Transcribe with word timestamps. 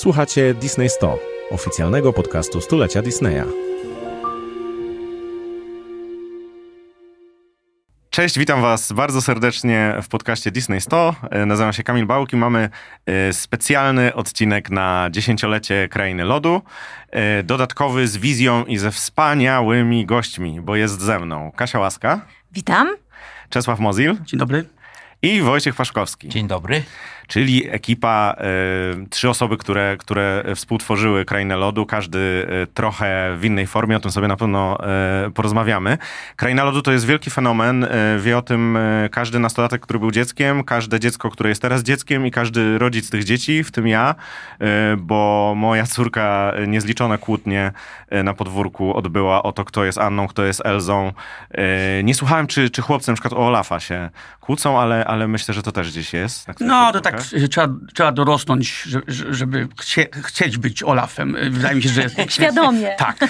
Słuchacie 0.00 0.54
Disney 0.54 0.88
100, 0.90 1.18
oficjalnego 1.50 2.12
podcastu 2.12 2.60
stulecia 2.60 3.02
Disneya. 3.02 3.42
Cześć, 8.10 8.38
witam 8.38 8.62
Was 8.62 8.92
bardzo 8.92 9.22
serdecznie 9.22 9.94
w 10.02 10.08
podcaście 10.08 10.50
Disney 10.50 10.80
100. 10.80 11.14
E, 11.30 11.46
Nazywam 11.46 11.72
się 11.72 11.82
Kamil 11.82 12.06
Bałki. 12.06 12.36
Mamy 12.36 12.68
e, 13.06 13.32
specjalny 13.32 14.14
odcinek 14.14 14.70
na 14.70 15.08
dziesięciolecie 15.10 15.88
Krainy 15.88 16.24
Lodu. 16.24 16.62
E, 17.10 17.42
Dodatkowy 17.42 18.08
z 18.08 18.16
wizją 18.16 18.64
i 18.64 18.78
ze 18.78 18.90
wspaniałymi 18.90 20.06
gośćmi, 20.06 20.60
bo 20.60 20.76
jest 20.76 21.00
ze 21.00 21.18
mną 21.18 21.52
Kasia 21.56 21.78
Łaska, 21.78 22.20
Witam. 22.52 22.88
Czesław 23.50 23.78
Mozil 23.80 24.16
Dzień 24.24 24.38
dobry. 24.40 24.64
i 25.22 25.40
Wojciech 25.40 25.74
Paszkowski. 25.74 26.28
Dzień 26.28 26.48
dobry. 26.48 26.82
Czyli 27.30 27.70
ekipa, 27.70 28.34
e, 28.38 28.44
trzy 29.10 29.28
osoby, 29.28 29.56
które, 29.56 29.96
które 29.96 30.44
współtworzyły 30.54 31.24
Krainę 31.24 31.56
Lodu, 31.56 31.86
każdy 31.86 32.46
e, 32.48 32.66
trochę 32.66 33.36
w 33.36 33.44
innej 33.44 33.66
formie, 33.66 33.96
o 33.96 34.00
tym 34.00 34.10
sobie 34.10 34.28
na 34.28 34.36
pewno 34.36 34.78
e, 34.86 35.30
porozmawiamy. 35.34 35.98
Kraina 36.36 36.64
Lodu 36.64 36.82
to 36.82 36.92
jest 36.92 37.06
wielki 37.06 37.30
fenomen, 37.30 37.86
wie 38.18 38.38
o 38.38 38.42
tym 38.42 38.78
każdy 39.10 39.38
nastolatek, 39.38 39.82
który 39.82 39.98
był 39.98 40.10
dzieckiem, 40.10 40.64
każde 40.64 41.00
dziecko, 41.00 41.30
które 41.30 41.48
jest 41.48 41.62
teraz 41.62 41.82
dzieckiem 41.82 42.26
i 42.26 42.30
każdy 42.30 42.78
rodzic 42.78 43.10
tych 43.10 43.24
dzieci, 43.24 43.64
w 43.64 43.70
tym 43.70 43.88
ja, 43.88 44.14
bo 44.98 45.52
moja 45.56 45.86
córka 45.86 46.52
niezliczone 46.66 47.18
kłótnie 47.18 47.72
na 48.24 48.34
podwórku 48.34 48.96
odbyła 48.96 49.42
o 49.42 49.52
to, 49.52 49.64
kto 49.64 49.84
jest 49.84 49.98
Anną, 49.98 50.28
kto 50.28 50.44
jest 50.44 50.62
Elzą. 50.64 51.12
Nie 52.04 52.14
słuchałem, 52.14 52.46
czy, 52.46 52.70
czy 52.70 52.82
chłopcy 52.82 53.10
na 53.10 53.14
przykład 53.14 53.32
o 53.32 53.46
Olafa 53.46 53.80
się 53.80 54.10
kłócą, 54.40 54.80
ale, 54.80 55.04
ale 55.04 55.28
myślę, 55.28 55.54
że 55.54 55.62
to 55.62 55.72
też 55.72 55.90
gdzieś 55.90 56.12
jest. 56.12 56.48
których 56.54 56.72
No, 56.72 56.92
to 56.92 57.00
podwórkach. 57.19 57.19
Tak 57.30 57.40
y, 57.42 57.48
trzeba, 57.48 57.68
trzeba 57.94 58.12
dorosnąć, 58.12 58.82
że- 58.82 59.00
że- 59.08 59.34
żeby 59.34 59.68
chcie, 59.80 60.06
chcieć 60.24 60.58
być 60.58 60.82
Olafem. 60.82 61.36
Y, 61.36 61.50
Wydaje 61.50 61.74
mi 61.76 61.82
się, 61.82 61.88
że... 61.88 62.02
Świadomie. 62.28 62.94
Tak. 62.98 63.16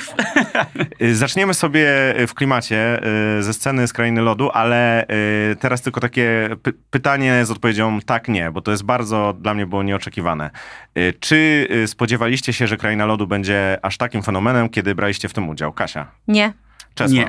Y, 1.03 1.17
Zaczniemy 1.17 1.55
sobie 1.55 1.89
w 2.29 2.35
klimacie 2.35 3.01
y, 3.39 3.43
ze 3.43 3.55
sceny 3.55 3.89
z 3.89 3.93
Krainy 3.93 4.21
Lodu, 4.21 4.51
ale 4.51 5.05
y, 5.53 5.57
teraz 5.61 5.83
tylko 5.83 6.01
takie 6.01 6.49
py- 6.63 6.73
pytanie 6.91 7.45
z 7.45 7.51
odpowiedzią 7.51 8.01
tak, 8.01 8.29
nie, 8.29 8.51
bo 8.51 8.61
to 8.61 8.71
jest 8.71 8.83
bardzo 8.83 9.35
dla 9.41 9.55
mnie 9.55 9.67
było 9.67 9.83
nieoczekiwane. 9.83 10.51
Y, 10.99 11.15
Czy 11.21 11.69
y, 11.71 11.89
spodziewaliście 11.89 12.53
się, 12.53 12.67
że 12.67 12.77
Kraina 12.77 13.07
Lodu 13.07 13.27
będzie 13.27 13.79
aż 13.83 13.97
takim 13.99 14.23
fenomenem, 14.23 14.69
kiedy 14.69 14.95
braliście 14.95 15.29
w 15.29 15.33
tym 15.33 15.49
udział? 15.49 15.73
Kasia, 15.73 16.07
Nie. 16.29 16.53
Czesław, 16.95 17.13
Nie. 17.15 17.29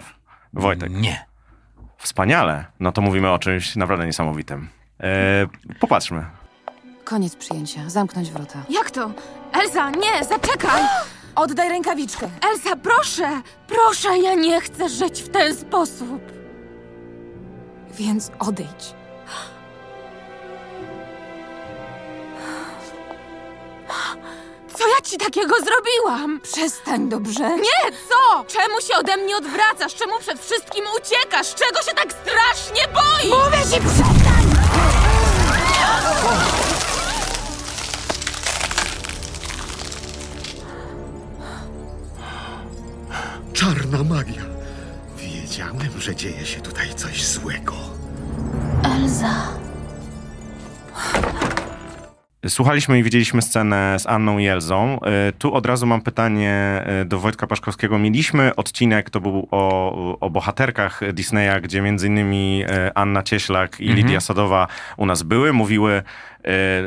Wojtek. 0.54 0.92
Nie. 0.92 1.26
Wspaniale. 1.98 2.66
No 2.80 2.92
to 2.92 3.02
mówimy 3.02 3.30
o 3.32 3.40
czymś 3.40 3.76
naprawdę 3.76 4.06
niesamowitym. 4.06 4.68
E, 5.00 5.48
popatrzmy. 5.80 6.26
Koniec 7.12 7.36
przyjęcia. 7.36 7.80
Zamknąć 7.90 8.32
wrota. 8.32 8.64
Jak 8.70 8.92
to? 8.92 9.12
Elza, 9.52 9.90
nie, 9.90 10.24
zaczekaj! 10.30 10.84
Oddaj 11.36 11.70
rękawiczkę. 11.70 12.30
Elza, 12.52 12.76
proszę! 12.76 13.42
Proszę, 13.68 14.18
ja 14.18 14.34
nie 14.34 14.62
chcę 14.62 14.90
żyć 14.90 15.22
w 15.22 15.30
ten 15.30 15.56
sposób. 15.56 16.22
Więc 17.92 18.32
odejdź. 18.40 18.96
Co 24.78 24.88
ja 24.88 25.02
ci 25.04 25.18
takiego 25.18 25.56
zrobiłam? 25.56 26.40
Przestań, 26.40 27.10
dobrze? 27.10 27.50
Nie, 27.50 27.92
co? 28.10 28.44
Czemu 28.48 28.82
się 28.82 28.98
ode 29.00 29.18
mnie 29.18 29.38
odwracasz? 29.38 29.96
Czemu 29.96 30.20
przed 30.20 30.40
wszystkim 30.46 30.86
uciekasz? 30.98 31.56
Czego 31.56 31.82
się 31.82 31.92
tak 31.96 32.14
strasznie 32.14 32.88
boisz? 32.94 33.30
Mówię 33.46 33.58
ci, 33.64 33.82
przestań! 33.82 34.12
Czarna 43.62 44.04
magia. 44.04 44.42
Wiedziałem, 45.18 46.00
że 46.00 46.16
dzieje 46.16 46.46
się 46.46 46.62
tutaj 46.62 46.94
coś 46.96 47.26
złego. 47.26 47.74
Elza. 48.84 49.48
Słuchaliśmy 52.48 53.00
i 53.00 53.04
widzieliśmy 53.04 53.42
scenę 53.42 54.00
z 54.00 54.08
Anną 54.08 54.38
i 54.38 54.48
Elzą. 54.48 55.00
Y, 55.30 55.34
Tu 55.34 55.54
od 55.54 55.66
razu 55.66 55.88
mam 55.88 56.02
pytanie 56.02 56.86
y, 57.02 57.06
do 57.06 57.20
Wojtka 57.20 57.48
Paszkowskiego. 57.48 58.00
Mieliśmy 58.00 58.56
odcinek, 58.56 59.10
to 59.10 59.22
był 59.22 59.48
o, 59.52 60.20
o 60.20 60.30
bohaterkach 60.30 61.02
Disneya, 61.14 61.62
gdzie 61.62 61.82
między 61.82 62.08
innymi 62.08 62.64
y, 62.64 62.94
Anna 62.94 63.24
Cieślak 63.24 63.80
i 63.80 63.94
Lidia 63.94 64.20
Sadowa 64.20 64.68
u 64.98 65.06
nas 65.06 65.24
były, 65.24 65.54
mówiły 65.54 66.04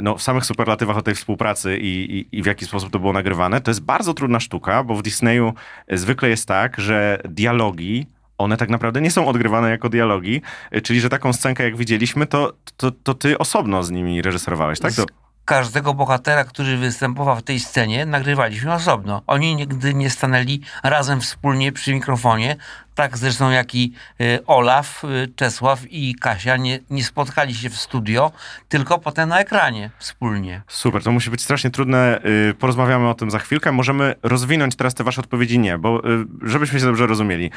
no, 0.02 0.16
w 0.16 0.22
samych 0.22 0.46
superlatywach 0.46 0.96
o 0.96 1.02
tej 1.02 1.14
współpracy 1.14 1.78
i, 1.78 2.18
i, 2.18 2.38
i 2.38 2.42
w 2.42 2.46
jaki 2.46 2.66
sposób 2.66 2.90
to 2.90 2.98
było 2.98 3.12
nagrywane. 3.12 3.60
To 3.60 3.70
jest 3.70 3.80
bardzo 3.80 4.14
trudna 4.14 4.40
sztuka, 4.40 4.84
bo 4.84 4.94
w 4.94 5.02
Disneyu 5.02 5.54
zwykle 5.92 6.28
jest 6.28 6.48
tak, 6.48 6.80
że 6.80 7.18
dialogi 7.24 8.06
one 8.38 8.56
tak 8.56 8.68
naprawdę 8.68 9.00
nie 9.00 9.10
są 9.10 9.26
odgrywane 9.26 9.70
jako 9.70 9.88
dialogi, 9.88 10.42
czyli 10.82 11.00
że 11.00 11.08
taką 11.08 11.32
scenkę 11.32 11.64
jak 11.64 11.76
widzieliśmy, 11.76 12.26
to, 12.26 12.52
to, 12.76 12.90
to 12.90 13.14
ty 13.14 13.38
osobno 13.38 13.82
z 13.82 13.90
nimi 13.90 14.22
reżyserowałeś, 14.22 14.80
tak? 14.80 14.94
To, 14.94 15.04
Każdego 15.44 15.94
bohatera, 15.94 16.44
który 16.44 16.76
występował 16.76 17.36
w 17.36 17.42
tej 17.42 17.60
scenie, 17.60 18.06
nagrywaliśmy 18.06 18.72
osobno. 18.72 19.22
Oni 19.26 19.54
nigdy 19.56 19.94
nie 19.94 20.10
stanęli 20.10 20.60
razem 20.82 21.20
wspólnie 21.20 21.72
przy 21.72 21.94
mikrofonie. 21.94 22.56
Tak 22.94 23.18
zresztą 23.18 23.50
jak 23.50 23.74
i 23.74 23.92
y, 24.20 24.46
Olaf, 24.46 25.04
y, 25.04 25.32
Czesław 25.36 25.80
i 25.90 26.14
Kasia 26.14 26.56
nie, 26.56 26.78
nie 26.90 27.04
spotkali 27.04 27.54
się 27.54 27.70
w 27.70 27.76
studio, 27.76 28.32
tylko 28.68 28.98
potem 28.98 29.28
na 29.28 29.40
ekranie 29.40 29.90
wspólnie. 29.98 30.62
Super, 30.68 31.02
to 31.02 31.12
musi 31.12 31.30
być 31.30 31.42
strasznie 31.42 31.70
trudne. 31.70 32.20
Y, 32.50 32.54
Porozmawiamy 32.54 33.08
o 33.08 33.14
tym 33.14 33.30
za 33.30 33.38
chwilkę. 33.38 33.72
Możemy 33.72 34.14
rozwinąć 34.22 34.76
teraz 34.76 34.94
te 34.94 35.04
wasze 35.04 35.20
odpowiedzi 35.20 35.58
nie, 35.58 35.78
bo 35.78 36.02
żebyśmy 36.42 36.80
się 36.80 36.86
dobrze 36.86 37.06
rozumieli. 37.06 37.50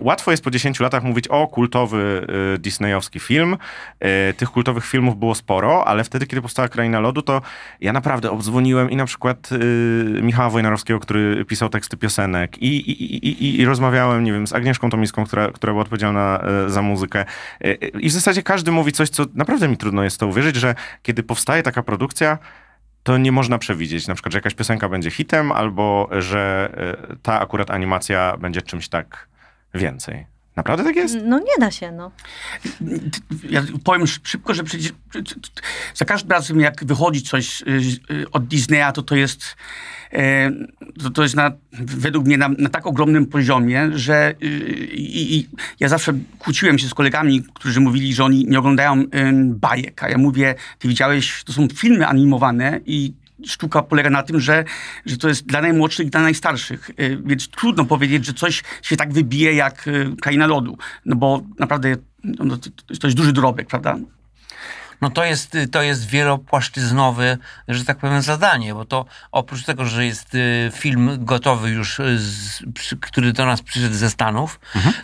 Łatwo 0.00 0.30
jest 0.30 0.44
po 0.44 0.50
10 0.50 0.80
latach 0.80 1.02
mówić 1.02 1.28
o 1.28 1.46
kultowy 1.46 2.26
disneyowski 2.58 3.20
film. 3.20 3.56
Tych 4.36 4.50
kultowych 4.50 4.86
filmów 4.86 5.18
było 5.18 5.34
sporo, 5.34 5.84
ale 5.88 6.04
wtedy, 6.04 6.26
kiedy 6.26 6.42
powstała 6.42 6.68
Kraina 6.68 7.00
Lodu, 7.00 7.22
to 7.22 7.42
ja 7.80 7.92
naprawdę 7.92 8.30
obdzwoniłem 8.30 8.90
i 8.90 8.96
na 8.96 9.06
przykład 9.06 9.50
Michała 10.22 10.50
Wojnarowskiego, 10.50 11.00
który 11.00 11.44
pisał 11.44 11.68
teksty 11.68 11.96
piosenek 11.96 12.58
i, 12.58 12.90
i, 12.90 13.28
i, 13.28 13.60
i 13.60 13.64
rozmawiałem, 13.64 14.24
nie 14.24 14.32
wiem, 14.32 14.46
z 14.46 14.52
Agnieszką 14.52 14.73
Tomiską, 14.78 15.26
która, 15.26 15.50
która 15.50 15.72
była 15.72 15.82
odpowiedzialna 15.82 16.44
y, 16.66 16.70
za 16.70 16.82
muzykę. 16.82 17.24
Y, 17.64 17.68
y, 17.68 18.00
I 18.00 18.08
w 18.08 18.12
zasadzie 18.12 18.42
każdy 18.42 18.70
mówi 18.70 18.92
coś, 18.92 19.10
co 19.10 19.24
naprawdę 19.34 19.68
mi 19.68 19.76
trudno 19.76 20.04
jest 20.04 20.20
to 20.20 20.26
uwierzyć, 20.26 20.56
że 20.56 20.74
kiedy 21.02 21.22
powstaje 21.22 21.62
taka 21.62 21.82
produkcja, 21.82 22.38
to 23.02 23.18
nie 23.18 23.32
można 23.32 23.58
przewidzieć. 23.58 24.06
Na 24.06 24.14
przykład, 24.14 24.32
że 24.32 24.38
jakaś 24.38 24.54
piosenka 24.54 24.88
będzie 24.88 25.10
hitem, 25.10 25.52
albo 25.52 26.08
że 26.18 26.72
e, 27.10 27.16
ta 27.22 27.40
akurat 27.40 27.70
animacja 27.70 28.36
będzie 28.36 28.62
czymś 28.62 28.88
tak 28.88 29.28
więcej. 29.74 30.26
Naprawdę 30.56 30.84
tak 30.84 30.96
jest? 30.96 31.16
No 31.24 31.38
nie 31.38 31.58
da 31.60 31.70
się, 31.70 31.92
no. 31.92 32.10
Ja 33.50 33.62
powiem 33.84 34.06
szybko, 34.06 34.54
że 34.54 34.64
przecież 34.64 34.92
za 35.94 36.04
każdym 36.04 36.30
razem, 36.30 36.60
jak 36.60 36.84
wychodzi 36.84 37.22
coś 37.22 37.62
od 38.32 38.46
Disneya, 38.46 38.92
to 38.94 39.02
to 39.02 39.16
jest, 39.16 39.42
e, 39.42 39.54
to, 41.02 41.10
to 41.10 41.22
jest 41.22 41.36
na, 41.36 41.52
według 41.80 42.26
mnie 42.26 42.38
na, 42.38 42.48
na 42.48 42.68
tak 42.68 42.86
ogromnym 42.86 43.26
poziomie, 43.26 43.90
że 43.94 44.34
y, 44.42 44.46
i, 44.92 45.36
i 45.36 45.48
ja 45.80 45.88
zawsze 45.88 46.12
kłóciłem 46.38 46.78
się 46.78 46.88
z 46.88 46.94
kolegami, 46.94 47.42
którzy 47.54 47.80
mówili, 47.80 48.14
że 48.14 48.24
oni 48.24 48.44
nie 48.48 48.58
oglądają 48.58 49.04
bajek. 49.44 50.02
A 50.02 50.08
ja 50.08 50.18
mówię, 50.18 50.54
ty 50.78 50.88
widziałeś, 50.88 51.44
to 51.44 51.52
są 51.52 51.68
filmy 51.68 52.06
animowane 52.06 52.80
i 52.86 53.12
sztuka 53.46 53.82
polega 53.82 54.10
na 54.10 54.22
tym, 54.22 54.40
że, 54.40 54.64
że 55.06 55.16
to 55.16 55.28
jest 55.28 55.46
dla 55.46 55.62
najmłodszych 55.62 56.06
i 56.06 56.10
dla 56.10 56.22
najstarszych. 56.22 56.90
Y, 56.90 57.22
Więc 57.24 57.48
trudno 57.48 57.84
powiedzieć, 57.84 58.26
że 58.26 58.32
coś 58.32 58.62
się 58.82 58.96
tak 58.96 59.12
wybije 59.12 59.54
jak 59.54 59.88
y, 59.88 60.16
Kraina 60.20 60.46
Lodu. 60.46 60.78
No 61.04 61.16
bo 61.16 61.42
naprawdę 61.58 61.96
no, 62.24 62.56
to, 62.56 62.70
to 63.00 63.06
jest 63.06 63.16
duży 63.16 63.32
dorobek, 63.32 63.66
prawda? 63.68 63.98
No 65.00 65.10
to 65.10 65.24
jest, 65.24 65.54
y, 65.54 65.68
to 65.68 65.82
jest 65.82 66.06
wielopłaszczyznowe, 66.06 67.38
że 67.68 67.84
tak 67.84 67.98
powiem, 67.98 68.22
zadanie, 68.22 68.74
bo 68.74 68.84
to 68.84 69.04
oprócz 69.32 69.64
tego, 69.64 69.84
że 69.84 70.06
jest 70.06 70.34
y, 70.34 70.70
film 70.74 71.24
gotowy 71.24 71.70
już, 71.70 72.00
y, 72.00 72.18
z, 72.18 72.62
który 73.00 73.32
do 73.32 73.46
nas 73.46 73.62
przyszedł 73.62 73.94
ze 73.94 74.10
Stanów, 74.10 74.60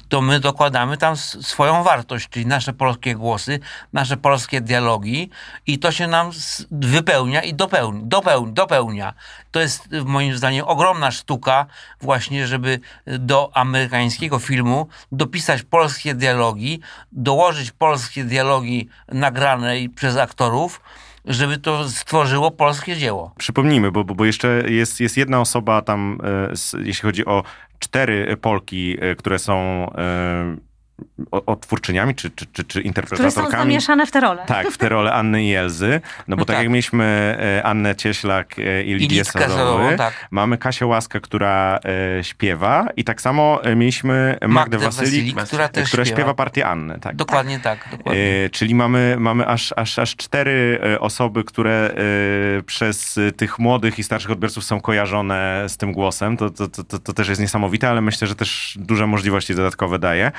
to 0.08 0.20
my 0.20 0.40
dokładamy 0.40 0.96
tam 0.96 1.16
swoją 1.16 1.82
wartość, 1.82 2.28
czyli 2.28 2.46
nasze 2.46 2.72
polskie 2.72 3.14
głosy, 3.14 3.60
nasze 3.92 4.16
polskie 4.16 4.60
dialogi 4.60 5.30
i 5.66 5.78
to 5.78 5.92
się 5.92 6.06
nam 6.06 6.30
wypełnia 6.70 7.42
i 7.42 7.54
dopełni, 7.54 8.00
dopełni, 8.04 8.52
dopełnia. 8.52 9.14
To 9.50 9.60
jest 9.60 9.88
moim 10.04 10.36
zdaniem 10.36 10.64
ogromna 10.68 11.10
sztuka 11.10 11.66
właśnie, 12.00 12.46
żeby 12.46 12.80
do 13.06 13.50
amerykańskiego 13.54 14.38
filmu 14.38 14.86
dopisać 15.12 15.62
polskie 15.62 16.14
dialogi, 16.14 16.80
dołożyć 17.12 17.70
polskie 17.70 18.24
dialogi 18.24 18.88
nagrane 19.12 19.74
przez 19.94 20.16
aktorów, 20.16 20.80
żeby 21.24 21.58
to 21.58 21.88
stworzyło 21.88 22.50
polskie 22.50 22.96
dzieło. 22.96 23.34
Przypomnijmy, 23.38 23.92
bo, 23.92 24.04
bo, 24.04 24.14
bo 24.14 24.24
jeszcze 24.24 24.48
jest, 24.68 25.00
jest 25.00 25.16
jedna 25.16 25.40
osoba 25.40 25.82
tam, 25.82 26.18
e, 26.48 26.50
s- 26.50 26.76
jeśli 26.84 27.02
chodzi 27.02 27.26
o 27.26 27.42
cztery 27.78 28.36
Polki, 28.36 28.96
e, 29.00 29.14
które 29.14 29.38
są 29.38 29.54
e, 29.94 30.56
o- 31.30 31.44
odtwórczyniami, 31.46 32.14
czy, 32.14 32.30
czy, 32.30 32.46
czy, 32.46 32.52
czy 32.52 32.64
Które 32.64 32.82
są 32.82 32.86
interpretatorkami. 32.88 33.50
zamieszane 33.62 34.06
w 34.06 34.10
te 34.10 34.20
role. 34.20 34.42
Tak, 34.46 34.70
w 34.70 34.78
te 34.78 34.88
role 34.88 35.12
Anny 35.12 35.44
i 35.44 35.54
Elzy. 35.54 36.00
No 36.28 36.36
bo 36.36 36.40
No 36.40 36.44
tak, 36.46 36.56
tak. 36.56 36.62
jak 36.64 36.72
mieliśmy 36.72 37.04
e, 37.58 37.62
Annę 37.66 37.96
Cieślak 37.96 38.58
e, 38.58 38.82
i 38.82 38.94
Lidię 38.94 39.24
Sadową, 39.24 39.96
tak. 39.96 40.28
mamy 40.30 40.58
Kasię 40.58 40.86
Łaskę, 40.86 41.20
która 41.20 41.78
e, 42.18 42.24
śpiewa 42.24 42.86
i 42.96 43.04
tak 43.04 43.20
samo 43.20 43.60
mieliśmy 43.76 44.38
Magdę 44.40 44.48
Magdę 44.48 44.78
Wasylik, 44.78 45.34
Wasylik, 45.34 45.46
która 45.48 45.68
też 45.68 45.88
która 45.88 46.04
śpiewa. 46.04 46.16
śpiewa 46.18 46.34
partię 46.34 46.66
Anny. 46.66 46.98
Tak. 47.00 47.16
Dokładnie 47.16 47.60
tak, 47.60 47.88
dokładnie. 47.90 48.22
E, 48.44 48.50
czyli 48.50 48.74
mamy, 48.74 49.16
mamy 49.18 49.46
aż, 49.46 49.74
aż, 49.76 49.98
aż 49.98 50.16
cztery 50.16 50.80
osoby, 51.00 51.44
które 51.44 51.94
przez 52.66 53.18
tych 53.36 53.58
młodych 53.58 53.98
i 53.98 54.02
starszych 54.04 54.30
odbiorców 54.30 54.64
są 54.64 54.80
kojarzone 54.80 55.64
z 55.68 55.76
tym 55.76 55.92
głosem. 55.92 56.36
To, 56.36 56.50
to, 56.50 56.68
to, 56.68 56.98
to 56.98 57.12
też 57.12 57.28
jest 57.28 57.40
niesamowite, 57.40 57.88
ale 57.90 58.00
myślę, 58.00 58.26
że 58.28 58.34
też 58.34 58.78
duże 58.80 59.06
możliwości 59.06 59.54
dodatkowe 59.54 59.98
daje. 59.98 60.32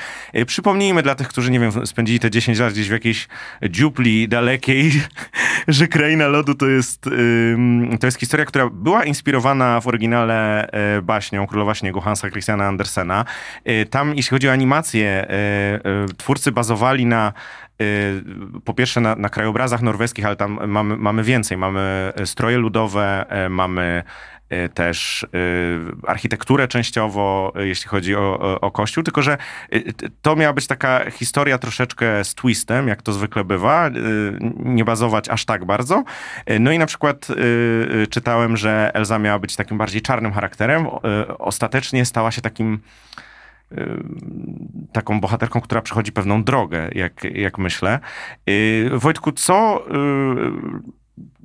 Przypomnijmy 0.51 1.03
dla 1.03 1.15
tych, 1.15 1.27
którzy, 1.27 1.51
nie 1.51 1.59
wiem, 1.59 1.86
spędzili 1.86 2.19
te 2.19 2.31
10 2.31 2.59
lat 2.59 2.74
gdzieś 2.74 2.89
w 2.89 2.92
jakiejś 2.92 3.27
dziupli 3.69 4.27
dalekiej, 4.27 4.92
że 5.68 5.88
Kraina 5.88 6.27
Lodu 6.27 6.56
to 6.56 6.68
jest, 6.68 7.09
to 8.00 8.07
jest 8.07 8.19
historia, 8.19 8.45
która 8.45 8.69
była 8.69 9.03
inspirowana 9.03 9.81
w 9.81 9.88
oryginale 9.88 10.68
e, 10.68 11.01
baśnią 11.01 11.48
Królowa 11.48 11.75
Śniegu 11.75 12.01
Hansa 12.01 12.30
Christiana 12.30 12.68
Andersena. 12.68 13.25
E, 13.65 13.86
Tam, 13.86 14.15
jeśli 14.15 14.30
chodzi 14.30 14.50
o 14.50 14.51
animację, 14.51 15.27
e, 15.30 16.06
twórcy 16.18 16.51
bazowali 16.51 17.06
na 17.06 17.33
y, 17.81 18.24
po 18.65 18.74
pierwsze 18.74 19.01
na, 19.01 19.15
na 19.15 19.30
krajobrazach 19.30 19.81
norweskich, 19.81 20.25
ale 20.25 20.36
tam 20.36 20.59
mamy, 20.68 20.98
mamy 20.98 21.24
więcej. 21.24 21.57
Mamy 21.57 22.13
stroje 22.25 22.57
ludowe, 22.57 23.25
mamy 23.50 24.03
też 24.74 25.24
y, 25.24 25.27
architekturę 26.07 26.68
częściowo, 26.68 27.53
e, 27.56 27.68
jeśli 27.68 27.88
chodzi 27.88 28.15
o, 28.15 28.62
o, 28.62 28.71
kościół, 28.71 29.03
tylko 29.03 29.21
że 29.21 29.38
y, 29.74 29.94
to 30.21 30.36
miała 30.36 30.53
być 30.53 30.68
taka 30.68 31.12
historia 31.12 31.57
troszeczkę 31.57 32.24
z 32.24 32.36
twistem, 32.36 32.88
jak 32.88 33.01
to 33.01 33.13
zwykle 33.13 33.44
bywa, 33.44 33.88
y, 33.88 33.92
nie 34.59 34.86
bazować 34.86 35.30
aż 35.30 35.45
tak 35.45 35.65
bardzo. 35.65 36.03
No 36.59 36.71
i 36.71 36.80
na 36.80 36.86
przykład 36.86 37.30
y, 37.30 37.33
y, 37.33 38.07
czytałem, 38.07 38.57
że 38.57 38.92
Elza 38.94 39.19
miała 39.19 39.39
być 39.39 39.56
takim 39.56 39.77
bardziej 39.77 40.01
czarnym 40.01 40.31
charakterem, 40.31 40.86
y, 40.86 41.38
ostatecznie 41.38 42.06
stała 42.06 42.31
się 42.31 42.42
takim 42.42 42.80
taką 44.94 45.21
bohaterką, 45.21 45.62
która 45.62 45.81
przechodzi 45.81 46.12
pewną 46.12 46.44
drogę, 46.44 46.89
jak, 46.92 47.24
jak 47.24 47.57
myślę. 47.57 48.00
Wojtku, 48.92 49.31
co... 49.31 49.86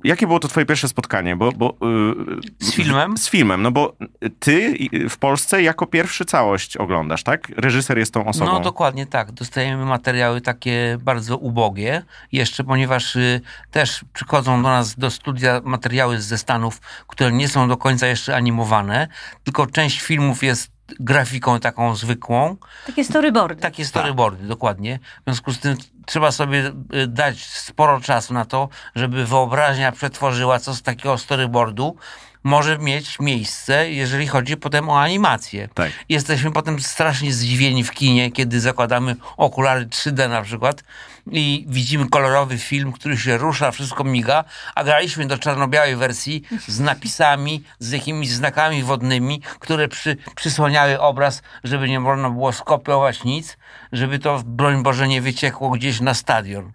Jakie 0.03 0.27
było 0.27 0.39
to 0.39 0.47
twoje 0.47 0.65
pierwsze 0.65 0.87
spotkanie? 0.87 1.35
Bo, 1.35 1.51
bo, 1.51 1.77
yy, 1.81 2.41
Z 2.59 2.73
filmem? 2.73 3.17
Z 3.17 3.29
filmem, 3.29 3.61
no 3.61 3.71
bo 3.71 3.95
ty 4.39 4.77
w 5.09 5.17
Polsce 5.17 5.61
jako 5.61 5.85
pierwszy 5.85 6.25
całość 6.25 6.77
oglądasz, 6.77 7.23
tak? 7.23 7.49
Reżyser 7.57 7.97
jest 7.97 8.13
tą 8.13 8.25
osobą. 8.25 8.51
No 8.51 8.59
dokładnie 8.59 9.05
tak. 9.05 9.31
Dostajemy 9.31 9.85
materiały 9.85 10.41
takie 10.41 10.97
bardzo 11.01 11.37
ubogie. 11.37 12.03
Jeszcze 12.31 12.63
ponieważ 12.63 13.15
y, 13.15 13.41
też 13.71 14.05
przychodzą 14.13 14.63
do 14.63 14.69
nas 14.69 14.95
do 14.95 15.11
studia 15.11 15.61
materiały 15.63 16.21
ze 16.21 16.37
Stanów, 16.37 16.81
które 17.07 17.31
nie 17.31 17.47
są 17.47 17.67
do 17.67 17.77
końca 17.77 18.07
jeszcze 18.07 18.35
animowane, 18.35 19.07
tylko 19.43 19.67
część 19.67 20.01
filmów 20.01 20.43
jest 20.43 20.71
grafiką 20.99 21.59
taką 21.59 21.95
zwykłą. 21.95 22.57
Takie 22.85 23.03
storyboardy. 23.03 23.61
Takie 23.61 23.85
storyboardy, 23.85 24.47
dokładnie. 24.47 24.99
W 25.21 25.23
związku 25.23 25.53
z 25.53 25.59
tym 25.59 25.77
trzeba 26.07 26.31
sobie 26.31 26.71
y, 26.93 27.07
dać 27.07 27.45
sporo 27.45 28.01
czasu 28.01 28.33
na 28.33 28.45
to, 28.45 28.69
żeby 28.95 29.25
wyobraźnia 29.25 29.91
przetworzyła, 29.91 30.59
co 30.59 30.73
z 30.73 30.81
takiego 30.81 31.17
storyboardu 31.17 31.97
może 32.43 32.77
mieć 32.77 33.19
miejsce, 33.19 33.91
jeżeli 33.91 34.27
chodzi 34.27 34.57
potem 34.57 34.89
o 34.89 35.01
animację. 35.01 35.69
Tak. 35.73 35.91
Jesteśmy 36.09 36.51
potem 36.51 36.79
strasznie 36.79 37.33
zdziwieni 37.33 37.83
w 37.83 37.91
kinie, 37.91 38.31
kiedy 38.31 38.59
zakładamy 38.59 39.15
okulary 39.37 39.85
3D 39.85 40.29
na 40.29 40.41
przykład 40.41 40.83
i 41.31 41.65
widzimy 41.69 42.09
kolorowy 42.09 42.57
film, 42.57 42.91
który 42.91 43.17
się 43.17 43.37
rusza, 43.37 43.71
wszystko 43.71 44.03
miga, 44.03 44.43
a 44.75 44.83
graliśmy 44.83 45.25
do 45.25 45.37
czarno-białej 45.37 45.95
wersji 45.95 46.43
z 46.67 46.79
napisami, 46.79 47.63
z 47.79 47.91
jakimiś 47.91 48.29
znakami 48.29 48.83
wodnymi, 48.83 49.41
które 49.59 49.87
przy, 49.87 50.17
przysłaniały 50.35 50.99
obraz, 50.99 51.41
żeby 51.63 51.89
nie 51.89 51.99
można 51.99 52.29
było 52.29 52.53
skopiować 52.53 53.23
nic, 53.23 53.57
żeby 53.91 54.19
to, 54.19 54.43
broń 54.45 54.83
Boże, 54.83 55.07
nie 55.07 55.21
wyciekło 55.21 55.69
gdzieś 55.69 56.01
na 56.01 56.13
stadion. 56.13 56.71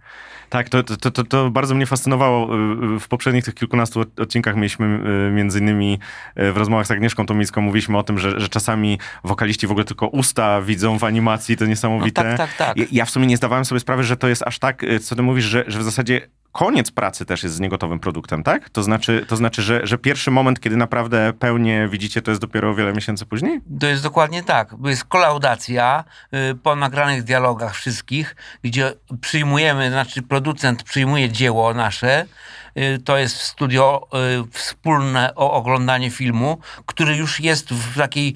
Tak, 0.49 0.69
to, 0.69 0.83
to, 0.83 1.11
to, 1.11 1.25
to 1.25 1.51
bardzo 1.51 1.75
mnie 1.75 1.87
fascynowało. 1.87 2.49
W 3.01 3.09
poprzednich 3.09 3.45
tych 3.45 3.55
kilkunastu 3.55 4.01
od- 4.01 4.21
odcinkach 4.21 4.57
mieliśmy 4.57 4.87
y, 5.29 5.33
między 5.33 5.59
innymi 5.59 5.99
y, 6.39 6.53
w 6.53 6.57
rozmowach 6.57 6.87
z 6.87 6.91
Agnieszką 6.91 7.27
Tomicką 7.27 7.61
mówiliśmy 7.61 7.99
o 7.99 8.03
tym, 8.03 8.19
że, 8.19 8.41
że 8.41 8.49
czasami 8.49 8.99
wokaliści 9.25 9.67
w 9.67 9.71
ogóle 9.71 9.85
tylko 9.85 10.07
usta 10.07 10.63
widzą 10.63 10.99
w 10.99 11.05
animacji, 11.05 11.57
to 11.57 11.67
niesamowite. 11.67 12.25
No 12.25 12.37
tak, 12.37 12.39
tak, 12.39 12.57
tak. 12.57 12.77
Ja, 12.77 12.85
ja 12.93 13.05
w 13.05 13.11
sumie 13.11 13.27
nie 13.27 13.37
zdawałem 13.37 13.65
sobie 13.65 13.81
sprawy, 13.81 14.05
że 14.05 14.17
to 14.17 14.29
jest 14.29 14.43
aż 14.47 14.59
tak, 14.59 14.83
y, 14.83 15.01
co 15.01 15.17
ty 15.17 15.23
mówisz, 15.23 15.45
że, 15.45 15.65
że 15.67 15.79
w 15.79 15.83
zasadzie 15.83 16.21
koniec 16.53 16.91
pracy 16.91 17.25
też 17.25 17.43
jest 17.43 17.55
z 17.55 17.61
niegotowym 17.61 18.01
produktem, 18.01 18.43
tak? 18.43 18.71
To 18.71 18.83
znaczy, 18.83 19.25
to 19.29 19.37
znaczy 19.37 19.63
że, 19.63 19.87
że 19.87 19.99
pierwszy 19.99 20.31
moment, 20.31 20.61
kiedy 20.61 20.77
naprawdę 20.77 21.33
pełnie 21.39 21.89
widzicie, 21.89 22.23
to 22.23 22.31
jest 22.31 22.41
dopiero 22.41 22.75
wiele 22.75 22.93
miesięcy 22.93 23.27
później? 23.27 23.61
To 23.81 23.87
jest 23.87 24.03
dokładnie 24.03 24.43
tak. 24.43 24.75
Jest 24.85 25.05
kolaudacja 25.05 26.05
y, 26.35 26.55
po 26.55 26.77
nagranych 26.77 27.23
dialogach 27.23 27.75
wszystkich, 27.75 28.37
gdzie 28.63 28.93
przyjmujemy, 29.21 29.91
znaczy 29.91 30.23
producent 30.23 30.83
przyjmuje 30.83 31.31
dzieło 31.31 31.75
nasze. 31.75 32.27
Y, 32.79 32.99
To 33.05 33.17
jest 33.17 33.37
studio 33.37 34.09
y, 34.15 34.51
wspólne 34.51 35.35
o 35.35 35.53
oglądanie 35.53 36.11
filmu, 36.11 36.59
który 36.87 37.17
już 37.17 37.41
jest 37.41 37.71
w 37.71 37.99
takiej 37.99 38.29
y, 38.29 38.35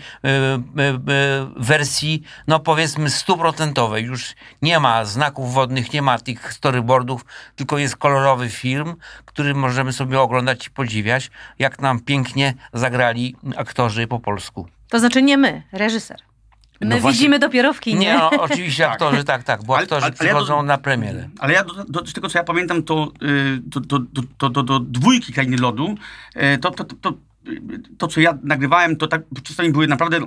wersji, 1.56 2.22
no 2.46 2.60
powiedzmy 2.60 3.10
stuprocentowej. 3.10 4.04
Już 4.04 4.34
nie 4.62 4.80
ma 4.80 5.04
znaków 5.04 5.54
wodnych, 5.54 5.92
nie 5.92 6.02
ma 6.02 6.18
tych 6.18 6.52
storyboardów, 6.52 7.24
tylko 7.56 7.78
jest 7.78 7.96
kolorowy 7.96 8.50
film, 8.50 8.96
który 9.24 9.54
możemy 9.54 9.92
sobie 9.92 10.20
oglądać 10.20 10.66
i 10.66 10.70
podziwiać, 10.70 11.30
jak 11.58 11.80
nam 11.80 12.00
pięknie 12.00 12.54
zagrali 12.72 13.36
aktorzy 13.56 14.06
po 14.06 14.20
polsku. 14.20 14.68
To 14.88 14.98
znaczy 14.98 15.22
nie 15.22 15.36
my, 15.36 15.62
reżyser. 15.72 16.18
My 16.80 16.86
No 16.86 16.98
właśnie- 16.98 17.12
widzimy 17.18 17.38
dopiero 17.38 17.72
w 17.72 17.80
kinie. 17.80 18.00
Nie, 18.00 18.14
no, 18.14 18.30
oczywiście 18.50 18.88
aktorzy, 18.90 19.24
tak, 19.24 19.42
tak, 19.42 19.64
bo 19.64 19.74
Ale- 19.74 19.82
aktorzy 19.82 20.06
ale- 20.06 20.14
ale 20.18 20.28
ja 20.28 20.34
przychodzą 20.34 20.56
do- 20.56 20.62
na 20.62 20.78
premierę. 20.78 21.28
Ale 21.38 21.52
ja 21.52 21.64
do, 21.64 21.84
do, 21.88 22.06
z 22.06 22.12
tego, 22.12 22.28
co 22.28 22.38
ja 22.38 22.44
pamiętam, 22.44 22.82
to 22.82 23.12
do, 23.62 23.80
do, 23.80 23.98
do, 23.98 24.22
do, 24.38 24.48
do, 24.50 24.62
do 24.62 24.80
dwójki 24.80 25.32
Krainy 25.32 25.56
Lodu, 25.56 25.94
y, 26.36 26.58
to, 26.58 26.70
to, 26.70 26.84
to, 26.84 26.96
to, 26.96 27.12
to, 27.98 28.08
co 28.08 28.20
ja 28.20 28.38
nagrywałem, 28.42 28.96
to 28.96 29.06
tak 29.06 29.22
czasami 29.44 29.72
były 29.72 29.86
naprawdę 29.86 30.18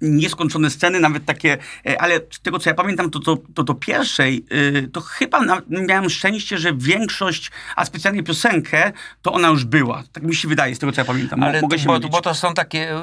nieskończone 0.00 0.70
sceny, 0.70 1.00
nawet 1.00 1.24
takie, 1.24 1.58
e, 1.86 2.00
ale 2.00 2.20
z 2.30 2.40
tego, 2.40 2.58
co 2.58 2.70
ja 2.70 2.74
pamiętam, 2.74 3.10
to 3.10 3.18
do 3.18 3.36
to, 3.36 3.42
to, 3.54 3.62
do 3.62 3.74
pierwszej, 3.74 4.44
y, 4.52 4.88
to 4.92 5.00
chyba 5.00 5.40
na, 5.40 5.62
miałem 5.68 6.10
szczęście, 6.10 6.58
że 6.58 6.72
większość, 6.74 7.50
a 7.76 7.84
specjalnie 7.84 8.22
piosenkę, 8.22 8.92
to 9.22 9.32
ona 9.32 9.48
już 9.48 9.64
była. 9.64 10.02
Tak 10.12 10.22
mi 10.22 10.34
się 10.34 10.48
wydaje, 10.48 10.74
z 10.74 10.78
tego, 10.78 10.92
co 10.92 11.00
ja 11.00 11.04
pamiętam. 11.04 11.42
Ale 11.42 11.60
Mogę 11.60 11.76
to, 11.76 11.82
się 11.82 11.86
bo, 11.86 11.92
mylić. 11.92 12.10
bo 12.10 12.20
to 12.20 12.34
są 12.34 12.54
takie 12.54 12.96
y, 12.96 13.00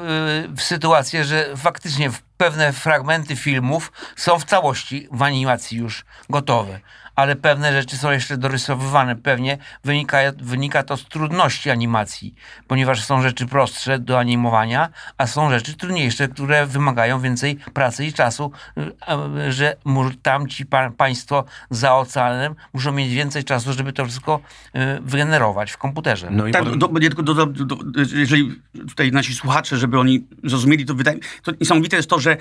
sytuacje, 0.58 1.24
że 1.24 1.56
faktycznie 1.56 2.10
pewne 2.36 2.72
fragmenty 2.72 3.36
filmów 3.36 3.92
są 4.16 4.38
w 4.38 4.44
całości 4.44 5.08
w 5.12 5.22
animacji 5.22 5.78
już 5.78 6.04
gotowe. 6.30 6.80
Ale 7.16 7.36
pewne 7.36 7.72
rzeczy 7.72 7.96
są 7.96 8.10
jeszcze 8.10 8.36
dorysowywane. 8.36 9.16
Pewnie 9.16 9.58
wynika, 9.84 10.18
wynika 10.38 10.82
to 10.82 10.96
z 10.96 11.04
trudności 11.04 11.70
animacji, 11.70 12.34
ponieważ 12.66 13.04
są 13.04 13.22
rzeczy 13.22 13.46
prostsze 13.46 13.98
do 13.98 14.18
animowania, 14.18 14.88
a 15.18 15.26
są 15.26 15.50
rzeczy 15.50 15.74
trudniejsze, 15.74 16.28
które 16.28 16.66
wymagają 16.66 17.20
więcej 17.20 17.56
pracy 17.74 18.06
i 18.06 18.12
czasu, 18.12 18.50
y, 18.78 19.52
że 19.52 19.76
tamci 20.22 20.66
pa, 20.66 20.90
państwo 20.90 21.44
za 21.70 21.94
oceanem 21.94 22.54
muszą 22.72 22.92
mieć 22.92 23.14
więcej 23.14 23.44
czasu, 23.44 23.72
żeby 23.72 23.92
to 23.92 24.04
wszystko 24.04 24.40
y, 24.76 24.78
wygenerować 25.00 25.72
w 25.72 25.78
komputerze. 25.78 26.28
No 26.30 26.46
i 26.46 26.52
Tak, 26.52 26.62
potem... 26.62 26.78
do, 26.78 26.88
do, 26.88 27.00
tylko 27.00 27.22
do, 27.22 27.34
do, 27.34 27.46
do, 27.46 27.76
jeżeli 28.14 28.60
tutaj 28.88 29.12
nasi 29.12 29.34
słuchacze, 29.34 29.76
żeby 29.76 29.98
oni 29.98 30.26
zrozumieli, 30.44 30.86
to 30.86 30.94
wydaje 30.94 31.18
to 31.42 31.52
niesamowite 31.60 31.96
jest 31.96 32.10
to, 32.10 32.18
że 32.18 32.36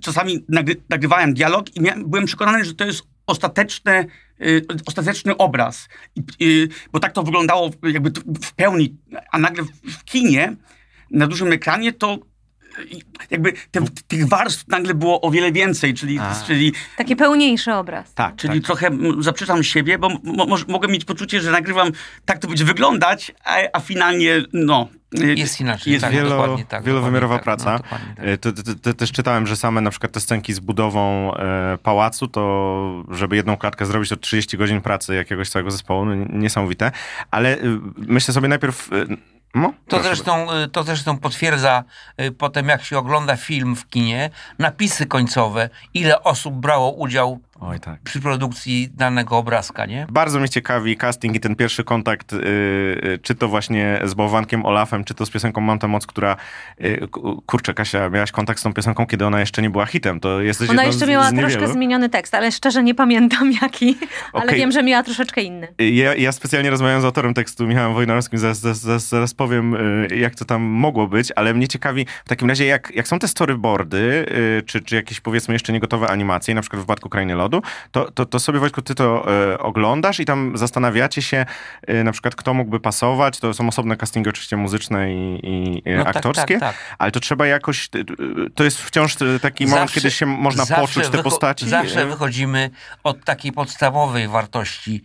czasami 0.00 0.44
nagry, 0.48 0.76
nagrywałem 0.88 1.34
dialog 1.34 1.76
i 1.76 1.80
miałem, 1.80 2.10
byłem 2.10 2.26
przekonany, 2.26 2.64
że 2.64 2.74
to 2.74 2.84
jest 2.84 3.11
ostateczne, 3.26 4.04
y, 4.40 4.66
ostateczny 4.86 5.36
obraz. 5.36 5.88
I, 6.16 6.22
y, 6.44 6.68
bo 6.92 7.00
tak 7.00 7.12
to 7.12 7.22
wyglądało 7.22 7.70
jakby 7.82 8.10
w 8.42 8.52
pełni, 8.52 8.96
a 9.30 9.38
nagle 9.38 9.64
w, 9.64 10.04
kinie, 10.04 10.56
na 11.10 11.26
dużym 11.26 11.52
ekranie, 11.52 11.92
to 11.92 12.18
y, 12.78 12.84
jakby 13.30 13.52
te, 13.70 13.80
tych 14.08 14.28
warstw 14.28 14.68
nagle 14.68 14.94
było 14.94 15.20
o 15.20 15.30
wiele 15.30 15.52
więcej, 15.52 15.94
czyli, 15.94 16.18
czyli 16.46 16.72
Taki 16.96 17.16
pełniejszy 17.16 17.72
obraz. 17.72 18.14
Tak, 18.14 18.36
Czyli 18.36 18.60
tak. 18.60 18.66
trochę 18.66 18.90
zaprzeczam 19.18 19.64
siebie, 19.64 19.98
bo 19.98 20.08
mo, 20.08 20.46
mo, 20.46 20.56
mogę 20.68 20.88
mieć 20.88 21.04
poczucie, 21.04 21.40
że 21.40 21.50
nagrywam 21.50 21.90
tak 22.24 22.38
to 22.38 22.48
będzie 22.48 22.64
wyglądać, 22.64 23.32
a, 23.44 23.56
a 23.72 23.80
finalnie 23.80 24.42
no. 24.52 24.88
Jest 25.12 25.60
inaczej. 25.60 25.92
Jest 25.92 26.04
tak, 26.04 26.12
Wielo, 26.12 26.58
tak, 26.68 26.84
wielowymiarowa 26.84 27.38
dokładnie 27.38 27.64
praca. 27.64 27.78
Tak, 27.78 27.92
no, 27.92 28.14
tak. 28.16 28.26
E, 28.26 28.38
to, 28.38 28.52
to, 28.52 28.62
to, 28.82 28.94
też 28.94 29.12
czytałem, 29.12 29.46
że 29.46 29.56
same 29.56 29.80
na 29.80 29.90
przykład 29.90 30.12
te 30.12 30.20
scenki 30.20 30.52
z 30.52 30.60
budową 30.60 31.34
e, 31.34 31.78
pałacu, 31.82 32.28
to 32.28 33.04
żeby 33.10 33.36
jedną 33.36 33.56
klatkę 33.56 33.86
zrobić, 33.86 34.08
to 34.08 34.16
30 34.16 34.56
godzin 34.56 34.80
pracy 34.80 35.14
jakiegoś 35.14 35.48
całego 35.48 35.70
zespołu, 35.70 36.04
no, 36.04 36.14
niesamowite. 36.14 36.92
Ale 37.30 37.58
y, 37.58 37.78
myślę 37.96 38.34
sobie 38.34 38.48
najpierw, 38.48 38.92
y, 38.92 39.06
No, 39.54 39.72
To 39.88 40.02
zresztą, 40.02 40.46
to 40.72 40.82
zresztą 40.82 41.18
potwierdza 41.18 41.84
potem, 42.38 42.68
jak 42.68 42.84
się 42.84 42.98
ogląda 42.98 43.36
film 43.36 43.76
w 43.76 43.88
kinie, 43.88 44.30
napisy 44.58 45.06
końcowe, 45.06 45.68
ile 45.94 46.22
osób 46.22 46.54
brało 46.54 46.90
udział 46.90 47.40
Oj, 47.64 47.80
tak. 47.80 48.00
przy 48.00 48.20
produkcji 48.20 48.88
danego 48.94 49.36
obrazka, 49.36 49.86
nie? 49.86 50.06
Bardzo 50.10 50.38
mnie 50.38 50.48
ciekawi 50.48 50.96
casting 50.96 51.36
i 51.36 51.40
ten 51.40 51.56
pierwszy 51.56 51.84
kontakt, 51.84 52.32
yy, 52.32 52.38
yy, 53.02 53.18
czy 53.22 53.34
to 53.34 53.48
właśnie 53.48 54.00
z 54.04 54.14
bałwankiem 54.14 54.66
Olafem, 54.66 55.04
czy 55.04 55.14
to 55.14 55.26
z 55.26 55.30
piosenką 55.30 55.60
Mam 55.60 55.78
tę 55.78 55.88
moc, 55.88 56.06
która, 56.06 56.36
yy, 56.78 57.08
ku- 57.08 57.42
kurczę 57.46 57.74
Kasia, 57.74 58.10
miałaś 58.10 58.32
kontakt 58.32 58.60
z 58.60 58.62
tą 58.62 58.72
piosenką, 58.72 59.06
kiedy 59.06 59.26
ona 59.26 59.40
jeszcze 59.40 59.62
nie 59.62 59.70
była 59.70 59.86
hitem, 59.86 60.20
to 60.20 60.40
jesteś 60.40 60.70
Ona 60.70 60.84
jeszcze 60.84 61.06
z, 61.06 61.08
miała 61.08 61.30
z 61.30 61.34
troszkę 61.34 61.68
zmieniony 61.68 62.08
tekst, 62.08 62.34
ale 62.34 62.52
szczerze 62.52 62.82
nie 62.82 62.94
pamiętam 62.94 63.52
jaki, 63.62 63.98
ale 64.32 64.54
wiem, 64.54 64.72
że 64.72 64.82
miała 64.82 65.02
troszeczkę 65.02 65.42
inny. 65.42 65.68
Ja, 65.78 66.14
ja 66.14 66.32
specjalnie 66.32 66.70
rozmawiałem 66.70 67.02
z 67.02 67.04
autorem 67.04 67.34
tekstu, 67.34 67.66
Michałem 67.66 67.94
Wojnarowskim, 67.94 68.38
zaraz, 68.38 68.58
zaraz, 68.58 68.78
zaraz, 68.78 69.08
zaraz 69.08 69.34
powiem, 69.34 69.74
y, 69.74 70.16
jak 70.16 70.34
to 70.34 70.44
tam 70.44 70.62
mogło 70.62 71.08
być, 71.08 71.32
ale 71.36 71.54
mnie 71.54 71.68
ciekawi 71.68 72.06
w 72.24 72.28
takim 72.28 72.48
razie, 72.48 72.66
jak, 72.66 72.92
jak 72.94 73.08
są 73.08 73.18
te 73.18 73.28
storyboardy, 73.28 74.26
y, 74.58 74.62
czy, 74.66 74.80
czy 74.80 74.96
jakieś 74.96 75.20
powiedzmy 75.20 75.54
jeszcze 75.54 75.72
niegotowe 75.72 76.08
animacje, 76.08 76.54
na 76.54 76.60
przykład 76.60 76.80
w 76.80 76.84
wypadku 76.84 77.08
Krainy 77.08 77.34
Lodu, 77.34 77.51
to, 77.90 78.10
to, 78.10 78.26
to 78.26 78.40
sobie 78.40 78.58
Wojtku, 78.58 78.82
ty 78.82 78.94
to 78.94 79.26
y, 79.54 79.58
oglądasz 79.58 80.20
i 80.20 80.24
tam 80.24 80.52
zastanawiacie 80.56 81.22
się 81.22 81.46
y, 81.90 82.04
na 82.04 82.12
przykład, 82.12 82.34
kto 82.34 82.54
mógłby 82.54 82.80
pasować, 82.80 83.38
to 83.38 83.54
są 83.54 83.68
osobne 83.68 83.96
castingi 83.96 84.28
oczywiście 84.30 84.56
muzyczne 84.56 85.14
i, 85.14 85.40
i 85.42 85.82
y, 85.90 85.96
No 85.96 86.04
tak, 86.04 86.16
aktorskie, 86.16 86.58
tak, 86.58 86.76
tak. 86.76 86.96
ale 86.98 87.10
to 87.10 87.20
trzeba 87.20 87.46
jakoś, 87.46 87.88
to 88.54 88.64
jest 88.64 88.82
wciąż 88.82 89.16
taki 89.42 89.64
moment, 89.66 89.80
Zawsze- 89.82 89.94
kiedy 90.00 90.10
się 90.10 90.26
można 90.26 90.66
poczuć 90.66 91.08
te 91.08 91.22
postaci. 91.22 91.68
Zawsze 91.68 92.06
wychodzimy 92.06 92.70
od 93.04 93.24
takiej 93.24 93.52
podstawowej 93.52 94.28
wartości, 94.28 95.02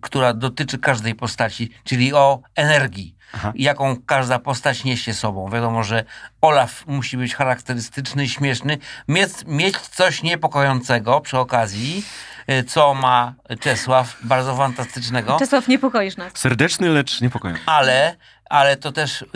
która 0.00 0.34
dotyczy 0.34 0.78
każdej 0.78 1.14
postaci, 1.14 1.70
czyli 1.84 2.14
o 2.14 2.40
energii. 2.56 3.19
Jaką 3.54 3.96
każda 4.06 4.38
postać 4.38 4.84
niesie 4.84 5.14
sobą. 5.14 5.50
Wiadomo, 5.50 5.84
że 5.84 6.04
Olaf 6.40 6.86
musi 6.86 7.16
być 7.16 7.34
charakterystyczny, 7.34 8.28
śmieszny, 8.28 8.78
mieć, 9.08 9.30
mieć 9.46 9.78
coś 9.78 10.22
niepokojącego 10.22 11.20
przy 11.20 11.38
okazji, 11.38 12.04
y, 12.50 12.64
co 12.64 12.94
ma 12.94 13.34
Czesław, 13.60 14.16
bardzo 14.22 14.56
fantastycznego. 14.56 15.36
Czesław, 15.38 15.68
niepokoisz 15.68 16.16
nas. 16.16 16.32
Serdeczny, 16.34 16.88
lecz 16.88 17.20
niepokojący. 17.20 17.62
Ale, 17.66 18.16
ale 18.50 18.76
to 18.76 18.92
też 18.92 19.22
y, 19.22 19.26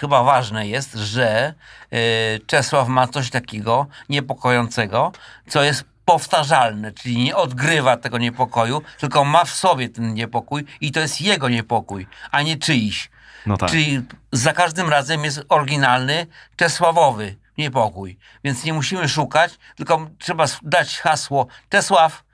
chyba 0.00 0.22
ważne 0.22 0.68
jest, 0.68 0.94
że 0.94 1.54
y, 1.92 2.40
Czesław 2.46 2.88
ma 2.88 3.08
coś 3.08 3.30
takiego 3.30 3.86
niepokojącego, 4.08 5.12
co 5.48 5.62
jest 5.62 5.84
powtarzalne, 6.06 6.92
czyli 6.92 7.18
nie 7.18 7.36
odgrywa 7.36 7.96
tego 7.96 8.18
niepokoju, 8.18 8.82
tylko 8.98 9.24
ma 9.24 9.44
w 9.44 9.50
sobie 9.50 9.88
ten 9.88 10.14
niepokój 10.14 10.64
i 10.80 10.92
to 10.92 11.00
jest 11.00 11.20
jego 11.20 11.48
niepokój, 11.48 12.06
a 12.30 12.42
nie 12.42 12.56
czyjś. 12.56 13.10
No 13.46 13.56
tak. 13.56 13.70
Czyli 13.70 14.02
za 14.32 14.52
każdym 14.52 14.88
razem 14.90 15.24
jest 15.24 15.44
oryginalny, 15.48 16.26
Czesławowy 16.56 17.36
niepokój. 17.58 18.18
Więc 18.44 18.64
nie 18.64 18.72
musimy 18.72 19.08
szukać, 19.08 19.58
tylko 19.76 20.10
trzeba 20.18 20.44
dać 20.62 20.98
hasło 20.98 21.46
Czesław, 21.68 22.24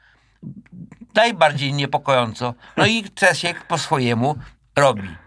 najbardziej 1.14 1.72
niepokojąco. 1.72 2.54
No 2.76 2.86
i 2.86 3.04
Czesiek 3.14 3.66
po 3.66 3.78
swojemu 3.78 4.34
robi. 4.76 5.21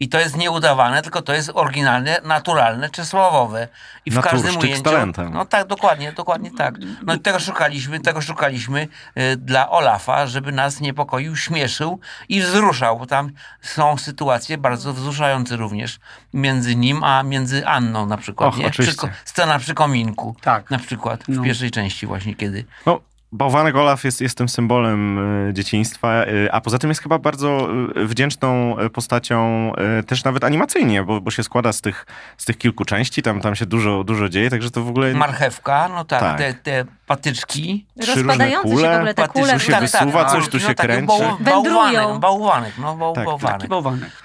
I 0.00 0.08
to 0.08 0.18
jest 0.20 0.36
nieudawane, 0.36 1.02
tylko 1.02 1.22
to 1.22 1.32
jest 1.32 1.50
oryginalne, 1.54 2.20
naturalne, 2.24 2.90
czesławowe. 2.90 3.68
I 4.06 4.10
w 4.10 4.14
każdym 4.20 4.32
Naturszczyk 4.40 4.60
z 4.62 4.64
ujęciu... 4.64 4.82
talentem. 4.82 5.32
No 5.32 5.44
tak, 5.44 5.66
dokładnie, 5.66 6.12
dokładnie 6.12 6.50
tak. 6.50 6.74
No 7.06 7.14
i 7.14 7.20
tego 7.20 7.40
szukaliśmy, 7.40 8.00
tego 8.00 8.20
szukaliśmy 8.22 8.88
y, 9.18 9.36
dla 9.36 9.70
Olafa, 9.70 10.26
żeby 10.26 10.52
nas 10.52 10.80
niepokoił, 10.80 11.36
śmieszył 11.36 12.00
i 12.28 12.40
wzruszał, 12.40 12.98
bo 12.98 13.06
tam 13.06 13.30
są 13.62 13.96
sytuacje 13.98 14.58
bardzo 14.58 14.92
wzruszające 14.94 15.56
również 15.56 15.98
między 16.34 16.76
nim, 16.76 17.04
a 17.04 17.22
między 17.22 17.66
Anną 17.66 18.06
na 18.06 18.16
przykład. 18.16 18.48
Och, 18.48 18.58
nie? 18.58 18.66
oczywiście. 18.66 19.08
Przy, 19.08 19.08
scena 19.24 19.58
przy 19.58 19.74
kominku. 19.74 20.36
Tak. 20.40 20.70
Na 20.70 20.78
przykład 20.78 21.24
w 21.24 21.28
No. 21.28 21.42
pierwszej 21.42 21.70
części 21.70 22.06
właśnie, 22.06 22.34
kiedy 22.34 22.64
No, 22.86 23.00
bałwanek 23.32 23.76
Olaf 23.76 24.04
jest, 24.04 24.20
jest 24.20 24.38
tym 24.38 24.48
symbolem 24.48 25.18
y, 25.48 25.52
dzieciństwa, 25.54 26.24
y, 26.26 26.52
a 26.52 26.60
poza 26.60 26.78
tym 26.78 26.90
jest 26.90 27.02
chyba 27.02 27.18
bardzo 27.18 27.68
y, 27.96 28.06
wdzięczną 28.06 28.76
postacią 28.92 29.72
też 30.06 30.24
nawet 30.24 30.44
animacyjnie, 30.44 31.02
bo, 31.02 31.20
bo 31.20 31.30
się 31.30 31.42
składa 31.42 31.72
z 31.72 31.80
tych, 31.80 32.06
z 32.36 32.44
tych 32.44 32.58
kilku 32.58 32.84
części, 32.84 33.22
tam, 33.22 33.40
tam 33.40 33.56
się 33.56 33.66
dużo, 33.66 34.04
dużo 34.04 34.28
dzieje, 34.28 34.50
także 34.50 34.70
to 34.70 34.84
w 34.84 34.88
ogóle... 34.88 35.14
marchewka, 35.14 35.88
no 35.88 36.04
tak, 36.04 36.20
Tak. 36.20 36.38
Te, 36.38 36.54
te 36.54 36.84
patyczki. 37.06 37.86
Trzy 38.00 38.06
różne 38.06 38.22
Rozpadające 38.22 38.68
się 38.68 38.74
kule, 38.74 38.92
w 38.92 38.96
ogóle 38.96 39.14
te 39.14 39.28
kule. 39.28 39.52
tu 39.52 39.58
się 39.60 39.76
wysuwa, 39.80 40.24
coś 40.24 40.48
tu 40.48 40.56
no 40.56 40.60
się 40.60 40.74
tak, 40.74 40.86
kręci. 40.86 41.06
Bał, 41.06 41.36
Wędrują. 41.40 42.18
bałwanek, 42.18 42.20
bałwanek, 42.20 42.72
no 42.78 42.96
bał, 42.96 43.14
Tak, 43.14 43.24
bałwanek. 43.24 43.58
Taki 43.58 43.68
bałwanek. 43.68 44.22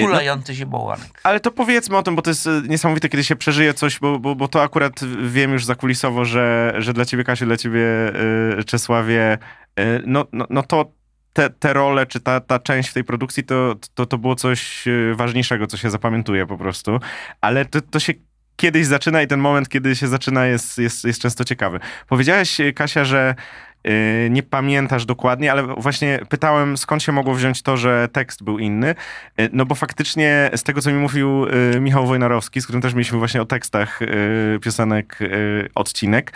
Kulający 0.00 0.56
się 0.56 0.66
bałwanek. 0.66 1.20
ale 1.22 1.40
to 1.40 1.50
powiedzmy 1.50 1.96
o 1.96 2.02
tym, 2.02 2.16
bo 2.16 2.22
to 2.22 2.30
jest 2.30 2.46
y, 2.46 2.62
niesamowite, 2.68 3.08
kiedy 3.08 3.24
się 3.24 3.36
przeżyje 3.36 3.74
coś, 3.74 3.98
bo, 3.98 4.18
bo, 4.18 4.34
bo 4.34 4.48
to 4.48 4.62
akurat 4.62 5.00
wiem 5.22 5.52
już 5.52 5.64
zakulisowo, 5.64 6.24
że, 6.24 6.74
że 6.78 6.92
dla 6.92 7.04
ciebie, 7.04 7.24
Kasiu, 7.24 7.46
dla 7.46 7.56
ciebie, 7.56 7.80
y, 8.60 8.64
Czesławie, 8.64 9.38
y, 9.80 10.02
no, 10.06 10.26
no, 10.32 10.46
no 10.50 10.62
to 10.62 10.92
te, 11.32 11.50
te 11.50 11.72
role, 11.72 12.06
czy 12.06 12.20
ta, 12.20 12.40
ta 12.40 12.58
część 12.58 12.88
w 12.88 12.92
tej 12.92 13.04
produkcji, 13.04 13.44
to, 13.44 13.74
to, 13.94 14.06
to 14.06 14.18
było 14.18 14.34
coś 14.34 14.84
ważniejszego, 15.14 15.66
co 15.66 15.76
się 15.76 15.90
zapamiętuje 15.90 16.46
po 16.46 16.58
prostu. 16.58 17.00
Ale 17.40 17.64
to, 17.64 17.80
to 17.80 18.00
się 18.00 18.12
kiedyś 18.56 18.86
zaczyna 18.86 19.22
i 19.22 19.26
ten 19.26 19.40
moment, 19.40 19.68
kiedy 19.68 19.96
się 19.96 20.08
zaczyna, 20.08 20.46
jest, 20.46 20.78
jest, 20.78 21.04
jest 21.04 21.22
często 21.22 21.44
ciekawy. 21.44 21.80
Powiedziałeś, 22.08 22.60
y, 22.60 22.72
Kasia, 22.72 23.04
że 23.04 23.34
nie 24.30 24.42
pamiętasz 24.42 25.04
dokładnie, 25.04 25.52
ale 25.52 25.62
właśnie 25.62 26.18
pytałem, 26.28 26.76
skąd 26.76 27.02
się 27.02 27.12
mogło 27.12 27.34
wziąć 27.34 27.62
to, 27.62 27.76
że 27.76 28.08
tekst 28.12 28.42
był 28.44 28.58
inny. 28.58 28.94
Y, 29.40 29.48
No 29.52 29.66
bo 29.66 29.74
faktycznie 29.74 30.50
z 30.56 30.62
tego, 30.62 30.80
co 30.82 30.90
mi 30.90 30.96
mówił 30.98 31.46
y, 31.76 31.80
Michał 31.80 32.06
Wojnarowski, 32.06 32.60
z 32.60 32.64
którym 32.64 32.82
też 32.82 32.94
mieliśmy 32.94 33.18
właśnie 33.18 33.42
o 33.42 33.44
tekstach 33.44 34.00
piosenek 34.62 35.18
odcinek, 35.74 36.32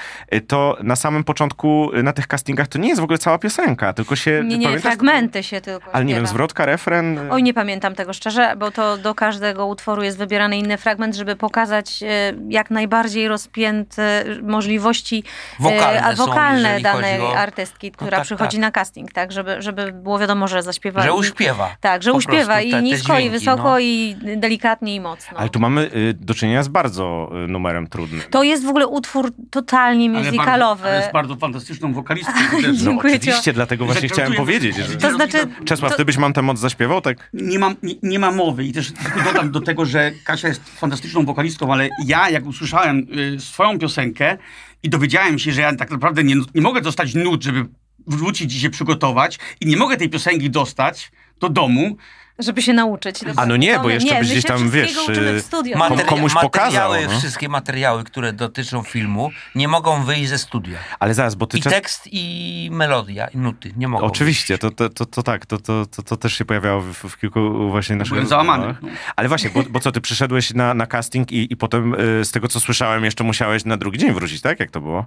to 0.48 0.76
na 0.82 0.96
samym 0.96 1.24
początku 1.24 1.90
na 2.02 2.12
tych 2.12 2.26
castingach 2.26 2.68
to 2.68 2.78
nie 2.78 2.88
jest 2.88 3.00
w 3.00 3.04
ogóle 3.04 3.18
cała 3.18 3.38
piosenka, 3.38 3.92
tylko 3.92 4.16
się... 4.16 4.42
Nie, 4.44 4.58
nie, 4.58 4.66
pamiętasz? 4.66 4.82
fragmenty 4.82 5.42
się 5.42 5.60
tylko 5.60 5.94
Ale 5.94 6.04
nie 6.04 6.14
wiem, 6.14 6.26
zwrotka, 6.26 6.66
refren... 6.66 7.18
Oj, 7.30 7.42
nie 7.42 7.54
pamiętam 7.54 7.94
tego 7.94 8.12
szczerze, 8.12 8.54
bo 8.58 8.70
to 8.70 8.96
do 8.96 9.14
każdego 9.14 9.66
utworu 9.66 10.02
jest 10.02 10.18
wybierany 10.18 10.58
inny 10.58 10.76
fragment, 10.78 11.14
żeby 11.16 11.36
pokazać 11.36 12.00
jak 12.48 12.70
najbardziej 12.70 13.28
rozpięte 13.28 14.24
możliwości 14.42 15.24
Wokalne 15.60 16.16
są, 16.16 16.26
wokalne 16.26 16.68
jeżeli 16.68 16.82
danej 16.82 17.18
chodzi 17.20 17.32
o- 17.32 17.35
artystki, 17.38 17.90
która 17.92 18.10
tak, 18.10 18.24
przychodzi 18.26 18.56
tak. 18.56 18.60
na 18.60 18.70
casting, 18.70 19.12
tak, 19.12 19.32
żeby, 19.32 19.62
żeby 19.62 19.92
było 19.92 20.18
wiadomo, 20.18 20.48
że 20.48 20.62
zaśpiewa. 20.62 21.02
Że 21.02 21.08
i- 21.08 21.12
uśpiewa. 21.12 21.76
Tak, 21.80 22.02
że 22.02 22.12
uśpiewa 22.12 22.60
i 22.60 22.70
te- 22.70 22.76
te 22.76 22.82
nisko, 22.82 23.12
i 23.12 23.16
dźwięki, 23.16 23.30
wysoko, 23.30 23.62
no. 23.62 23.78
i 23.78 24.16
delikatnie, 24.36 24.94
i 24.94 25.00
mocno. 25.00 25.38
Ale 25.38 25.48
tu 25.48 25.60
mamy 25.60 25.90
y, 25.96 26.14
do 26.20 26.34
czynienia 26.34 26.62
z 26.62 26.68
bardzo 26.68 27.32
y, 27.44 27.48
numerem 27.48 27.86
trudnym. 27.86 28.20
To 28.30 28.42
jest 28.42 28.64
w 28.64 28.68
ogóle 28.68 28.86
utwór 28.86 29.32
totalnie 29.50 30.10
Ale 30.10 30.18
musicalowy. 30.32 30.82
Bardzo, 30.82 30.88
ale 30.88 31.00
jest 31.00 31.12
bardzo 31.12 31.36
fantastyczną 31.36 31.92
wokalistką. 31.92 32.32
No 32.66 32.72
Dziękuję 32.72 33.12
ci. 33.14 33.18
oczywiście, 33.28 33.52
dlatego 33.52 33.84
właśnie 33.86 34.08
chciałem 34.08 34.32
powiedzieć, 34.34 34.76
że... 34.76 34.96
To 34.96 35.12
znaczy- 35.14 35.46
Czesław, 35.64 35.90
to- 35.92 35.96
ty 35.96 36.04
byś 36.04 36.16
Mam 36.16 36.32
tę 36.32 36.42
moc 36.42 36.58
zaśpiewał, 36.58 37.00
tak? 37.00 37.30
Nie 37.32 37.58
ma, 37.58 37.70
nie, 37.82 37.94
nie 38.02 38.18
ma 38.18 38.30
mowy 38.30 38.64
i 38.64 38.72
też 38.72 38.92
dodam 39.24 39.50
do 39.50 39.60
tego, 39.60 39.84
że 39.84 40.12
Kasia 40.24 40.48
jest 40.48 40.78
fantastyczną 40.80 41.24
wokalistką, 41.24 41.72
ale 41.72 41.88
ja 42.06 42.30
jak 42.30 42.46
usłyszałem 42.46 43.06
y, 43.36 43.40
swoją 43.40 43.78
piosenkę 43.78 44.36
i 44.82 44.90
dowiedziałem 44.90 45.38
się, 45.38 45.52
że 45.52 45.60
ja 45.60 45.76
tak 45.76 45.90
naprawdę 45.90 46.24
nie, 46.24 46.34
nie 46.54 46.62
mogę 46.62 46.80
dostać 46.80 47.14
nut, 47.14 47.42
żeby 47.42 47.66
wrócić 48.06 48.54
i 48.54 48.60
się 48.60 48.70
przygotować 48.70 49.38
i 49.60 49.66
nie 49.66 49.76
mogę 49.76 49.96
tej 49.96 50.08
piosenki 50.08 50.50
dostać 50.50 51.12
do 51.40 51.48
domu, 51.48 51.96
Żeby 52.38 52.62
się 52.62 52.72
nauczyć. 52.72 53.20
A 53.36 53.46
no 53.46 53.56
nie, 53.56 53.78
bo 53.78 53.90
jeszcze 53.90 54.14
nie, 54.14 54.20
byś 54.20 54.30
gdzieś 54.30 54.44
tam, 54.44 54.70
wiesz, 54.70 55.08
y, 55.08 55.40
w 55.40 55.44
studio. 55.44 55.76
Komu- 55.78 55.90
Materia- 55.96 56.04
komuś 56.04 56.34
pokazał, 56.34 56.90
materiały, 56.90 57.14
no. 57.14 57.18
Wszystkie 57.18 57.48
materiały, 57.48 58.04
które 58.04 58.32
dotyczą 58.32 58.82
filmu, 58.82 59.30
nie 59.54 59.68
mogą 59.68 60.02
wyjść 60.04 60.28
ze 60.28 60.38
studia. 60.38 60.78
Ale 60.98 61.14
zaraz, 61.14 61.34
bo 61.34 61.46
ty 61.46 61.58
I 61.58 61.62
czas... 61.62 61.72
tekst, 61.72 62.08
i 62.12 62.68
melodia, 62.72 63.28
i 63.28 63.36
nuty 63.38 63.72
nie 63.76 63.88
mogą 63.88 64.06
Oczywiście, 64.06 64.58
to, 64.58 64.70
to, 64.70 64.88
to, 64.88 65.06
to 65.06 65.22
tak, 65.22 65.46
to, 65.46 65.58
to, 65.58 65.86
to, 65.86 66.02
to 66.02 66.16
też 66.16 66.34
się 66.38 66.44
pojawiało 66.44 66.80
w, 66.80 66.92
w 66.94 67.18
kilku 67.18 67.70
właśnie 67.70 67.96
naszych 67.96 68.12
byłem 68.12 68.26
załamany. 68.28 68.66
rozmowach. 68.66 68.92
Ale 69.16 69.28
właśnie, 69.28 69.50
bo, 69.50 69.62
bo 69.70 69.80
co, 69.80 69.92
ty 69.92 70.00
przyszedłeś 70.00 70.54
na, 70.54 70.74
na 70.74 70.86
casting 70.86 71.32
i, 71.32 71.52
i 71.52 71.56
potem 71.56 71.94
y, 71.94 72.24
z 72.24 72.30
tego, 72.30 72.48
co 72.48 72.60
słyszałem, 72.60 73.04
jeszcze 73.04 73.24
musiałeś 73.24 73.64
na 73.64 73.76
drugi 73.76 73.98
dzień 73.98 74.12
wrócić, 74.12 74.40
tak? 74.40 74.60
Jak 74.60 74.70
to 74.70 74.80
było? 74.80 75.06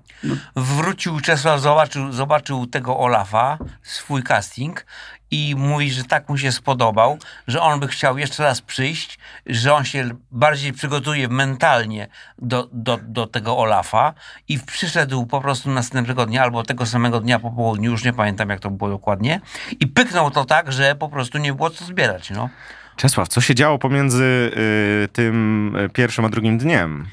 Wrócił 0.56 1.20
Czesław, 1.20 1.62
zobaczył, 1.62 2.12
zobaczył 2.12 2.68
tego 2.68 2.98
Olafa, 3.00 3.58
swój 3.84 4.24
casting 4.24 4.86
i 5.32 5.56
mówi, 5.58 5.92
że 5.92 6.04
tak 6.04 6.30
mu 6.30 6.38
się 6.38 6.52
spodobał, 6.52 7.18
że 7.48 7.62
on 7.62 7.80
by 7.80 7.88
chciał 7.88 8.18
jeszcze 8.18 8.44
raz 8.44 8.62
przyjść, 8.62 9.20
że 9.46 9.74
on 9.74 9.86
się 9.86 10.10
bardziej 10.32 10.74
przygotuje 10.74 11.28
mentalnie 11.28 12.08
do, 12.38 12.70
do, 12.74 13.00
do 13.04 13.28
tego 13.28 13.58
Olafa 13.58 14.14
i 14.48 14.60
przyszedł 14.60 15.26
po 15.26 15.42
prostu 15.42 15.70
następnego 15.70 16.26
dnia 16.26 16.44
albo 16.44 16.64
tego 16.64 16.86
samego 16.86 17.20
dnia 17.20 17.40
po 17.40 17.52
południu, 17.52 17.92
już 17.92 18.04
nie 18.04 18.14
pamiętam 18.14 18.50
jak 18.50 18.60
to 18.60 18.72
było 18.72 18.90
dokładnie 18.90 19.42
i 19.80 19.88
pyknął 19.88 20.32
to 20.32 20.46
tak, 20.46 20.72
że 20.72 20.96
po 20.96 21.10
prostu 21.10 21.38
nie 21.38 21.54
było 21.54 21.70
co 21.70 21.86
zbierać, 21.86 22.30
no. 22.30 22.50
Czesław, 22.96 23.28
co 23.28 23.42
się 23.42 23.56
działo 23.56 23.78
pomiędzy 23.78 24.52
y, 25.04 25.08
tym 25.14 25.76
y, 25.76 25.90
pierwszym 25.90 26.26
a 26.26 26.30
drugim 26.30 26.58
dniem? 26.58 27.08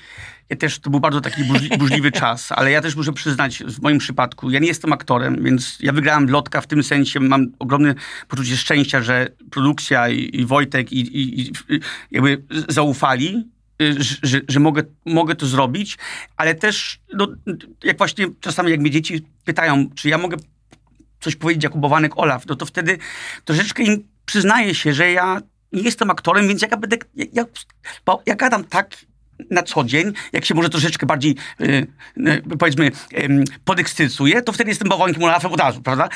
Ja 0.51 0.57
też, 0.57 0.79
to 0.79 0.91
był 0.91 1.01
bardzo 1.01 1.21
taki 1.21 1.45
burzli, 1.45 1.79
burzliwy 1.79 2.13
czas, 2.21 2.53
ale 2.53 2.71
ja 2.71 2.81
też 2.81 2.97
muszę 2.97 3.13
przyznać, 3.13 3.59
w 3.59 3.83
moim 3.83 3.99
przypadku, 3.99 4.51
ja 4.51 4.59
nie 4.59 4.69
jestem 4.69 4.93
aktorem, 4.93 5.45
więc 5.45 5.79
ja 5.81 5.93
wygrałem 5.93 6.31
lotka 6.31 6.61
w 6.61 6.67
tym 6.67 6.83
sensie, 6.83 7.21
mam 7.21 7.47
ogromne 7.59 7.95
poczucie 8.29 8.57
szczęścia, 8.57 9.03
że 9.03 9.29
produkcja 9.51 10.09
i, 10.09 10.41
i 10.41 10.47
Wojtek 10.47 10.93
i, 10.93 11.01
i, 11.01 11.41
i 11.41 11.53
jakby 12.11 12.43
zaufali, 12.69 13.49
y, 13.83 14.03
że, 14.03 14.17
że, 14.23 14.41
że 14.49 14.61
mogę, 14.61 14.83
mogę 15.05 15.35
to 15.35 15.47
zrobić, 15.47 15.99
ale 16.37 16.55
też, 16.55 17.01
no, 17.15 17.29
jak 17.85 17.99
właśnie 17.99 18.27
czasami 18.41 18.71
jak 18.71 18.81
mnie 18.81 18.91
dzieci 18.91 19.27
pytają, 19.45 19.91
czy 19.95 20.09
ja 20.09 20.19
mogę 20.19 20.37
coś 21.21 21.37
powiedzieć 21.37 21.65
jak 21.65 21.75
ubowanek 21.75 22.19
Olaf, 22.19 22.47
no 22.47 22.57
to 22.57 22.67
wtedy 22.67 22.99
troszeczkę 23.45 23.83
im 23.83 24.09
przyznaję 24.27 24.75
się, 24.75 24.95
że 24.95 25.13
ja 25.13 25.41
nie 25.73 25.83
jestem 25.83 26.11
aktorem, 26.11 26.49
więc 26.49 26.63
jak 26.63 26.71
ja 26.71 26.77
będę, 26.77 26.97
jak, 27.15 27.35
jak, 27.35 27.49
ja 28.27 28.35
gadam 28.35 28.65
tak 28.65 28.97
na 29.51 29.63
co 29.63 29.85
dzień, 29.85 30.13
jak 30.33 30.45
się 30.45 30.55
może 30.55 30.69
troszeczkę 30.69 31.07
bardziej, 31.07 31.37
y, 31.61 31.87
y, 32.19 32.43
powiedzmy, 32.59 32.87
y, 32.87 33.45
podekscytuję, 33.65 34.43
to 34.43 34.53
wtedy 34.53 34.71
jestem 34.71 34.89
bałwankiem 34.89 35.23
Olafem 35.23 35.53
od 35.53 35.61
razu, 35.61 35.83
prawda? 35.83 36.09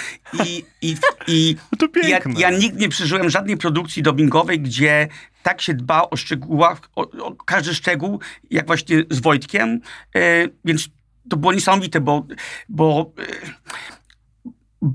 I, 0.45 0.65
i, 0.83 0.97
i 1.27 1.57
No 1.73 1.79
to 1.79 2.09
ja, 2.09 2.19
ja 2.37 2.51
nigdy 2.51 2.81
nie 2.81 2.89
przeżyłem 2.89 3.31
żadnej 3.31 3.57
produkcji 3.57 4.03
dubbingowej, 4.03 4.61
gdzie 4.61 5.09
tak 5.43 5.61
się 5.61 5.75
dba 5.75 6.03
o 6.11 6.17
szczegółach, 6.17 6.81
o, 6.97 7.11
o 7.11 7.35
każdy 7.35 7.75
szczegół, 7.75 8.21
jak 8.51 8.67
właśnie 8.67 9.05
z 9.11 9.21
Wojtkiem, 9.21 9.81
y, 10.17 10.51
więc 10.65 10.89
to 11.31 11.37
było 11.37 11.53
niesamowite, 11.53 12.01
bo, 12.01 12.27
bo 12.69 13.13
y, 13.19 14.91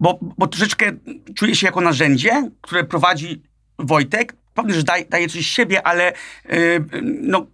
bo, 0.00 0.18
bo 0.38 0.46
troszeczkę 0.46 0.92
czuję 1.34 1.54
się 1.54 1.66
jako 1.66 1.80
narzędzie, 1.80 2.50
które 2.60 2.84
prowadzi 2.84 3.42
Wojtek. 3.78 4.36
Pewnie, 4.54 4.74
że 4.74 4.82
daje, 4.82 5.04
daje 5.04 5.28
coś 5.28 5.46
z 5.46 5.50
siebie, 5.50 5.86
ale 5.86 6.12
yy, 6.48 6.84
no, 7.02 7.46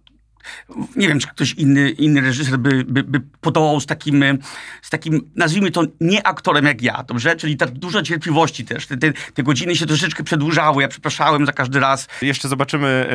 nie 0.95 1.07
wiem, 1.07 1.19
czy 1.19 1.27
ktoś 1.27 1.53
inny, 1.53 1.89
inny 1.89 2.21
reżyser 2.21 2.57
by, 2.59 2.85
by, 2.87 3.03
by 3.03 3.21
podołał 3.41 3.79
z 3.79 3.85
takim, 3.85 4.23
y, 4.23 4.37
z 4.81 4.89
takim, 4.89 5.31
nazwijmy 5.35 5.71
to, 5.71 5.83
nie 6.01 6.27
aktorem 6.27 6.65
jak 6.65 6.81
ja, 6.81 7.03
dobrze? 7.03 7.35
Czyli 7.35 7.57
tak 7.57 7.71
dużo 7.71 8.01
cierpliwości 8.01 8.65
też. 8.65 8.87
Te, 8.87 8.97
te, 8.97 9.13
te 9.33 9.43
godziny 9.43 9.75
się 9.75 9.85
troszeczkę 9.85 10.23
przedłużały, 10.23 10.81
ja 10.81 10.87
przepraszałem 10.87 11.45
za 11.45 11.51
każdy 11.51 11.79
raz. 11.79 12.07
Jeszcze 12.21 12.47
zobaczymy 12.47 13.09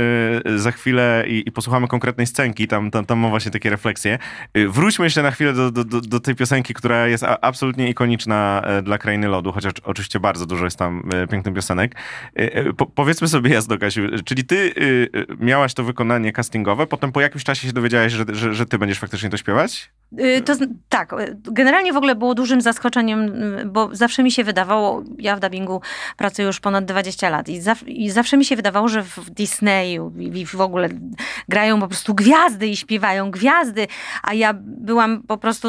y, 0.46 0.58
za 0.58 0.72
chwilę 0.72 1.24
i, 1.28 1.42
i 1.46 1.52
posłuchamy 1.52 1.88
konkretnej 1.88 2.26
scenki, 2.26 2.68
tam, 2.68 2.90
tam, 2.90 3.06
tam 3.06 3.28
właśnie 3.28 3.50
takie 3.50 3.70
refleksje. 3.70 4.18
Y, 4.56 4.68
wróćmy 4.68 5.06
jeszcze 5.06 5.22
na 5.22 5.30
chwilę 5.30 5.52
do, 5.52 5.70
do, 5.70 5.84
do, 5.84 6.00
do 6.00 6.20
tej 6.20 6.34
piosenki, 6.34 6.74
która 6.74 7.06
jest 7.06 7.24
absolutnie 7.40 7.88
ikoniczna 7.88 8.62
e, 8.64 8.82
dla 8.82 8.98
Krainy 8.98 9.28
Lodu, 9.28 9.52
chociaż 9.52 9.72
oczywiście 9.84 10.20
bardzo 10.20 10.46
dużo 10.46 10.64
jest 10.64 10.78
tam 10.78 11.02
e, 11.14 11.26
pięknych 11.26 11.54
piosenek. 11.54 11.96
Y, 12.38 12.72
po, 12.76 12.86
powiedzmy 12.86 13.28
sobie 13.28 13.50
jasno, 13.50 13.78
Kasiu, 13.78 14.02
czyli 14.24 14.44
ty 14.44 14.74
miałaś 15.40 15.74
to 15.74 15.84
wykonanie 15.84 16.32
castingowe, 16.32 16.86
potem 16.86 17.12
po 17.12 17.20
jakimś 17.22 17.44
czasie 17.44 17.66
się 17.66 17.72
dowiedziałaś, 17.72 18.12
że, 18.12 18.24
że, 18.28 18.54
że 18.54 18.66
ty 18.66 18.78
będziesz 18.78 18.98
faktycznie 18.98 19.30
to 19.30 19.36
śpiewać? 19.36 19.90
Y, 20.20 20.42
To 20.42 20.52
tak, 20.88 21.12
y, 21.12 21.36
generalnie 21.42 21.92
w 21.92 21.96
ogóle 21.96 22.14
było 22.14 22.34
dużym 22.34 22.60
zaskoczeniem, 22.60 23.42
y, 23.58 23.64
bo 23.66 23.88
zawsze 23.92 24.22
mi 24.22 24.32
się 24.32 24.44
wydawało, 24.44 25.02
ja 25.18 25.36
w 25.36 25.40
dubbingu 25.40 25.80
pracuję 26.16 26.46
już 26.46 26.60
ponad 26.60 26.84
20 26.84 27.30
lat 27.30 27.48
i, 27.48 27.60
i 27.86 28.10
zawsze 28.10 28.36
mi 28.36 28.44
się 28.44 28.56
wydawało, 28.56 28.88
że 28.88 29.02
w 29.02 29.30
Disneyu 29.30 30.12
i 30.18 30.46
w 30.46 30.60
ogóle 30.60 30.88
grają 31.48 31.80
po 31.80 31.88
prostu 31.88 32.14
gwiazdy 32.14 32.68
i 32.68 32.76
śpiewają 32.76 33.30
gwiazdy, 33.30 33.86
a 34.22 34.34
ja 34.34 34.54
byłam 34.56 35.22
po 35.22 35.36
prostu 35.36 35.68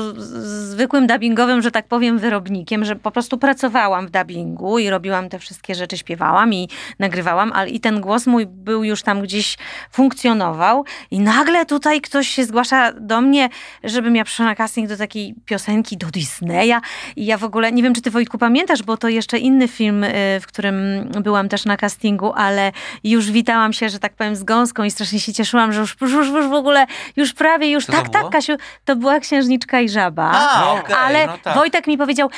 zwykłym 0.72 1.08
dubbingowym, 1.08 1.62
że 1.62 1.72
tak 1.72 1.88
powiem, 1.88 2.20
wyrobnikiem, 2.20 2.86
że 2.86 2.96
po 2.96 3.12
prostu 3.12 3.38
pracowałam 3.38 4.08
w 4.08 4.12
dubbingu 4.12 4.80
i 4.80 4.90
robiłam 4.90 5.30
te 5.30 5.40
wszystkie 5.40 5.76
rzeczy, 5.76 5.98
śpiewałam 5.98 6.54
i 6.54 6.70
nagrywałam, 7.00 7.52
ale 7.54 7.70
i 7.70 7.80
ten 7.80 8.02
głos 8.02 8.28
mój 8.28 8.46
był 8.46 8.84
już 8.84 9.04
tam 9.04 9.22
gdzieś 9.22 9.58
funkcjonował 9.92 10.86
i 11.12 11.20
nagle 11.20 11.66
tutaj 11.66 12.02
ktoś 12.02 12.28
się 12.28 12.46
zgłasza 12.46 12.94
do 12.94 13.22
mnie, 13.22 13.50
żebym 13.84 14.16
ja 14.16 14.24
przyszła 14.34 14.46
na 14.46 14.56
casting 14.56 14.90
do 14.90 14.98
takiej 14.98 15.36
piosenki 15.46 15.98
do 15.98 16.08
Disneya 16.08 16.82
i 17.16 17.26
ja 17.26 17.38
w 17.38 17.44
ogóle, 17.44 17.72
nie 17.72 17.84
wiem 17.84 17.94
czy 17.94 18.02
ty 18.02 18.12
Wojtku 18.12 18.38
pamiętasz, 18.38 18.84
bo 18.84 18.98
to 18.98 19.08
jeszcze 19.08 19.38
inny 19.38 19.68
film, 19.68 20.04
y, 20.04 20.40
w 20.42 20.48
którym 20.48 21.10
byłam 21.22 21.50
też 21.50 21.66
na 21.66 21.78
castingu, 21.78 22.34
ale 22.36 22.72
już 23.04 23.32
witałam 23.32 23.74
się, 23.74 23.90
że 23.90 24.00
tak 24.00 24.14
powiem 24.14 24.36
z 24.36 24.44
gąską 24.44 24.84
i 24.84 24.92
strasznie 24.92 25.20
się 25.20 25.34
cieszyłam, 25.34 25.74
że 25.74 25.80
już, 25.80 25.98
już, 26.02 26.28
już 26.28 26.48
w 26.48 26.54
ogóle, 26.54 26.86
już 27.16 27.34
prawie, 27.34 27.72
już 27.72 27.86
Co 27.86 27.92
tak, 27.92 28.10
tak? 28.10 28.30
Kasiu, 28.30 28.54
to 28.86 28.96
była 28.96 29.20
Księżniczka 29.20 29.82
i 29.82 29.90
Żaba. 29.90 30.32
A, 30.34 30.72
okej, 30.72 30.96
ale 30.96 31.28
no 31.28 31.38
tak. 31.38 31.56
Wojtek 31.56 31.88
mi 31.88 31.98
powiedział, 31.98 32.30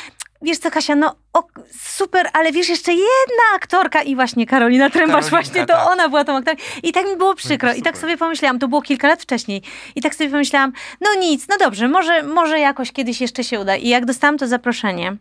wiesz 0.45 0.58
co 0.58 0.71
Kasia, 0.71 0.95
no 0.95 1.15
o, 1.34 1.43
super, 1.81 2.29
ale 2.34 2.51
wiesz, 2.51 2.69
jeszcze 2.69 2.91
jedna 2.91 3.43
aktorka 3.55 4.01
i 4.01 4.15
właśnie 4.15 4.45
Karolina 4.45 4.89
Trębacz, 4.89 5.25
Karolinka, 5.25 5.29
właśnie 5.29 5.65
to 5.65 5.73
tak. 5.73 5.88
ona 5.91 6.10
była 6.10 6.23
tą 6.23 6.38
aktorką. 6.38 6.63
I 6.84 6.91
tak 6.91 7.05
mi 7.05 7.15
było 7.15 7.36
przykro. 7.36 7.73
I 7.73 7.81
tak 7.81 7.97
sobie 7.97 8.17
pomyślałam, 8.17 8.60
to 8.60 8.67
było 8.67 8.81
kilka 8.81 9.08
lat 9.08 9.21
wcześniej. 9.21 9.62
I 9.95 10.01
tak 10.01 10.15
sobie 10.15 10.29
pomyślałam, 10.29 10.71
no 11.01 11.10
nic, 11.19 11.47
no 11.47 11.58
dobrze, 11.58 11.88
może, 11.88 12.23
może 12.23 12.60
jakoś 12.60 12.91
kiedyś 12.91 13.21
jeszcze 13.21 13.43
się 13.43 13.60
uda. 13.60 13.75
I 13.75 13.89
jak 13.89 14.05
dostałam 14.05 14.38
to 14.38 14.47
zaproszenie, 14.47 15.17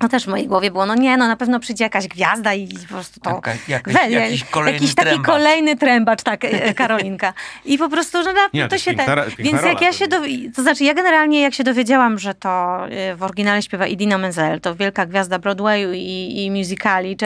no 0.00 0.08
też 0.08 0.24
w 0.24 0.28
mojej 0.28 0.46
głowie 0.48 0.70
było, 0.70 0.86
no 0.86 0.94
nie, 0.94 1.16
no 1.16 1.28
na 1.28 1.36
pewno 1.36 1.60
przyjdzie 1.60 1.84
jakaś 1.84 2.08
gwiazda 2.08 2.54
i 2.54 2.68
po 2.88 2.94
prostu 2.94 3.20
to... 3.20 3.30
Jaka- 3.30 3.56
jakaś- 3.68 3.94
we- 3.94 4.10
jakiś 4.10 4.44
kolejny 4.44 4.72
jakiś 4.72 4.94
taki 4.94 5.08
trębacz. 5.08 5.26
kolejny 5.26 5.76
trębacz, 5.76 6.22
tak, 6.22 6.44
e, 6.44 6.74
Karolinka. 6.74 7.32
I 7.64 7.78
po 7.78 7.88
prostu, 7.88 8.22
że 8.24 8.32
na, 8.32 8.40
Nie, 8.52 8.62
to 8.62 8.68
to 8.68 8.78
się 8.78 8.94
piękna 8.94 9.16
piękna 9.16 9.44
Więc 9.44 9.62
jak 9.62 9.80
ja 9.80 9.92
się 9.92 10.06
dowi- 10.06 10.52
to 10.56 10.62
znaczy 10.62 10.84
ja 10.84 10.94
generalnie 10.94 11.40
jak 11.42 11.54
się 11.54 11.64
dowiedziałam, 11.64 12.18
że 12.18 12.34
to 12.34 12.78
y, 13.12 13.16
w 13.16 13.22
oryginale 13.22 13.62
śpiewa 13.62 13.86
Idina 13.86 14.18
Menzel, 14.18 14.60
to 14.60 14.74
wielka 14.74 15.06
gwiazda 15.06 15.38
Broadwayu 15.38 15.92
i, 15.92 16.32
i 16.44 16.50
musicali, 16.50 17.16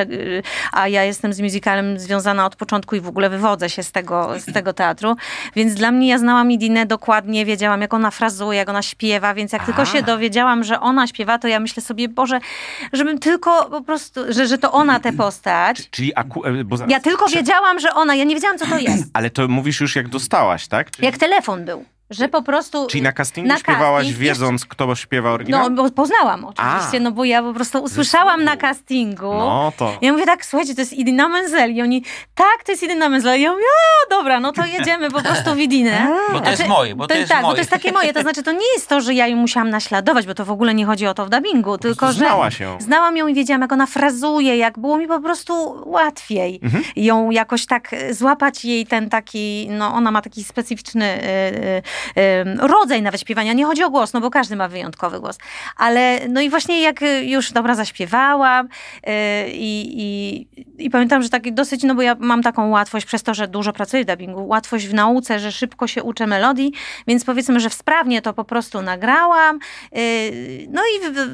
a 0.72 0.88
ja 0.88 1.04
jestem 1.04 1.32
z 1.32 1.40
musicalem 1.40 1.98
związana 1.98 2.46
od 2.46 2.56
początku 2.56 2.96
i 2.96 3.00
w 3.00 3.08
ogóle 3.08 3.30
wywodzę 3.30 3.70
się 3.70 3.82
z 3.82 3.92
tego, 3.92 4.30
z 4.40 4.52
tego 4.52 4.72
teatru, 4.72 5.16
więc 5.56 5.74
dla 5.74 5.90
mnie 5.90 6.08
ja 6.08 6.18
znałam 6.18 6.50
Idinę 6.50 6.86
dokładnie, 6.86 7.44
wiedziałam 7.44 7.80
jak 7.80 7.94
ona 7.94 8.10
frazuje, 8.10 8.58
jak 8.58 8.68
ona 8.68 8.82
śpiewa, 8.82 9.34
więc 9.34 9.52
jak 9.52 9.64
tylko 9.66 9.84
się 9.84 10.02
dowiedziałam, 10.02 10.64
że 10.64 10.80
ona 10.80 11.06
śpiewa, 11.06 11.38
to 11.38 11.48
ja 11.48 11.60
myślę 11.60 11.82
sobie, 11.82 12.08
Boże, 12.08 12.40
żebym 12.92 13.18
tylko 13.18 13.64
po 13.70 13.82
prostu, 13.82 14.20
że, 14.32 14.46
że 14.46 14.58
to 14.58 14.72
ona 14.72 15.00
tę 15.00 15.12
postać. 15.12 15.90
Czyli 15.90 16.14
aku... 16.14 16.44
e, 16.44 16.64
Bo 16.64 16.76
zaraz- 16.76 16.92
Ja 16.92 17.00
tylko 17.00 17.26
wiedziałam, 17.28 17.80
że 17.80 17.94
ona, 17.94 18.14
ja 18.14 18.24
nie 18.24 18.34
wiedziałam 18.34 18.58
co 18.58 18.66
to 18.66 18.78
jest. 18.78 19.04
Ale 19.14 19.30
to 19.30 19.48
mówisz 19.48 19.80
już 19.80 19.96
jak 19.96 20.08
dostałaś, 20.08 20.68
tak? 20.68 20.90
Czyli, 20.90 21.06
Jak 21.06 21.18
telefon 21.18 21.64
był. 21.64 21.84
Że 22.10 22.28
po 22.28 22.42
prostu. 22.42 22.86
czyli 22.86 23.02
na 23.02 23.12
castingu 23.12 23.48
na 23.48 23.58
śpiewałaś 23.58 24.02
casting 24.04 24.18
wiedząc, 24.18 24.64
kto 24.66 24.94
śpiewa 24.94 25.30
oryginał? 25.30 25.70
No, 25.70 25.82
bo 25.82 25.90
poznałam 25.90 26.44
oczywiście, 26.44 26.96
A. 26.96 27.00
no 27.00 27.10
bo 27.12 27.24
ja 27.24 27.42
po 27.42 27.52
prostu 27.54 27.78
usłyszałam 27.82 28.44
na 28.44 28.56
castingu. 28.56 29.32
No 29.34 29.72
to... 29.76 29.92
Ja 30.00 30.12
mówię 30.12 30.26
tak, 30.26 30.44
słuchajcie, 30.44 30.74
to 30.74 30.80
jest 30.80 30.92
Idina 30.92 31.28
Menzel. 31.28 31.72
I 31.74 31.82
oni, 31.82 32.04
tak, 32.34 32.64
to 32.66 32.72
jest 32.72 32.82
Idina 32.82 33.08
Menzel. 33.08 33.38
I 33.38 33.42
ja 33.42 33.50
mówię, 33.52 33.64
a 34.06 34.10
dobra, 34.10 34.40
no 34.40 34.52
to 34.52 34.64
jedziemy 34.66 35.10
po 35.10 35.22
prostu 35.22 35.54
w 35.54 35.58
Idinę. 35.58 36.08
Bo 36.32 36.40
to 36.40 36.50
jest 36.50 36.66
moje, 36.68 36.96
bo 36.96 37.06
to 37.06 37.14
jest 37.14 37.28
tak, 37.30 37.40
bo 37.42 37.46
moje. 37.46 37.54
to 37.54 37.60
jest 37.60 37.70
takie 37.70 37.92
moje. 37.92 38.12
To 38.14 38.22
znaczy, 38.22 38.42
to 38.42 38.52
nie 38.52 38.72
jest 38.74 38.88
to, 38.88 39.00
że 39.00 39.14
ja 39.14 39.26
ją 39.26 39.36
musiałam 39.36 39.70
naśladować, 39.70 40.26
bo 40.26 40.34
to 40.34 40.44
w 40.44 40.50
ogóle 40.50 40.74
nie 40.74 40.86
chodzi 40.86 41.06
o 41.06 41.14
to 41.14 41.26
w 41.26 41.30
dubbingu, 41.30 41.78
tylko 41.78 42.06
że 42.12 42.18
znałaś 42.18 42.60
ją. 42.60 42.76
znałam 42.80 43.16
ją 43.16 43.26
i 43.28 43.34
wiedziałam, 43.34 43.60
jak 43.62 43.72
ona 43.72 43.86
frazuje, 43.86 44.56
jak 44.56 44.78
było 44.78 44.96
mi 44.98 45.06
po 45.06 45.20
prostu 45.20 45.82
łatwiej 45.86 46.60
Mhm. 46.62 46.84
ją 46.96 47.30
jakoś 47.30 47.66
tak 47.66 47.90
złapać 48.10 48.64
jej 48.64 48.86
ten 48.86 49.10
taki, 49.10 49.68
no 49.70 49.94
ona 49.94 50.10
ma 50.10 50.22
taki 50.22 50.44
specyficzny 50.44 51.04
e, 51.04 51.82
rodzaj 52.58 53.02
nawet 53.02 53.20
śpiewania. 53.20 53.52
Nie 53.52 53.64
chodzi 53.64 53.82
o 53.82 53.90
głos, 53.90 54.12
no 54.12 54.20
bo 54.20 54.30
każdy 54.30 54.56
ma 54.56 54.68
wyjątkowy 54.68 55.20
głos. 55.20 55.38
Ale 55.76 56.28
no 56.28 56.40
i 56.40 56.50
właśnie 56.50 56.82
jak 56.82 57.02
e, 57.02 57.24
już 57.24 57.52
dobra 57.52 57.74
zaśpiewałam 57.74 58.68
e, 59.04 59.48
i, 59.50 59.94
i, 59.96 60.46
i 60.78 60.90
pamiętam, 60.90 61.22
że 61.22 61.28
tak 61.28 61.54
dosyć, 61.54 61.82
no 61.82 61.94
bo 61.94 62.02
ja 62.02 62.16
mam 62.18 62.42
taką 62.42 62.70
łatwość 62.70 63.06
przez 63.06 63.22
to, 63.22 63.34
że 63.34 63.48
dużo 63.48 63.72
pracuję 63.72 64.02
w 64.02 64.06
dubbingu, 64.06 64.46
łatwość 64.46 64.86
w 64.86 64.94
nauce, 64.94 65.38
że 65.38 65.52
szybko 65.52 65.86
się 65.86 66.02
uczę 66.02 66.26
melodii, 66.26 66.72
więc 67.06 67.24
powiedzmy, 67.24 67.60
że 67.60 67.70
sprawnie 67.70 68.22
to 68.22 68.34
po 68.34 68.44
prostu 68.44 68.82
nagrałam. 68.82 69.58
E, 69.92 69.98
No 70.68 70.82
i 70.82 71.14
w, 71.14 71.28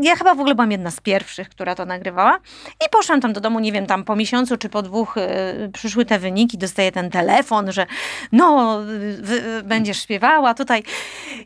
ja 0.00 0.16
chyba 0.16 0.34
w 0.34 0.40
ogóle 0.40 0.54
byłam 0.54 0.70
jedna 0.70 0.90
z 0.90 1.00
pierwszych, 1.00 1.48
która 1.48 1.74
to 1.74 1.84
nagrywała. 1.86 2.38
I 2.86 2.88
poszłam 2.90 3.20
tam 3.20 3.32
do 3.32 3.40
domu, 3.40 3.60
nie 3.60 3.72
wiem, 3.72 3.86
tam 3.86 4.04
po 4.04 4.16
miesiącu 4.16 4.56
czy 4.56 4.68
po 4.68 4.82
dwóch 4.82 5.16
y, 5.16 5.70
przyszły 5.72 6.04
te 6.04 6.18
wyniki, 6.18 6.58
dostaję 6.58 6.92
ten 6.92 7.10
telefon, 7.10 7.72
że 7.72 7.86
no, 8.32 8.78
y, 9.58 9.62
będziesz 9.62 10.02
śpiewała 10.02 10.54
tutaj. 10.54 10.82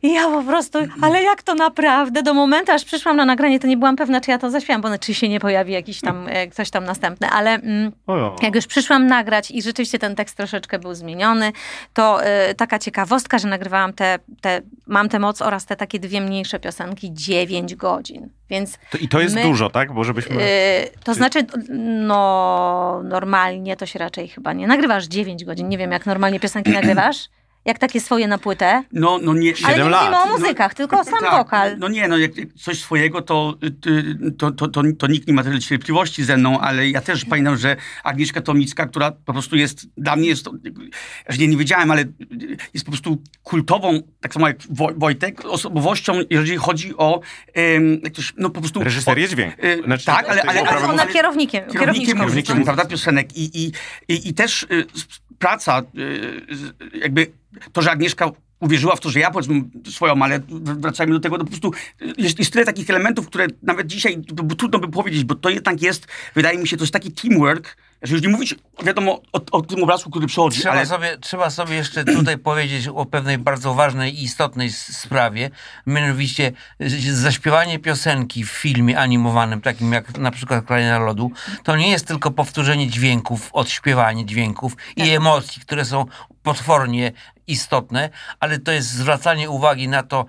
I 0.03 0.13
ja 0.13 0.29
po 0.29 0.43
prostu, 0.43 0.79
ale 1.03 1.23
jak 1.23 1.43
to 1.43 1.55
naprawdę? 1.55 2.23
Do 2.23 2.35
momentu, 2.35 2.73
aż 2.73 2.85
przyszłam 2.85 3.17
na 3.17 3.25
nagranie, 3.25 3.61
to 3.61 3.67
nie 3.67 3.77
byłam 3.77 3.97
pewna, 3.97 4.21
czy 4.21 4.31
ja 4.31 4.39
to 4.39 4.51
zaśpiewam, 4.51 4.83
bo 4.83 4.99
czy 4.99 5.15
się 5.15 5.29
nie 5.29 5.41
pojawi 5.41 5.73
jakiś 5.73 6.01
tam, 6.01 6.29
e, 6.29 6.47
ktoś 6.47 6.71
tam 6.71 6.85
następny, 6.85 7.29
ale... 7.29 7.51
Mm, 7.51 7.93
jak 8.43 8.55
już 8.55 8.67
przyszłam 8.67 9.07
nagrać 9.07 9.51
i 9.51 9.63
rzeczywiście 9.63 9.99
ten 9.99 10.15
tekst 10.15 10.37
troszeczkę 10.37 10.79
był 10.79 10.95
zmieniony, 10.95 11.53
to 11.95 12.21
y, 12.51 12.55
taka 12.55 12.79
ciekawostka, 12.79 13.39
że 13.39 13.49
nagrywałam 13.49 13.93
te, 13.93 14.19
te, 14.41 14.61
mam 14.87 15.09
tę 15.09 15.19
moc 15.19 15.43
oraz 15.43 15.67
te 15.67 15.77
takie 15.77 15.99
dwie 15.99 16.21
mniejsze 16.21 16.61
piosenki 16.61 17.11
9 17.13 17.75
godzin. 17.75 18.31
Więc 18.51 18.79
To, 18.91 18.99
I 18.99 19.09
to 19.09 19.21
jest 19.21 19.35
My- 19.35 19.43
dużo, 19.43 19.71
tak? 19.71 19.93
Bo 19.93 20.05
żebyśmy... 20.05 20.43
y, 20.43 20.91
to 21.05 21.15
znaczy, 21.15 21.47
no 22.07 23.01
normalnie 23.05 23.77
to 23.77 23.87
się 23.87 23.99
raczej 23.99 24.29
chyba 24.29 24.53
nie 24.53 24.67
nagrywasz 24.67 25.05
9 25.07 25.45
godzin. 25.45 25.69
Nie 25.69 25.79
wiem, 25.79 25.93
jak 25.93 26.07
normalnie 26.07 26.41
piosenki 26.41 26.71
nagrywasz. 26.71 27.29
Jak 27.65 27.79
takie 27.79 28.01
swoje 28.01 28.29
na 28.29 28.39
płytę? 28.39 28.85
No, 28.93 29.19
no 29.23 29.35
nie. 29.35 29.53
Ale 29.65 29.77
nie 29.79 29.85
mówimy 29.85 29.91
lat. 30.11 30.29
o 30.31 30.39
muzykach, 30.39 30.75
tylko 30.75 31.01
o 31.01 31.05
sam 31.05 31.21
tak, 31.21 31.31
wokal. 31.33 31.79
No 31.79 31.89
nie, 31.89 32.09
no 32.09 32.19
jak 32.19 32.31
coś 32.61 32.81
swojego, 32.81 33.23
to, 33.23 33.55
to, 34.39 34.51
to, 34.51 34.69
to, 34.69 34.83
to 34.99 35.07
nikt 35.07 35.29
nie 35.29 35.35
ma 35.35 35.43
tyle 35.43 35.59
cierpliwości 35.59 36.25
ze 36.25 36.37
mną, 36.37 36.61
ale 36.61 36.89
ja 36.89 37.01
też 37.01 37.25
pamiętam, 37.25 37.57
że 37.57 37.77
Agnieszka 38.05 38.41
Tomicka, 38.41 38.87
która 38.87 39.11
po 39.11 39.33
prostu 39.33 39.57
jest, 39.57 39.87
dla 39.97 40.17
mnie 40.17 40.29
jest, 40.29 40.45
to, 40.45 40.53
że 41.29 41.39
nie, 41.39 41.49
nie 41.49 41.57
wiedziałem, 41.57 41.91
ale 41.91 42.05
jest 42.75 42.85
po 42.87 42.91
prostu 42.93 43.23
kultową, 43.43 44.01
tak 44.21 44.35
samo 44.35 44.49
jak 44.49 44.59
Woj- 44.59 44.99
Wojtek, 44.99 45.45
osobowością, 45.45 46.13
jeżeli 46.31 46.57
chodzi 46.57 46.97
o, 46.97 47.21
to 48.15 48.23
się, 48.23 48.33
no 48.37 48.51
po 48.51 48.61
prostu... 48.61 48.85
Reżyserię 48.85 49.29
dźwięku. 49.29 49.67
y, 49.67 49.83
Znaczy, 49.85 50.07
tak, 50.07 50.29
ale... 50.29 50.43
ale, 50.43 50.63
ale, 50.63 50.89
Ona 50.89 51.07
kierownikiem, 51.07 51.65
kierownikiem 51.73 52.19
muzycznym, 52.19 52.57
muzyki. 52.59 52.65
prawda, 52.65 52.85
piosenek 52.85 53.37
i, 53.37 53.65
i, 53.65 53.73
i, 54.09 54.29
i 54.29 54.35
też 54.35 54.63
y, 54.63 54.87
praca, 55.39 55.83
y, 55.99 56.99
jakby 56.99 57.33
to, 57.73 57.83
że 57.83 57.91
Agnieszka 57.91 58.31
uwierzyła 58.61 58.97
w 58.97 59.01
to, 59.01 59.11
że 59.11 59.21
ja 59.21 59.31
powiedzmy 59.31 59.63
swoją, 59.91 60.23
ale 60.23 60.41
wracajmy 60.49 61.13
do 61.13 61.21
tego, 61.21 61.39
no 61.39 61.45
po 61.45 61.51
prostu 61.51 61.73
jest, 62.19 62.39
jest 62.39 62.53
tyle 62.53 62.65
takich 62.65 62.91
elementów, 62.91 63.27
które 63.27 63.47
nawet 63.63 63.87
dzisiaj 63.87 64.23
trudno 64.59 64.79
by 64.79 64.89
powiedzieć, 64.89 65.25
bo 65.25 65.35
to 65.35 65.51
jednak 65.51 65.83
jest, 65.83 66.07
wydaje 66.35 66.59
mi 66.59 66.69
się, 66.69 66.77
to 66.77 66.83
jest 66.83 66.93
taki 66.93 67.13
teamwork, 67.13 67.77
że 68.05 68.15
już 68.15 68.23
nie 68.23 68.29
mówić, 68.29 68.55
wiadomo, 68.85 69.21
o, 69.33 69.41
o 69.53 69.63
tym 69.63 69.83
obrazku, 69.83 70.11
który 70.11 70.27
przychodzi, 70.27 70.61
Trzeba, 70.61 70.75
ale... 70.75 70.87
sobie, 70.87 71.19
trzeba 71.19 71.51
sobie 71.51 71.75
jeszcze 71.75 72.05
tutaj 72.05 72.39
powiedzieć 72.51 72.89
o 72.89 73.07
pewnej 73.07 73.39
bardzo 73.39 73.75
ważnej 73.75 74.15
i 74.21 74.23
istotnej 74.25 74.73
sprawie, 74.73 75.51
mianowicie 75.87 76.53
z- 76.81 77.05
zaśpiewanie 77.19 77.79
piosenki 77.79 78.45
w 78.45 78.51
filmie 78.51 78.99
animowanym, 78.99 79.61
takim 79.61 79.93
jak 79.93 80.19
na 80.19 80.31
przykład 80.31 80.65
Kraina 80.67 80.99
Lodu, 80.99 81.31
to 81.63 81.77
nie 81.77 81.91
jest 81.91 82.07
tylko 82.07 82.31
powtórzenie 82.31 82.89
dźwięków, 82.89 83.51
odśpiewanie 83.53 84.27
dźwięków 84.27 84.77
i 84.97 85.11
emocji, 85.11 85.63
które 85.63 85.85
są 85.85 86.05
potwornie 86.43 87.13
istotne, 87.47 88.11
ale 88.41 88.59
to 88.59 88.73
jest 88.73 88.89
zwracanie 88.91 89.51
uwagi 89.51 89.89
na 89.89 90.03
to, 90.03 90.27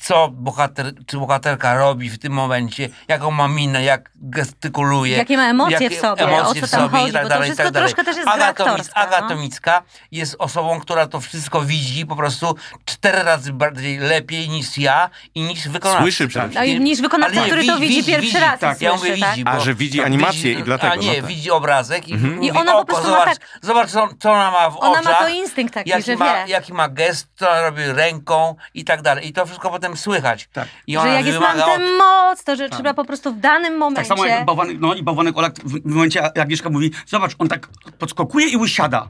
co 0.00 0.28
bohater 0.28 0.92
czy 1.06 1.18
bohaterka 1.18 1.74
robi 1.74 2.10
w 2.10 2.18
tym 2.18 2.32
momencie, 2.32 2.88
jaką 3.08 3.30
ma 3.30 3.48
minę, 3.48 3.82
jak 3.84 4.10
gestykuluje. 4.14 5.16
Jakie 5.16 5.36
ma 5.36 5.44
emocje 5.50 5.90
w 5.90 5.94
sobie, 5.94 6.22
emocje 6.22 6.62
o 6.62 6.66
co 6.66 6.66
w 6.66 6.70
tam 6.70 6.80
sobie 6.80 6.98
chodzi, 6.98 7.10
i 7.10 7.12
tak 7.12 7.28
dalej, 7.28 7.50
i 7.50 7.56
tak 7.56 7.70
dalej. 7.70 7.88
troszkę 7.88 8.04
też 8.04 8.16
jest 8.16 8.28
gra 8.28 8.34
Aga, 8.34 8.52
Tomic, 8.54 8.70
aktorska, 8.88 9.00
Aga 9.00 9.80
no. 9.80 9.82
Jest 10.12 10.36
osobą, 10.38 10.80
która 10.80 11.06
to 11.06 11.20
wszystko 11.20 11.62
widzi 11.62 12.06
po 12.06 12.16
prostu 12.16 12.56
cztery 12.84 13.22
razy 13.22 13.52
bardziej 13.52 13.98
lepiej 13.98 14.48
niż 14.48 14.78
ja 14.78 15.10
i 15.34 15.42
niż 15.42 15.68
wykonawca. 15.68 16.02
Słyszy 16.02 16.28
przede 16.28 16.66
i 16.66 16.80
niż 16.80 17.00
wykonawca, 17.00 17.40
nie, 17.40 17.46
który 17.46 17.66
to 17.66 17.78
widzi 17.78 18.04
pierwszy 18.04 18.40
raz 18.40 18.60
Tak, 18.60 18.80
ja 18.80 18.92
mówię 18.94 19.18
tak? 19.18 19.30
widzi. 19.30 19.42
A, 19.46 19.54
bo- 19.56 19.60
że 19.60 19.74
widzi 19.74 20.02
animację 20.02 20.52
i 20.52 20.62
dlatego, 20.62 20.92
A 20.92 20.96
nie, 20.96 21.08
no 21.08 21.14
tak. 21.14 21.26
widzi 21.26 21.50
obrazek 21.50 22.08
i 22.08 22.16
mówi, 22.16 22.46
I 22.46 22.50
ona 22.50 22.72
po 22.72 22.78
oko, 22.78 22.86
prostu 22.86 23.10
ma 23.10 23.18
zobacz, 23.18 23.38
tak- 23.38 23.58
zobacz 23.62 23.90
co, 23.90 24.08
co 24.20 24.32
ona 24.32 24.50
ma 24.50 24.70
w 24.70 24.76
Ona 24.76 24.90
oczach. 25.00 25.04
ma 25.04 25.14
to 25.14 25.28
instynkt 25.28 25.74
taki, 25.74 25.90
jaki 25.90 26.02
że 26.02 26.16
ma, 26.16 26.34
wie. 26.46 26.52
Jaki 26.52 26.72
ma 26.72 26.88
gest, 26.88 27.26
co 27.36 27.50
ona 27.50 27.62
robi 27.62 27.82
ręką 27.86 28.54
i 28.74 28.84
tak 28.84 29.02
dalej. 29.02 29.28
I 29.28 29.32
to 29.32 29.46
wszystko 29.46 29.70
potem 29.70 29.89
słychać. 29.96 30.48
Tak. 30.52 30.68
I 30.86 30.92
Że 30.92 31.00
ona 31.00 31.12
jak 31.12 31.26
jest 31.26 31.40
nam 31.40 31.52
wymaga 31.52 31.72
tę 31.72 31.84
od... 31.84 31.98
moc, 31.98 32.44
to 32.44 32.56
że 32.56 32.68
trzeba 32.68 32.94
po 32.94 33.04
prostu 33.04 33.34
w 33.34 33.40
danym 33.40 33.72
Tak 33.72 33.78
momencie... 33.78 34.08
samo 34.08 34.26
jak 34.26 34.44
bałwanek, 34.44 34.76
no 34.80 34.94
i 34.94 35.02
bałwanek 35.02 35.38
Olak 35.38 35.54
w, 35.54 35.80
w 35.80 35.94
momencie, 35.94 36.20
jak 36.20 36.38
Agnieszka 36.38 36.70
mówi, 36.70 36.90
zobacz, 37.06 37.32
on 37.38 37.48
tak 37.48 37.68
podskokuje 37.98 38.46
i 38.46 38.56
usiada. 38.56 39.08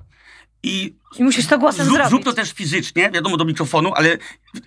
I 0.63 0.95
I 1.19 1.25
musisz 1.25 1.47
to 1.47 1.59
głosem 1.59 1.85
zrób, 1.85 1.95
zrobić. 1.97 2.11
zrób 2.11 2.25
to 2.25 2.33
też 2.33 2.53
fizycznie, 2.53 3.11
wiadomo, 3.11 3.37
do 3.37 3.45
mikrofonu, 3.45 3.93
ale 3.95 4.09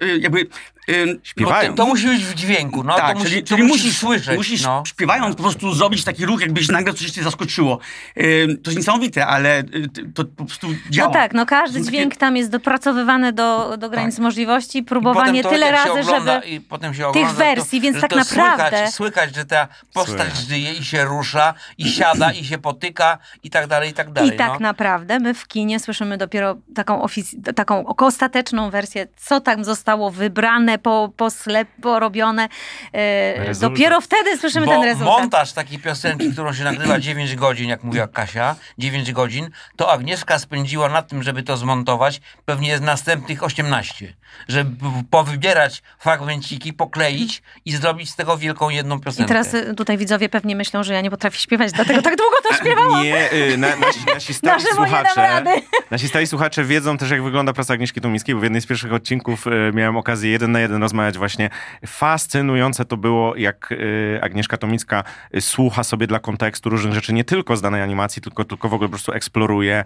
y, 0.01 0.17
jakby... 0.19 0.47
y, 0.89 1.19
Śpiewają. 1.23 1.75
To, 1.75 1.83
to 1.83 1.85
musi 1.85 2.07
być 2.07 2.25
w 2.25 2.33
dźwięku. 2.33 2.83
No, 2.83 2.95
tak, 2.95 3.13
to 3.13 3.19
musi, 3.19 3.29
czyli, 3.29 3.43
to 3.43 3.47
czyli 3.47 3.63
musisz, 3.63 3.83
musisz 3.83 3.97
słyszeć. 3.99 4.37
Musisz 4.37 4.63
no. 4.63 4.83
śpiewając 4.87 5.35
po 5.35 5.43
prostu 5.43 5.73
zrobić 5.73 6.03
taki 6.03 6.25
ruch, 6.25 6.41
jakbyś 6.41 6.67
nagle 6.69 6.93
coś 6.93 7.11
cię 7.11 7.23
zaskoczyło. 7.23 7.79
Ym, 8.17 8.57
to 8.61 8.71
jest 8.71 8.77
niesamowite, 8.77 9.27
ale 9.27 9.59
y, 9.59 9.89
to 10.13 10.25
po 10.25 10.45
prostu 10.45 10.67
działa. 10.89 11.07
No 11.07 11.13
tak, 11.13 11.33
no 11.33 11.45
każdy 11.45 11.81
dźwięk 11.81 12.15
tam 12.15 12.37
jest 12.37 12.49
dopracowywany 12.49 13.33
do, 13.33 13.77
do 13.77 13.89
granic 13.89 14.19
możliwości, 14.19 14.77
I 14.77 14.83
próbowanie 14.83 15.43
to, 15.43 15.49
tyle 15.49 15.71
razy, 15.71 15.91
ogląda, 15.91 16.35
żeby... 16.35 16.47
I 16.47 16.61
potem 16.61 16.93
się 16.93 16.97
tych 16.99 17.07
ogląda, 17.07 17.33
wersji, 17.33 17.79
to, 17.79 17.83
więc 17.83 18.01
tak 18.01 18.15
naprawdę- 18.15 18.69
Słychać, 18.69 18.93
słychać, 18.93 19.35
że 19.35 19.45
ta 19.45 19.67
postać 19.93 20.15
Słychać. 20.15 20.37
żyje 20.47 20.73
i 20.73 20.83
się 20.83 21.05
rusza, 21.05 21.53
i 21.77 21.89
siada, 21.89 22.31
i 22.31 22.45
się 22.45 22.57
potyka, 22.57 23.17
i 23.43 23.49
tak 23.49 23.67
dalej, 23.67 23.89
i 23.89 23.93
tak 23.93 24.11
dalej. 24.11 24.29
I 24.33 24.37
tak 24.37 24.51
no. 24.51 24.59
naprawdę 24.59 25.19
my 25.19 25.33
w 25.33 25.47
kinie 25.47 25.79
słyszymy 25.79 26.17
dopiero 26.17 26.32
taką, 26.75 27.01
ofic- 27.05 27.53
taką 27.53 27.85
ostateczną 27.97 28.69
wersję, 28.69 29.07
co 29.17 29.41
tam 29.41 29.63
zostało 29.63 30.11
wybrane, 30.11 30.77
po, 30.79 31.11
po 31.17 31.29
slep, 31.29 31.67
porobione. 31.81 32.49
E, 32.93 33.33
Rezultat. 33.45 33.71
dopiero 33.73 34.01
wtedy 34.01 34.37
słyszymy 34.37 34.65
Bo 34.65 34.71
ten 34.71 34.83
rezultat. 34.83 35.19
montaż 35.19 35.53
takiej 35.53 35.79
piosenki, 35.79 36.31
którą 36.31 36.53
się 36.53 36.63
nagrywa 36.63 36.99
9 36.99 37.35
godzin, 37.35 37.69
jak 37.69 37.83
mówiła 37.83 38.07
Kasia, 38.07 38.55
9 38.77 39.11
godzin, 39.11 39.49
to 39.75 39.91
Agnieszka 39.91 40.39
spędziła 40.39 40.89
na 40.89 41.01
tym, 41.01 41.23
żeby 41.23 41.43
to 41.43 41.57
zmontować 41.57 42.21
pewnie 42.45 42.79
następnych 42.79 43.43
18. 43.43 44.13
Żeby 44.47 44.71
powybierać 45.09 45.81
fragmenciki, 45.99 46.73
pokleić 46.73 47.41
i 47.65 47.71
zrobić 47.71 48.09
z 48.09 48.15
tego 48.15 48.37
wielką 48.37 48.69
jedną 48.69 48.97
I 48.97 49.01
piosenkę. 49.01 49.27
teraz 49.27 49.53
y, 49.53 49.75
tutaj 49.75 49.97
widzowie 49.97 50.29
pewnie 50.29 50.55
myślą, 50.55 50.83
że 50.83 50.93
ja 50.93 51.01
nie 51.01 51.09
potrafię 51.11 51.39
śpiewać, 51.39 51.71
dlatego 51.71 52.01
tak 52.01 52.15
długo 52.17 52.35
to 52.49 52.55
śpiewałam. 52.61 53.03
Nie, 53.03 53.33
y, 53.33 53.57
na, 53.57 53.75
nasi, 53.75 53.99
nasi 54.13 54.33
stali 54.43 54.63
słuchacze, 54.75 55.43
nasi 55.91 56.07
stali 56.09 56.22
słuchacze 56.27 56.63
wiedzą 56.63 56.97
też, 56.97 57.09
jak 57.09 57.23
wygląda 57.23 57.53
praca 57.53 57.73
Agnieszki 57.73 58.01
Tumińskiej, 58.01 58.35
bo 58.35 58.41
w 58.41 58.43
jednej 58.43 58.61
z 58.61 58.65
pierwszych 58.65 58.93
odcinków 58.93 59.47
y, 59.47 59.71
miałem 59.73 59.97
okazję 59.97 60.31
jeden 60.31 60.51
na 60.51 60.59
jeden 60.59 60.81
rozmawiać 60.81 61.17
właśnie. 61.17 61.49
Fascynujące 61.85 62.85
to 62.85 62.97
było, 62.97 63.35
jak 63.35 63.71
y, 63.71 64.19
Agnieszka 64.21 64.57
Tomicka 64.57 65.03
y, 65.35 65.41
słucha 65.41 65.83
sobie 65.83 66.07
dla 66.07 66.19
kontekstu 66.19 66.69
różnych 66.69 66.93
rzeczy, 66.93 67.13
nie 67.13 67.23
tylko 67.23 67.57
z 67.57 67.61
danej 67.61 67.81
animacji, 67.81 68.21
tylko, 68.21 68.45
tylko 68.45 68.69
w 68.69 68.73
ogóle 68.73 68.87
po 68.87 68.91
prostu 68.91 69.11
eksploruje, 69.11 69.83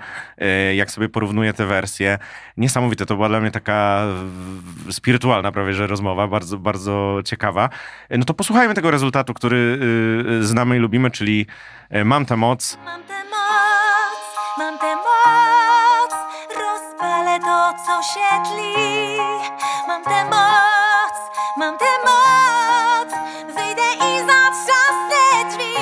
jak 0.76 0.91
sobie 0.91 1.10
porównuje 1.10 1.54
te 1.54 1.65
wersje. 1.65 2.17
Niesamowite, 2.58 3.06
to 3.06 3.15
była 3.15 3.30
dla 3.30 3.39
mnie 3.39 3.52
taka 3.52 4.06
spirytualna 4.91 5.52
prawie, 5.52 5.73
że 5.73 5.88
rozmowa, 5.88 6.28
bardzo, 6.28 6.58
bardzo 6.58 7.19
ciekawa. 7.26 7.69
No 8.10 8.26
to 8.26 8.34
posłuchajmy 8.34 8.73
tego 8.73 8.91
rezultatu, 8.91 9.34
który 9.34 9.80
znamy 10.41 10.78
i 10.78 10.80
lubimy, 10.80 11.12
czyli 11.12 11.45
Mam 12.06 12.26
tę 12.26 12.38
moc. 12.38 12.78
Mam 12.86 13.04
tę 13.04 13.13
moc, 13.13 14.58
mam 14.58 14.80
tę 14.80 14.95
moc, 14.95 15.16
co. 17.86 19.40
Mam 19.88 20.04
tę 20.04 20.26
moc, 20.26 21.13
mam 21.58 21.78
tę 21.78 21.86
moc, 22.06 23.10
wyjdę 23.48 23.88
i 23.96 24.20
zatrzasnę 24.20 25.50
drzwi. 25.50 25.74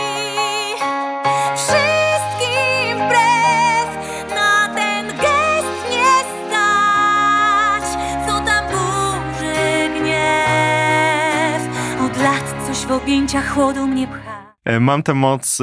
Wszystkim 1.55 2.97
wbrew 2.97 3.89
na 4.35 4.69
ten 4.75 5.07
gest 5.07 5.91
nie 5.91 6.15
stać, 6.47 7.83
co 8.27 8.39
tam 8.45 8.65
burzy 8.67 9.89
gniew. 9.99 11.61
Od 12.05 12.17
lat 12.17 12.67
coś 12.67 12.77
w 12.85 12.91
objęciach 12.91 13.53
chłodu 13.53 13.87
mnie 13.87 14.07
pcha. 14.07 14.35
E, 14.65 14.79
Mam 14.79 15.03
tę 15.03 15.13
moc. 15.13 15.61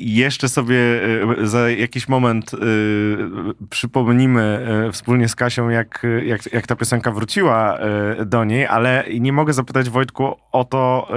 Jeszcze 0.00 0.48
sobie 0.48 0.76
y, 1.42 1.48
za 1.48 1.70
jakiś 1.70 2.08
moment 2.08 2.54
y, 2.54 2.58
przypomnimy 3.70 4.66
y, 4.88 4.92
wspólnie 4.92 5.28
z 5.28 5.34
Kasią, 5.36 5.68
jak, 5.68 6.06
jak, 6.24 6.52
jak 6.52 6.66
ta 6.66 6.76
piosenka 6.76 7.10
wróciła 7.10 7.78
do 8.26 8.44
niej, 8.44 8.66
ale 8.66 9.04
nie 9.20 9.32
mogę 9.32 9.52
zapytać 9.52 9.90
Wojtku 9.90 10.36
o 10.52 10.64
to, 10.64 11.08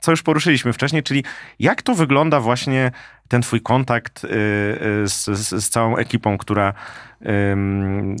co 0.00 0.10
już 0.10 0.22
poruszyliśmy 0.22 0.72
wcześniej, 0.72 1.02
czyli 1.02 1.24
jak 1.58 1.82
to 1.82 1.94
wygląda 1.94 2.40
właśnie 2.40 2.92
ten 3.28 3.42
twój 3.42 3.60
kontakt 3.60 4.24
y, 4.24 4.28
y, 4.28 5.08
z, 5.08 5.24
z, 5.24 5.64
z 5.64 5.68
całą 5.68 5.96
ekipą, 5.96 6.38
która 6.38 6.72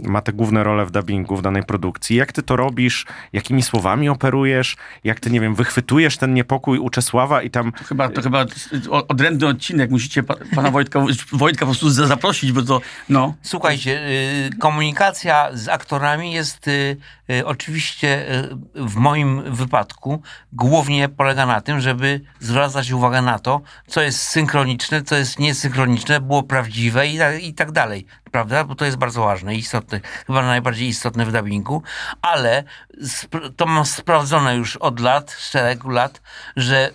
ma 0.04 0.20
te 0.20 0.32
główne 0.32 0.64
role 0.64 0.86
w 0.86 0.90
dubbingu 0.90 1.36
w 1.36 1.42
danej 1.42 1.62
produkcji. 1.62 2.16
Jak 2.16 2.32
ty 2.32 2.42
to 2.42 2.56
robisz? 2.56 3.06
Jakimi 3.32 3.62
słowami 3.62 4.08
operujesz? 4.08 4.76
Jak 5.04 5.20
ty, 5.20 5.30
nie 5.30 5.40
wiem, 5.40 5.54
wychwytujesz 5.54 6.16
ten 6.16 6.34
niepokój 6.34 6.78
u 6.78 6.90
Czesława 6.90 7.42
i 7.42 7.50
tam 7.50 7.72
To 7.72 7.84
chyba, 7.84 8.08
to 8.08 8.22
chyba 8.22 8.44
odrębny 9.08 9.46
odcinek. 9.46 9.90
Musicie 9.90 10.22
pa, 10.22 10.34
pana 10.54 10.70
Wojtka, 10.70 11.00
Wojtka 11.32 11.60
po 11.60 11.66
prostu 11.66 11.90
za- 11.90 12.06
zaprosić, 12.06 12.52
bo 12.52 12.62
to, 12.62 12.80
no. 13.08 13.34
Słuchajcie, 13.42 14.00
y, 14.08 14.58
komunikacja 14.58 15.48
z 15.52 15.68
aktorami 15.68 16.32
jest 16.32 16.70
oczywiście 17.44 18.24
w 18.74 18.96
moim 18.96 19.54
wypadku 19.54 20.22
głównie 20.52 21.08
polega 21.08 21.46
na 21.46 21.60
tym, 21.60 21.80
żeby 21.80 22.20
zwracać 22.40 22.90
uwagę 22.90 23.22
na 23.22 23.38
to, 23.38 23.60
co 23.86 24.02
jest 24.02 24.20
synchroniczne, 24.22 24.95
co 25.02 25.16
jest 25.16 25.38
niesynchroniczne, 25.38 26.20
było 26.20 26.42
prawdziwe 26.42 27.06
i, 27.08 27.18
tak- 27.18 27.42
i 27.42 27.54
tak 27.54 27.72
dalej. 27.72 28.06
Prawda? 28.30 28.64
Bo 28.64 28.74
to 28.74 28.84
jest 28.84 28.96
bardzo 28.96 29.24
ważne 29.24 29.54
i 29.54 29.58
istotne, 29.58 30.00
chyba 30.26 30.42
najbardziej 30.42 30.88
istotne 30.88 31.26
w 31.26 31.32
dubbingu, 31.32 31.82
ale 32.22 32.64
sp- 33.18 33.50
to 33.56 33.66
mam 33.66 33.84
sprawdzone 33.86 34.56
już 34.56 34.76
od 34.76 35.00
lat, 35.00 35.36
szeregu 35.40 35.90
lat, 35.90 36.22
że 36.56 36.90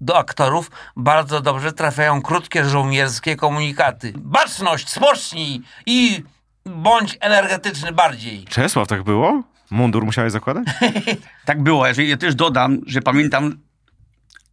do 0.00 0.18
aktorów 0.18 0.70
bardzo 0.96 1.40
dobrze 1.40 1.72
trafiają 1.72 2.22
krótkie 2.22 2.64
żołnierskie 2.64 3.36
komunikaty. 3.36 4.12
Baczność, 4.16 4.88
spocznij 4.88 5.62
i 5.86 6.22
bądź 6.64 7.16
energetyczny 7.20 7.92
bardziej. 7.92 8.44
Czesław, 8.44 8.88
tak 8.88 9.02
było? 9.02 9.42
Mundur 9.70 10.04
musiałeś 10.04 10.32
zakładać? 10.32 10.64
Tak 11.44 11.62
było. 11.62 11.86
Jeżeli 11.86 12.08
ja 12.08 12.16
też 12.16 12.34
dodam, 12.34 12.78
że 12.86 13.00
pamiętam, 13.00 13.58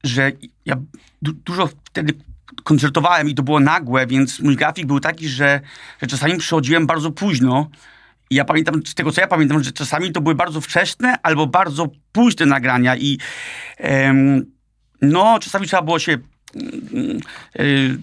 że 0.03 0.31
ja 0.65 0.75
du- 1.21 1.33
dużo 1.33 1.69
wtedy 1.85 2.13
koncertowałem 2.63 3.29
i 3.29 3.35
to 3.35 3.43
było 3.43 3.59
nagłe, 3.59 4.07
więc 4.07 4.39
mój 4.39 4.55
grafik 4.55 4.85
był 4.85 4.99
taki, 4.99 5.29
że, 5.29 5.61
że 6.01 6.07
czasami 6.07 6.37
przychodziłem 6.37 6.87
bardzo 6.87 7.11
późno 7.11 7.69
I 8.29 8.35
ja 8.35 8.45
pamiętam, 8.45 8.85
z 8.85 8.95
tego 8.95 9.11
co 9.11 9.21
ja 9.21 9.27
pamiętam, 9.27 9.63
że 9.63 9.71
czasami 9.71 10.11
to 10.11 10.21
były 10.21 10.35
bardzo 10.35 10.61
wczesne 10.61 11.15
albo 11.23 11.47
bardzo 11.47 11.87
późne 12.11 12.45
nagrania 12.45 12.97
i 12.97 13.17
em, 13.77 14.45
no, 15.01 15.39
czasami 15.39 15.67
trzeba 15.67 15.81
było 15.81 15.99
się 15.99 16.17
mm, 16.55 17.19
y, 17.59 17.97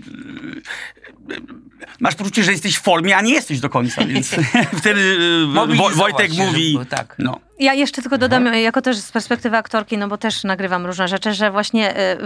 masz 2.01 2.15
poczucie, 2.15 2.45
że 2.45 2.53
jesteś 2.53 2.77
w 2.77 2.83
formie, 2.83 3.17
a 3.17 3.21
nie 3.21 3.33
jesteś 3.33 3.61
do 3.61 3.69
końca, 3.69 4.05
więc 4.05 4.37
wtedy 4.81 5.01
y, 5.01 5.95
Wojtek 5.97 6.33
mówi, 6.33 6.73
żeby- 6.73 6.87
tak. 6.87 7.17
no, 7.19 7.41
Ja 7.61 7.75
jeszcze 7.75 8.03
tylko 8.03 8.19
dodam, 8.19 8.55
jako 8.55 8.83
też 8.83 8.97
z 8.97 9.13
perspektywy 9.13 9.57
aktorki, 9.57 9.99
no 9.99 10.09
bo 10.09 10.19
też 10.19 10.45
nagrywam 10.45 10.87
różne 10.87 11.09
rzeczy, 11.09 11.35
że 11.35 11.51
właśnie 11.51 11.97
y, 11.97 12.17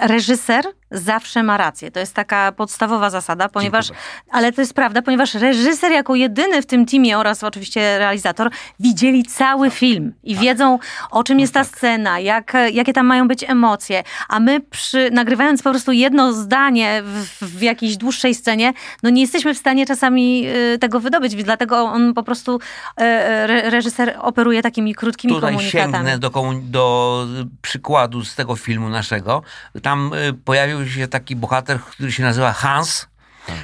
reżyser 0.00 0.64
zawsze 0.90 1.42
ma 1.42 1.56
rację. 1.56 1.90
To 1.90 2.00
jest 2.00 2.14
taka 2.14 2.52
podstawowa 2.52 3.10
zasada, 3.10 3.48
ponieważ, 3.48 3.88
ale 4.30 4.52
to 4.52 4.60
jest 4.60 4.74
prawda, 4.74 5.02
ponieważ 5.02 5.34
reżyser 5.34 5.92
jako 5.92 6.14
jedyny 6.14 6.62
w 6.62 6.66
tym 6.66 6.86
teamie 6.86 7.18
oraz 7.18 7.44
oczywiście 7.44 7.98
realizator 7.98 8.50
widzieli 8.80 9.24
cały 9.24 9.70
film 9.70 10.12
i 10.22 10.36
wiedzą, 10.36 10.78
o 11.10 11.24
czym 11.24 11.40
jest 11.40 11.54
ta 11.54 11.64
scena, 11.64 12.20
jak, 12.20 12.56
jakie 12.72 12.92
tam 12.92 13.06
mają 13.06 13.28
być 13.28 13.44
emocje, 13.44 14.02
a 14.28 14.40
my 14.40 14.60
przy, 14.60 15.10
nagrywając 15.12 15.62
po 15.62 15.70
prostu 15.70 15.92
jedno 15.92 16.32
zdanie 16.32 17.02
w, 17.04 17.58
w 17.58 17.62
jakiejś 17.62 17.96
dłuższej 17.96 18.34
scenie, 18.34 18.72
no 19.02 19.10
nie 19.10 19.22
jesteśmy 19.22 19.54
w 19.54 19.58
stanie 19.58 19.86
czasami 19.86 20.46
y, 20.74 20.78
tego 20.78 21.00
wydobyć, 21.00 21.34
dlatego 21.34 21.82
on 21.82 22.14
po 22.14 22.22
prostu, 22.22 22.60
re, 22.96 23.70
reżyser 23.70 24.16
operuje 24.42 24.62
takimi 24.62 24.94
krótkimi 24.94 25.34
Tutaj 25.34 25.54
komunikatami. 25.54 25.92
sięgnę 25.92 26.18
do, 26.18 26.30
do 26.62 27.26
przykładu 27.62 28.24
z 28.24 28.34
tego 28.34 28.56
filmu 28.56 28.88
naszego. 28.88 29.42
Tam 29.82 30.12
y, 30.14 30.32
pojawił 30.34 30.88
się 30.88 31.08
taki 31.08 31.36
bohater, 31.36 31.80
który 31.80 32.12
się 32.12 32.22
nazywa 32.22 32.52
Hans, 32.52 33.06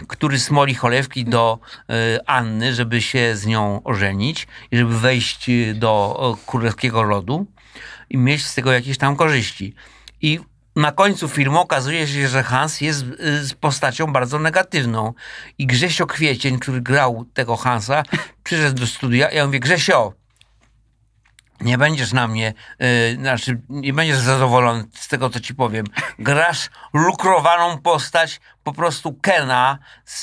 który 0.08 0.38
smoli 0.38 0.74
cholewki 0.74 1.24
do 1.24 1.58
y, 1.90 2.26
Anny, 2.26 2.74
żeby 2.74 3.02
się 3.02 3.36
z 3.36 3.46
nią 3.46 3.82
ożenić 3.84 4.46
i 4.70 4.76
żeby 4.76 4.98
wejść 4.98 5.48
y, 5.48 5.74
do 5.74 5.90
o, 6.18 6.36
królewskiego 6.46 7.02
rodu 7.02 7.46
i 8.10 8.18
mieć 8.18 8.46
z 8.46 8.54
tego 8.54 8.72
jakieś 8.72 8.98
tam 8.98 9.16
korzyści. 9.16 9.74
I 10.22 10.40
na 10.76 10.92
końcu 10.92 11.28
filmu 11.28 11.60
okazuje 11.60 12.06
się, 12.06 12.28
że 12.28 12.42
Hans 12.42 12.80
jest 12.80 13.02
y, 13.02 13.44
z 13.44 13.54
postacią 13.54 14.06
bardzo 14.06 14.38
negatywną. 14.38 15.14
I 15.58 15.66
Grzesio 15.66 16.06
Kwiecień, 16.06 16.58
który 16.58 16.80
grał 16.80 17.24
tego 17.34 17.56
Hansa, 17.56 18.02
przyszedł 18.44 18.80
do 18.80 18.86
studia 18.86 19.28
i 19.28 19.36
ja 19.36 19.46
mówię, 19.46 19.60
Grzesio, 19.60 20.12
nie 21.60 21.78
będziesz 21.78 22.12
na 22.12 22.28
mnie, 22.28 22.54
yy, 22.78 23.16
znaczy 23.16 23.60
nie 23.68 23.92
będziesz 23.92 24.18
zadowolony 24.18 24.84
z 24.94 25.08
tego, 25.08 25.30
co 25.30 25.40
ci 25.40 25.54
powiem. 25.54 25.86
Grasz 26.18 26.70
lukrowaną 26.92 27.78
postać 27.78 28.40
po 28.64 28.72
prostu 28.72 29.12
Kena 29.12 29.78
z, 30.04 30.20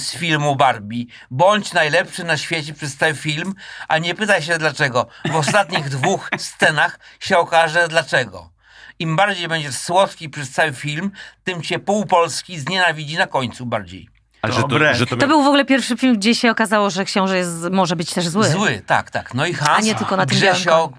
z 0.00 0.12
filmu 0.12 0.56
Barbie. 0.56 1.04
Bądź 1.30 1.72
najlepszy 1.72 2.24
na 2.24 2.36
świecie 2.36 2.74
przez 2.74 2.96
cały 2.96 3.14
film, 3.14 3.54
a 3.88 3.98
nie 3.98 4.14
pytaj 4.14 4.42
się 4.42 4.58
dlaczego. 4.58 5.06
W 5.30 5.36
ostatnich 5.36 5.88
dwóch 5.98 6.30
scenach 6.38 6.98
się 7.20 7.38
okaże 7.38 7.88
dlaczego. 7.88 8.50
Im 8.98 9.16
bardziej 9.16 9.48
będziesz 9.48 9.74
słodki 9.74 10.28
przez 10.28 10.50
cały 10.50 10.72
film, 10.72 11.10
tym 11.44 11.62
cię 11.62 11.78
pół 11.78 12.06
Polski 12.06 12.58
znienawidzi 12.58 13.16
na 13.16 13.26
końcu 13.26 13.66
bardziej. 13.66 14.17
Że 14.44 14.62
to, 14.62 14.94
że 14.94 15.06
to, 15.06 15.16
To 15.16 15.26
był 15.26 15.42
w 15.42 15.46
ogóle 15.46 15.64
pierwszy 15.64 15.96
film, 15.96 16.16
gdzie 16.16 16.34
się 16.34 16.50
okazało, 16.50 16.90
że 16.90 17.04
książę 17.04 17.38
jest, 17.38 17.70
może 17.70 17.96
być 17.96 18.14
też 18.14 18.28
zły. 18.28 18.48
Zły, 18.48 18.82
tak, 18.86 19.10
tak. 19.10 19.34
No 19.34 19.46
i 19.46 19.54
Hans, 19.54 19.78
A 19.78 19.80
nie 19.80 19.94
tylko 19.94 20.16
na 20.16 20.26
tym 20.26 20.38
Grzesio 20.38 20.92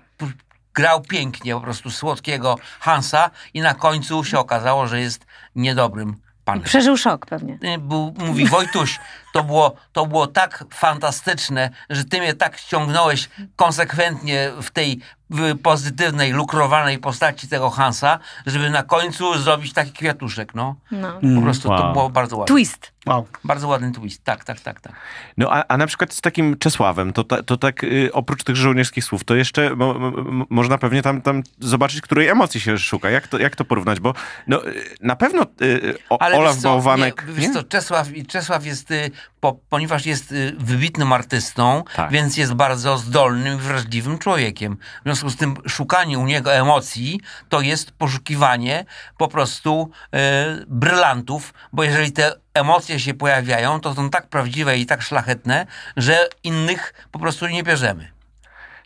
grał 0.74 1.02
pięknie, 1.02 1.54
po 1.54 1.62
prostu 1.62 1.92
słodkiego 1.92 2.56
Hansa 2.80 3.32
i 3.54 3.62
na 3.62 3.74
końcu 3.74 4.24
się 4.24 4.40
okazało, 4.40 4.88
że 4.88 5.00
jest 5.02 5.26
niedobrym 5.56 6.16
panem. 6.46 6.64
Przeżył 6.64 6.98
szok 6.98 7.26
pewnie. 7.26 7.60
Y, 7.64 7.78
Był, 7.78 8.14
mówi 8.18 8.46
Wojtuś, 8.46 9.00
to 9.34 9.44
było, 9.44 9.76
to 9.94 10.06
było 10.06 10.28
tak 10.28 10.66
fantastyczne, 10.74 11.70
że 11.90 12.04
ty 12.04 12.20
mnie 12.20 12.34
tak 12.34 12.58
ściągnąłeś 12.58 13.30
konsekwentnie 13.56 14.52
w 14.62 14.72
tej 14.72 15.00
w 15.30 15.58
pozytywnej, 15.64 16.32
lukrowanej 16.32 16.98
postaci 16.98 17.48
tego 17.48 17.70
Hansa, 17.70 18.20
żeby 18.46 18.70
na 18.70 18.84
końcu 18.84 19.38
zrobić 19.38 19.74
taki 19.74 19.92
kwiatuszek, 19.92 20.56
no. 20.56 20.76
No. 20.92 21.20
Po 21.36 21.42
prostu 21.42 21.68
to 21.70 21.74
Wow. 21.84 21.94
było 21.94 22.10
bardzo 22.10 22.38
ładne. 22.38 22.48
Twist. 22.56 22.92
wow. 23.06 23.28
Bardzo 23.44 23.68
ładny 23.68 23.92
twist, 23.92 24.24
tak, 24.24 24.44
tak, 24.44 24.60
tak, 24.60 24.82
tak. 24.82 24.94
No 25.38 25.54
a, 25.54 25.64
a 25.68 25.78
na 25.78 25.88
przykład 25.88 26.14
z 26.14 26.22
takim 26.22 26.58
Czesławem, 26.58 27.14
to, 27.14 27.24
ta- 27.24 27.44
to 27.44 27.58
tak 27.58 27.84
y, 27.84 28.10
oprócz 28.14 28.44
tych 28.44 28.56
żołnierskich 28.56 29.04
słów, 29.04 29.24
to 29.24 29.36
jeszcze 29.36 29.76
mo, 29.76 29.94
mo, 29.94 30.12
mo- 30.12 30.46
można 30.50 30.78
pewnie 30.78 31.02
tam, 31.02 31.22
tam 31.22 31.44
zobaczyć, 31.60 32.02
której 32.02 32.28
emocji 32.28 32.62
się 32.62 32.78
szuka. 32.78 33.10
Jak 33.10 33.28
to, 33.28 33.40
jak 33.40 33.56
to 33.56 33.66
porównać? 33.66 34.00
Bo 34.00 34.14
no, 34.48 34.68
y, 34.68 34.84
na 35.02 35.16
pewno 35.16 35.46
y, 35.62 35.96
o, 36.10 36.22
Ale 36.22 36.38
Olaf 36.38 36.54
wiesz 36.54 36.64
co, 36.64 36.70
Bałwanek... 36.70 37.26
Nie, 37.28 37.34
wiesz 37.34 37.54
co, 37.54 37.64
Czesław, 37.64 38.08
Czesław 38.28 38.66
jest, 38.66 38.92
y, 38.92 39.12
po, 39.40 39.60
ponieważ 39.70 40.06
jest 40.06 40.32
y, 40.32 40.56
wybitnym 40.60 41.14
artystą, 41.14 41.84
Tak. 41.96 42.12
więc 42.12 42.38
jest 42.38 42.54
bardzo 42.54 42.98
zdolnym 42.98 43.58
i 43.58 43.62
wrażliwym 43.62 44.18
człowiekiem. 44.18 44.78
W 45.02 45.06
związku 45.20 45.38
z 45.38 45.40
tym 45.40 45.56
szukanie 45.68 46.20
u 46.20 46.26
niego 46.26 46.54
emocji 46.54 47.22
to 47.50 47.62
jest 47.62 47.92
poszukiwanie 47.92 48.86
po 49.18 49.28
prostu 49.28 49.92
y, 50.06 50.20
brylantów, 50.68 51.54
bo 51.74 51.84
jeżeli 51.84 52.12
te 52.12 52.36
emocje 52.54 53.00
się 53.00 53.14
pojawiają, 53.14 53.80
to 53.82 53.96
są 53.96 54.10
tak 54.10 54.28
prawdziwe 54.28 54.78
i 54.78 54.86
tak 54.86 55.02
szlachetne, 55.02 55.66
że 55.98 56.30
innych 56.44 56.94
po 57.12 57.20
prostu 57.20 57.48
nie 57.48 57.64
bierzemy. 57.64 58.19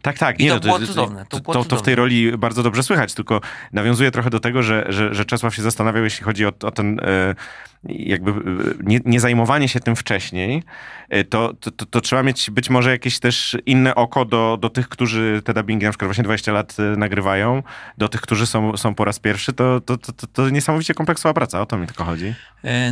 Tak, 0.04 0.18
tak. 0.18 0.40
I 0.40 0.44
Nie, 0.44 0.50
to 0.50 0.56
no, 0.56 0.62
było 0.62 0.80
cudowne, 0.80 1.26
to 1.30 1.40
było 1.40 1.54
to, 1.54 1.60
to 1.60 1.64
w 1.64 1.68
cudowne. 1.68 1.86
tej 1.86 1.96
roli 1.96 2.38
bardzo 2.38 2.64
dobrze 2.64 2.84
słychać, 2.84 3.14
tylko 3.14 3.42
nawiązuje 3.74 4.12
trochę 4.12 4.30
do 4.30 4.40
tego, 4.40 4.64
że, 4.64 4.86
że, 4.90 5.16
że 5.16 5.26
Czesław 5.26 5.56
się 5.56 5.62
zastanawiał, 5.62 6.04
jeśli 6.04 6.24
chodzi 6.24 6.46
o, 6.46 6.54
o 6.64 6.72
ten 6.72 7.00
e, 7.00 7.36
jakby 7.84 8.32
e, 8.32 8.36
nie, 8.84 9.00
nie 9.06 9.20
zajmowanie 9.20 9.70
się 9.70 9.80
tym 9.80 9.96
wcześniej, 9.96 10.64
e, 11.10 11.24
to, 11.24 11.54
to, 11.54 11.72
to, 11.72 12.02
trzeba 12.02 12.24
mieć 12.24 12.52
być 12.52 12.70
może 12.70 12.92
jakieś 12.92 13.20
też 13.20 13.58
inne 13.66 13.96
oko 13.96 14.26
do, 14.26 14.58
do 14.62 14.70
tych, 14.70 14.90
którzy 14.90 15.42
te 15.46 15.54
dubbingi 15.54 15.86
na 15.86 15.92
przykład 15.92 16.08
właśnie 16.08 16.24
20 16.24 16.52
lat 16.52 16.76
nagrywają, 16.98 17.64
do 17.98 18.10
tych, 18.10 18.22
którzy 18.22 18.48
są, 18.48 18.78
są 18.78 18.96
po 18.96 19.06
raz 19.06 19.20
pierwszy, 19.20 19.54
to, 19.54 19.82
to, 19.82 19.98
to, 19.98 20.28
to, 20.34 20.50
niesamowicie 20.50 20.94
kompleksowa 20.94 21.34
praca, 21.34 21.62
o 21.62 21.66
to 21.66 21.78
mi 21.78 21.88
tylko 21.88 22.04
chodzi. 22.04 22.34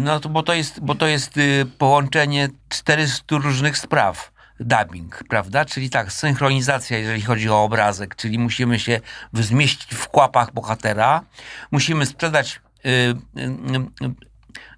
No 0.02 0.20
to, 0.20 0.30
bo 0.30 0.44
to 0.44 0.54
jest, 0.54 0.80
bo 0.80 0.96
to 0.96 1.08
jest 1.08 1.38
y, 1.38 1.66
połączenie 1.78 2.50
400 2.70 3.38
różnych 3.38 3.78
spraw. 3.78 4.32
Dubbing, 4.62 5.24
prawda? 5.30 5.66
Czyli 5.66 5.90
tak, 5.90 6.12
synchronizacja, 6.12 6.98
jeżeli 6.98 7.22
chodzi 7.22 7.50
o 7.50 7.64
obrazek, 7.64 8.16
czyli 8.16 8.40
musimy 8.40 8.80
się 8.80 9.00
zmieścić 9.34 9.96
w 9.96 10.08
kłapach 10.08 10.54
bohatera, 10.54 11.24
musimy 11.72 12.06
sprzedać 12.06 12.62
y, 12.86 12.90
y, 12.90 13.42
y, 14.06 14.14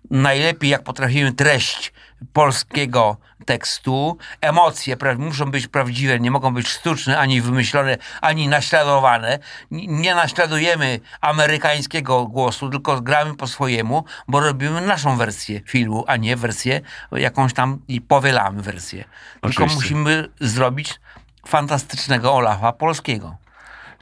najlepiej, 0.09 0.69
jak 0.69 0.83
potrafimy, 0.83 1.31
treść 1.31 1.93
polskiego 2.33 3.17
tekstu. 3.45 4.17
Emocje 4.41 4.97
pra- 4.97 5.17
muszą 5.19 5.51
być 5.51 5.67
prawdziwe, 5.67 6.19
nie 6.19 6.31
mogą 6.31 6.53
być 6.53 6.67
sztuczne, 6.67 7.19
ani 7.19 7.41
wymyślone, 7.41 7.97
ani 8.21 8.47
naśladowane. 8.47 9.39
N- 9.71 10.01
Nie 10.01 10.15
naśladujemy 10.15 10.99
amerykańskiego 11.21 12.25
głosu, 12.27 12.69
tylko 12.69 13.01
gramy 13.01 13.36
po 13.36 13.47
swojemu, 13.47 14.03
bo 14.27 14.39
robimy 14.39 14.81
naszą 14.81 15.17
wersję 15.17 15.62
filmu, 15.65 16.03
a 16.07 16.15
nie 16.17 16.36
wersję 16.36 16.81
jakąś 17.12 17.53
tam 17.53 17.79
i 17.88 18.01
powielamy 18.01 18.62
wersję. 18.62 19.03
Tylko 19.41 19.47
Oczywiście. 19.63 19.75
musimy 19.75 20.29
zrobić 20.39 20.99
fantastycznego 21.47 22.33
Olafa 22.33 22.71
polskiego. 22.73 23.36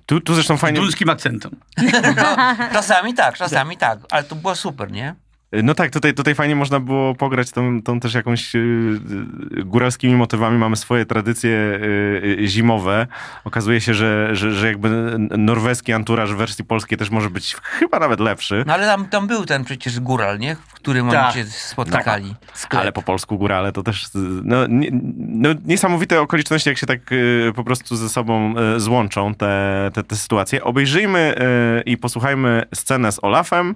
Tu, 0.05 0.21
tu 0.21 0.33
zresztą 0.35 0.57
Z 0.57 0.61
fajnie... 0.61 0.79
dulskim 0.79 1.09
akcentem. 1.09 1.51
Czasami 2.73 3.13
tak, 3.13 3.35
czasami 3.37 3.77
tak, 3.77 3.99
ale 4.11 4.23
to 4.23 4.35
było 4.35 4.55
super, 4.55 4.91
nie? 4.91 5.15
No 5.63 5.75
tak, 5.75 5.91
tutaj, 5.91 6.13
tutaj 6.13 6.35
fajnie 6.35 6.55
można 6.55 6.79
było 6.79 7.15
pograć 7.15 7.51
tą, 7.51 7.81
tą 7.81 7.99
też 7.99 8.13
jakąś 8.13 8.53
yy, 8.53 8.61
yy, 9.51 9.63
góralskimi 9.63 10.15
motywami. 10.15 10.57
Mamy 10.57 10.75
swoje 10.75 11.05
tradycje 11.05 11.49
yy, 12.37 12.47
zimowe. 12.47 13.07
Okazuje 13.43 13.81
się, 13.81 13.93
że, 13.93 14.35
że, 14.35 14.51
że 14.51 14.67
jakby 14.67 14.89
norweski 15.37 15.93
anturaż 15.93 16.33
w 16.33 16.37
wersji 16.37 16.65
polskiej 16.65 16.97
też 16.97 17.09
może 17.09 17.29
być 17.29 17.55
chyba 17.55 17.99
nawet 17.99 18.19
lepszy. 18.19 18.63
No 18.67 18.73
ale 18.73 18.85
tam, 18.85 19.05
tam 19.05 19.27
był 19.27 19.45
ten 19.45 19.63
przecież 19.63 19.99
góral, 19.99 20.39
nie? 20.39 20.55
W 20.55 20.73
którym 20.73 21.09
Tak. 21.09 21.35
oni 21.35 21.43
się 21.43 21.49
spotykali. 21.51 22.35
Sklep. 22.53 22.81
Ale 22.81 22.91
po 22.91 23.01
polsku 23.01 23.37
górale 23.37 23.71
to 23.71 23.83
też 23.83 24.09
no, 24.43 24.67
nie, 24.67 24.89
no, 25.17 25.49
niesamowite 25.65 26.21
okoliczności, 26.21 26.69
jak 26.69 26.77
się 26.77 26.87
tak 26.87 26.99
po 27.55 27.63
prostu 27.63 27.95
ze 27.95 28.09
sobą 28.09 28.53
złączą 28.77 29.35
te, 29.35 29.91
te, 29.93 30.03
te 30.03 30.15
sytuacje. 30.15 30.63
Obejrzyjmy 30.63 31.35
i 31.85 31.97
posłuchajmy 31.97 32.63
scenę 32.75 33.11
z 33.11 33.23
Olafem, 33.23 33.75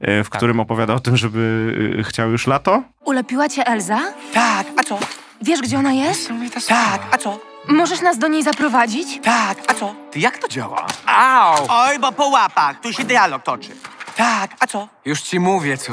w 0.00 0.26
którym 0.30 0.60
opowiada 0.60 0.94
o 0.94 1.00
tym, 1.00 1.09
żeby 1.16 1.72
yy, 1.96 2.04
chciał 2.04 2.30
już 2.30 2.46
lato. 2.46 2.82
Ulepiła 3.04 3.48
cię 3.48 3.66
Elza? 3.66 3.98
Tak, 4.34 4.66
a 4.76 4.82
co? 4.84 4.98
Wiesz, 5.42 5.60
gdzie 5.60 5.78
ona 5.78 5.92
jest? 5.92 6.32
Tak, 6.68 7.02
a 7.12 7.18
co? 7.18 7.38
Możesz 7.68 8.00
nas 8.00 8.18
do 8.18 8.28
niej 8.28 8.42
zaprowadzić? 8.42 9.20
Tak, 9.22 9.58
a 9.68 9.74
co? 9.74 9.94
Ty 10.10 10.18
jak 10.20 10.38
to 10.38 10.48
działa? 10.48 10.86
Au! 11.06 11.66
Oj, 11.68 11.98
bo 11.98 12.12
po 12.12 12.26
łapach, 12.28 12.80
tu 12.80 12.92
się 12.92 13.04
dialog 13.04 13.42
toczy. 13.42 13.70
Tak, 14.16 14.50
a 14.60 14.66
co? 14.66 14.88
Już 15.04 15.20
ci 15.22 15.40
mówię 15.40 15.76
co. 15.76 15.92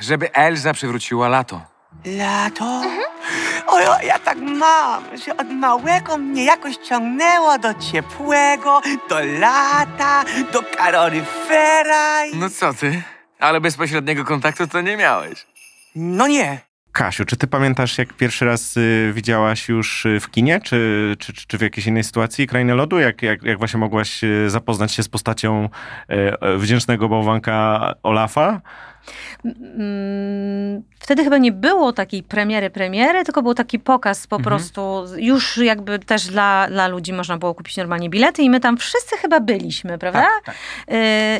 Żeby 0.00 0.32
Elza 0.32 0.72
przywróciła 0.72 1.28
lato. 1.28 1.60
Lato? 2.04 2.82
Oj, 3.66 3.82
oj, 3.88 4.06
ja 4.06 4.18
tak 4.18 4.38
mam, 4.38 5.04
że 5.24 5.36
od 5.36 5.50
małego 5.50 6.18
mnie 6.18 6.44
jakoś 6.44 6.76
ciągnęło 6.76 7.58
do 7.58 7.74
ciepłego, 7.74 8.80
do 9.08 9.20
lata, 9.38 10.24
do 10.52 10.62
kaloryfera 10.76 12.26
i... 12.26 12.36
No 12.36 12.50
co 12.50 12.74
ty? 12.74 13.02
Ale 13.40 13.60
bezpośredniego 13.60 14.24
kontaktu 14.24 14.66
to 14.66 14.80
nie 14.80 14.96
miałeś. 14.96 15.46
No 15.94 16.28
nie. 16.28 16.70
Kasiu, 16.92 17.24
czy 17.24 17.36
ty 17.36 17.46
pamiętasz, 17.46 17.98
jak 17.98 18.12
pierwszy 18.12 18.44
raz 18.44 18.76
y, 18.76 19.12
widziałaś 19.14 19.68
już 19.68 20.06
y, 20.06 20.20
w 20.20 20.30
kinie, 20.30 20.60
czy, 20.60 21.16
czy, 21.18 21.32
czy 21.32 21.58
w 21.58 21.60
jakiejś 21.60 21.86
innej 21.86 22.04
sytuacji 22.04 22.46
Krainę 22.46 22.74
Lodu? 22.74 22.98
Jak, 22.98 23.22
jak, 23.22 23.42
jak 23.42 23.58
właśnie 23.58 23.80
mogłaś 23.80 24.24
y, 24.24 24.50
zapoznać 24.50 24.92
się 24.92 25.02
z 25.02 25.08
postacią 25.08 25.68
y, 26.10 26.14
y, 26.54 26.58
wdzięcznego 26.58 27.08
bałwanka 27.08 27.94
Olafa? 28.02 28.60
Mm, 29.44 30.82
Wtedy 31.00 31.24
chyba 31.24 31.38
nie 31.38 31.52
było 31.52 31.92
takiej 31.92 32.22
premiery, 32.22 32.70
premiery, 32.70 33.24
tylko 33.24 33.42
był 33.42 33.54
taki 33.54 33.78
pokaz 33.78 34.26
po 34.26 34.40
prostu, 34.40 35.04
już 35.16 35.56
jakby 35.56 35.98
też 35.98 36.26
dla, 36.26 36.66
dla 36.68 36.88
ludzi 36.88 37.12
można 37.12 37.36
było 37.36 37.54
kupić 37.54 37.76
normalnie 37.76 38.10
bilety 38.10 38.42
i 38.42 38.50
my 38.50 38.60
tam 38.60 38.76
wszyscy 38.76 39.16
chyba 39.16 39.40
byliśmy, 39.40 39.98
prawda? 39.98 40.26
Y, 40.90 40.94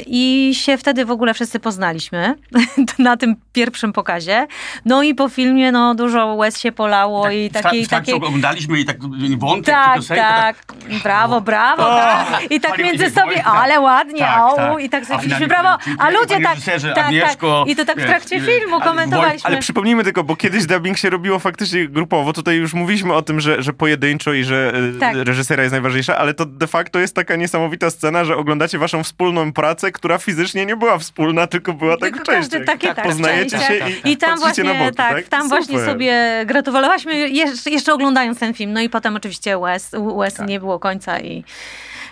I 0.07 0.51
się 0.55 0.79
wtedy 0.79 1.05
w 1.05 1.11
ogóle 1.11 1.35
wszyscy 1.35 1.61
poznaliśmy 1.61 2.35
na 2.99 3.17
tym 3.17 3.37
pierwszym 3.53 3.93
pokazie. 3.93 4.47
No 4.85 5.03
i 5.03 5.15
po 5.15 5.29
filmie 5.29 5.73
no 5.73 5.95
dużo 5.95 6.35
łez 6.35 6.61
się 6.61 6.73
polało 6.73 7.31
i 7.31 7.49
w, 7.49 7.53
ta, 7.53 7.63
takiej... 7.63 7.85
w 7.85 7.89
trakcie 7.89 8.13
takiej... 8.13 8.29
oglądaliśmy 8.29 8.81
i 8.81 8.85
tak 8.85 8.97
wątek 9.39 9.75
Tak, 9.75 9.95
czy 9.95 10.01
piosenka, 10.01 10.23
tak, 10.23 10.57
brawo, 11.03 11.41
brawo, 11.41 11.83
O, 11.83 11.97
tak. 11.97 12.51
I 12.51 12.61
tak 12.61 12.79
między 12.79 13.11
sobie, 13.11 13.37
tak. 13.37 13.47
ale 13.47 13.81
ładnie, 13.81 14.21
Tak, 14.21 14.39
au, 14.39 14.57
tak. 14.57 14.83
i 14.83 14.89
tak 14.89 15.07
sobie 15.07 15.49
brawo, 15.49 15.79
a 15.99 16.11
ludzie 16.11 16.41
tak, 16.41 16.59
tak, 16.95 16.95
tak, 16.95 17.41
I 17.67 17.77
to 17.77 17.85
tak 17.85 18.01
w 18.01 18.05
trakcie 18.07 18.37
y, 18.37 18.41
filmu 18.41 18.75
ale 18.77 18.85
komentowaliśmy. 18.85 19.49
Ale 19.51 19.59
przypomnijmy 19.59 20.05
tylko, 20.05 20.25
bo 20.25 20.37
kiedyś 20.37 20.67
dubbing 20.67 20.99
się 20.99 21.11
robiło 21.11 21.39
faktycznie 21.39 21.89
grupowo. 21.89 22.33
Tutaj 22.33 22.57
już 22.57 22.75
mówiliśmy 22.75 23.15
o 23.15 23.23
tym, 23.23 23.41
że, 23.41 23.63
że 23.63 23.73
pojedynczo 23.73 24.33
i 24.33 24.45
że 24.45 24.73
y, 24.97 24.99
Tak. 25.01 25.15
reżysera 25.17 25.63
jest 25.63 25.73
najważniejsza, 25.73 26.19
ale 26.19 26.35
to 26.35 26.47
de 26.47 26.67
facto 26.67 26.99
jest 26.99 27.15
taka 27.15 27.37
niesamowita 27.37 27.91
scena, 27.91 28.25
że 28.25 28.37
oglądacie 28.37 28.79
waszą 28.79 29.03
wspólną 29.03 29.53
pracę, 29.53 29.93
która 29.93 30.19
fizycznie 30.19 30.67
nie 30.67 30.77
była 30.77 30.99
wspólna, 30.99 31.47
tylko 31.47 31.73
była 31.73 31.97
tak 31.97 32.11
w 32.11 32.17
Tylko 32.17 32.33
każdy 32.33 32.57
częściach. 32.59 32.75
takie 32.81 32.95
tak, 32.95 33.05
Poznajecie 33.05 33.59
części. 33.59 33.67
się 34.03 34.09
i, 34.09 34.13
I 34.13 34.17
tam 34.17 34.39
właśnie, 34.39 34.65
na 34.65 34.75
boki, 34.75 34.97
tak, 34.97 35.15
tak? 35.15 35.29
tam 35.29 35.49
właśnie 35.49 35.79
sobie 35.85 36.43
gratulowaliśmy, 36.47 37.29
jeszcze, 37.29 37.71
jeszcze 37.71 37.93
oglądając 37.95 38.39
ten 38.39 38.55
film. 38.55 38.73
No 38.73 38.81
i 38.81 38.89
potem 38.89 39.17
oczywiście 39.17 39.59
łez, 39.59 39.91
łez 39.99 40.35
Tak. 40.35 40.49
nie 40.49 40.61
było 40.61 40.79
końca 40.79 41.21
i 41.21 41.45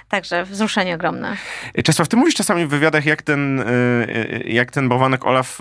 także 0.08 0.44
wzruszenie 0.44 0.94
ogromne. 0.94 1.36
Czesław, 1.84 2.08
ty 2.08 2.16
mówisz 2.16 2.34
czasami 2.34 2.66
w 2.66 2.68
wywiadach, 2.68 3.06
jak 3.06 3.22
ten, 3.22 3.60
y, 3.60 3.64
y, 3.64 4.44
jak 4.46 4.70
ten 4.70 4.88
bałwanek 4.88 5.26
Olaf 5.26 5.60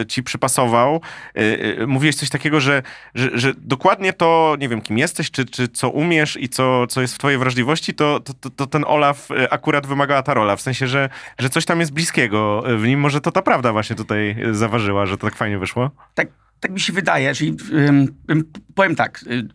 y, 0.00 0.06
ci 0.06 0.22
przypasował. 0.22 1.00
Mówiłeś 1.86 2.16
coś 2.16 2.30
takiego, 2.30 2.60
że, 2.60 2.82
że, 3.14 3.30
że 3.34 3.52
dokładnie 3.56 4.12
to, 4.12 4.56
nie 4.58 4.68
wiem, 4.68 4.80
kim 4.80 4.98
jesteś, 4.98 5.30
czy, 5.30 5.44
czy 5.44 5.68
co 5.68 5.90
umiesz 5.90 6.36
i 6.40 6.48
co, 6.48 6.86
co 6.86 7.00
jest 7.00 7.14
w 7.14 7.18
twojej 7.18 7.38
wrażliwości, 7.38 7.94
to, 7.94 8.20
to, 8.20 8.34
to, 8.34 8.50
to 8.50 8.66
ten 8.66 8.84
Olaf 8.86 9.28
akurat 9.50 9.86
wymagała 9.86 10.22
ta 10.22 10.34
rola. 10.34 10.56
W 10.56 10.60
sensie, 10.60 10.86
że, 10.86 11.08
że 11.38 11.48
coś 11.48 11.64
tam 11.64 11.80
jest 11.80 11.92
bliskiego 11.92 12.62
w 12.78 12.86
nim. 12.86 13.00
Może 13.00 13.20
to 13.20 13.32
ta 13.32 13.42
prawda 13.42 13.72
właśnie 13.72 13.96
tutaj 13.96 14.36
zaważyła, 14.50 15.06
że 15.06 15.18
to 15.18 15.26
tak 15.26 15.36
fajnie 15.36 15.58
wyszło? 15.58 15.90
tak, 16.14 16.28
tak 16.62 16.70
mi 16.72 16.80
się 16.80 16.92
wydaje. 16.92 17.34
Czyli, 17.34 17.56
powiem 18.74 18.94
tak, 18.96 19.24
y, 19.26 19.48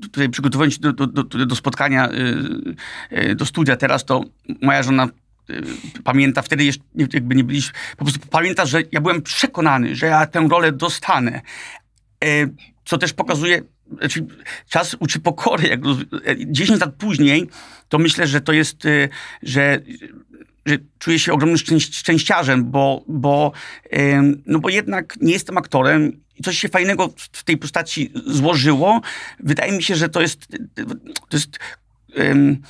tutaj 0.00 0.28
przygotowując 0.28 0.74
się 0.74 0.80
do, 0.80 0.92
do, 0.92 1.06
do, 1.46 1.56
spotkania, 1.56 2.10
y, 2.10 3.30
y, 3.30 3.34
do 3.34 3.46
studia 3.46 3.76
teraz, 3.76 4.04
to 4.04 4.24
moja 4.62 4.82
żona 4.82 5.08
pamięta, 6.04 6.42
wtedy 6.42 6.64
jeszcze 6.64 6.84
jakby 7.12 7.34
nie 7.34 7.44
byliśmy, 7.44 7.74
po 7.96 8.04
prostu 8.04 8.20
pamięta, 8.30 8.66
że 8.66 8.82
ja 8.92 9.00
byłem 9.00 9.22
przekonany, 9.22 9.96
że 9.96 10.06
ja 10.06 10.26
tę 10.26 10.48
rolę 10.50 10.72
dostanę. 10.72 11.40
Y, 12.24 12.54
Co 12.84 12.98
też 12.98 13.12
pokazuje, 13.12 13.62
znaczy 13.98 14.26
czas 14.68 14.96
uczy 15.00 15.20
pokory. 15.20 15.68
Jak 15.68 15.84
roz- 15.84 16.00
y, 16.28 16.46
10 16.46 16.80
lat 16.80 16.94
później, 16.94 17.48
to 17.88 17.98
myślę, 17.98 18.26
że 18.26 18.40
to 18.40 18.52
jest, 18.52 18.82
że 19.42 19.80
że 20.66 20.78
czuję 20.98 21.18
się 21.18 21.32
ogromnym 21.32 21.58
szczęś- 21.58 21.94
szczęściarzem, 21.94 22.70
bo, 22.70 23.04
bo, 23.08 23.52
no 24.46 24.58
bo 24.58 24.68
jednak 24.68 25.16
nie 25.20 25.32
jestem 25.32 25.58
aktorem 25.58 26.20
i 26.38 26.42
coś 26.42 26.58
się 26.58 26.68
fajnego 26.68 27.08
w 27.32 27.44
tej 27.44 27.56
postaci 27.56 28.12
złożyło. 28.26 29.00
Wydaje 29.40 29.72
mi 29.72 29.82
się, 29.82 29.94
że 29.96 30.08
to 30.08 30.20
jest, 30.20 30.46
to 31.28 31.36
jest 31.36 31.58
em, 32.14 32.62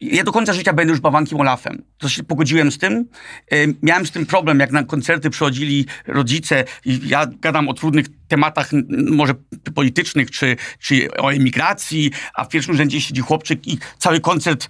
ja 0.00 0.24
do 0.24 0.32
końca 0.32 0.52
życia 0.52 0.72
będę 0.72 0.90
już 0.90 1.00
bawankiem 1.00 1.40
Olafem. 1.40 1.82
To 1.98 2.08
się 2.08 2.24
pogodziłem 2.24 2.72
z 2.72 2.78
tym. 2.78 3.08
Em, 3.50 3.74
Miałem 3.82 4.06
z 4.06 4.10
tym 4.10 4.26
problem, 4.26 4.60
jak 4.60 4.72
na 4.72 4.84
koncerty 4.84 5.30
przychodzili 5.30 5.86
rodzice 6.06 6.64
i 6.84 7.00
ja 7.08 7.26
gadam 7.26 7.68
o 7.68 7.74
trudnych 7.74 8.06
tematach, 8.28 8.70
może 9.10 9.34
politycznych, 9.74 10.30
czy, 10.30 10.56
czy 10.78 11.08
o 11.18 11.32
emigracji, 11.32 12.10
a 12.34 12.44
w 12.44 12.48
pierwszym 12.48 12.76
rzędzie 12.76 13.00
siedzi 13.00 13.20
chłopczyk 13.20 13.66
i 13.66 13.78
cały 13.98 14.20
koncert 14.20 14.68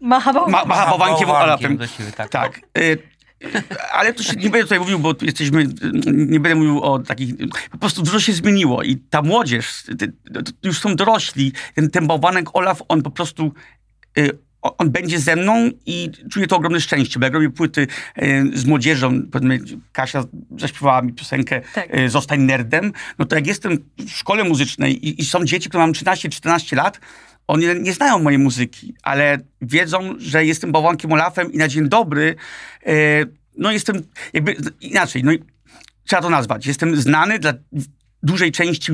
Macha 0.00 0.32
ma, 0.32 0.46
macha 0.46 0.66
Macha 0.66 0.90
bałwankiem 0.90 1.28
bałwankiem 1.28 1.70
Olafem. 1.70 1.76
do 1.76 1.88
ciebie, 1.88 2.12
tak. 2.12 2.28
tak. 2.30 2.60
Ale 3.92 4.12
to 4.14 4.22
się 4.22 4.32
nie 4.32 4.42
będę 4.42 4.62
tutaj 4.62 4.78
mówił, 4.78 4.98
bo 4.98 5.14
jesteśmy, 5.22 5.66
nie 6.06 6.40
będę 6.40 6.54
mówił 6.54 6.82
o 6.82 6.98
takich, 6.98 7.34
po 7.70 7.78
prostu 7.78 8.02
dużo 8.02 8.20
się 8.20 8.32
zmieniło 8.32 8.82
i 8.82 8.96
ta 8.96 9.22
młodzież, 9.22 9.84
już 10.62 10.78
są 10.78 10.96
dorośli, 10.96 11.52
ten, 11.74 11.90
ten 11.90 12.06
bałwanek 12.06 12.56
Olaf, 12.56 12.82
on 12.88 13.02
po 13.02 13.10
prostu, 13.10 13.52
y, 14.18 14.38
on 14.62 14.90
będzie 14.90 15.18
ze 15.18 15.36
mną 15.36 15.70
i 15.86 16.10
czuję 16.30 16.46
to 16.46 16.56
ogromne 16.56 16.80
szczęście, 16.80 17.20
bo 17.20 17.26
jak 17.26 17.34
robię 17.34 17.50
płyty 17.50 17.86
y, 18.22 18.50
z 18.54 18.64
młodzieżą, 18.64 19.22
Kasia 19.92 20.24
zaśpiewała 20.58 21.02
mi 21.02 21.12
piosenkę 21.12 21.60
Tak. 21.74 21.98
y, 21.98 22.08
Zostań 22.08 22.40
nerdem, 22.40 22.92
no 23.18 23.24
to 23.24 23.36
jak 23.36 23.46
jestem 23.46 23.78
w 23.98 24.10
szkole 24.10 24.44
muzycznej 24.44 25.08
i, 25.08 25.20
i 25.20 25.24
są 25.24 25.44
dzieci, 25.44 25.68
które 25.68 25.82
mam 25.82 25.92
13-14 25.92 26.76
lat, 26.76 27.00
oni 27.50 27.66
nie 27.80 27.92
znają 27.92 28.18
mojej 28.18 28.38
muzyki, 28.38 28.94
ale 29.02 29.38
wiedzą, 29.62 30.14
że 30.18 30.44
jestem 30.44 30.72
bałwankiem 30.72 31.12
Olafem 31.12 31.52
i 31.52 31.56
na 31.56 31.68
dzień 31.68 31.88
dobry, 31.88 32.36
e, 32.86 32.92
no 33.58 33.72
jestem 33.72 34.02
jakby 34.32 34.56
inaczej, 34.80 35.24
no 35.24 35.32
trzeba 36.04 36.22
to 36.22 36.30
nazwać. 36.30 36.66
Jestem 36.66 36.96
znany 36.96 37.38
dla 37.38 37.52
dużej 38.22 38.52
części 38.52 38.92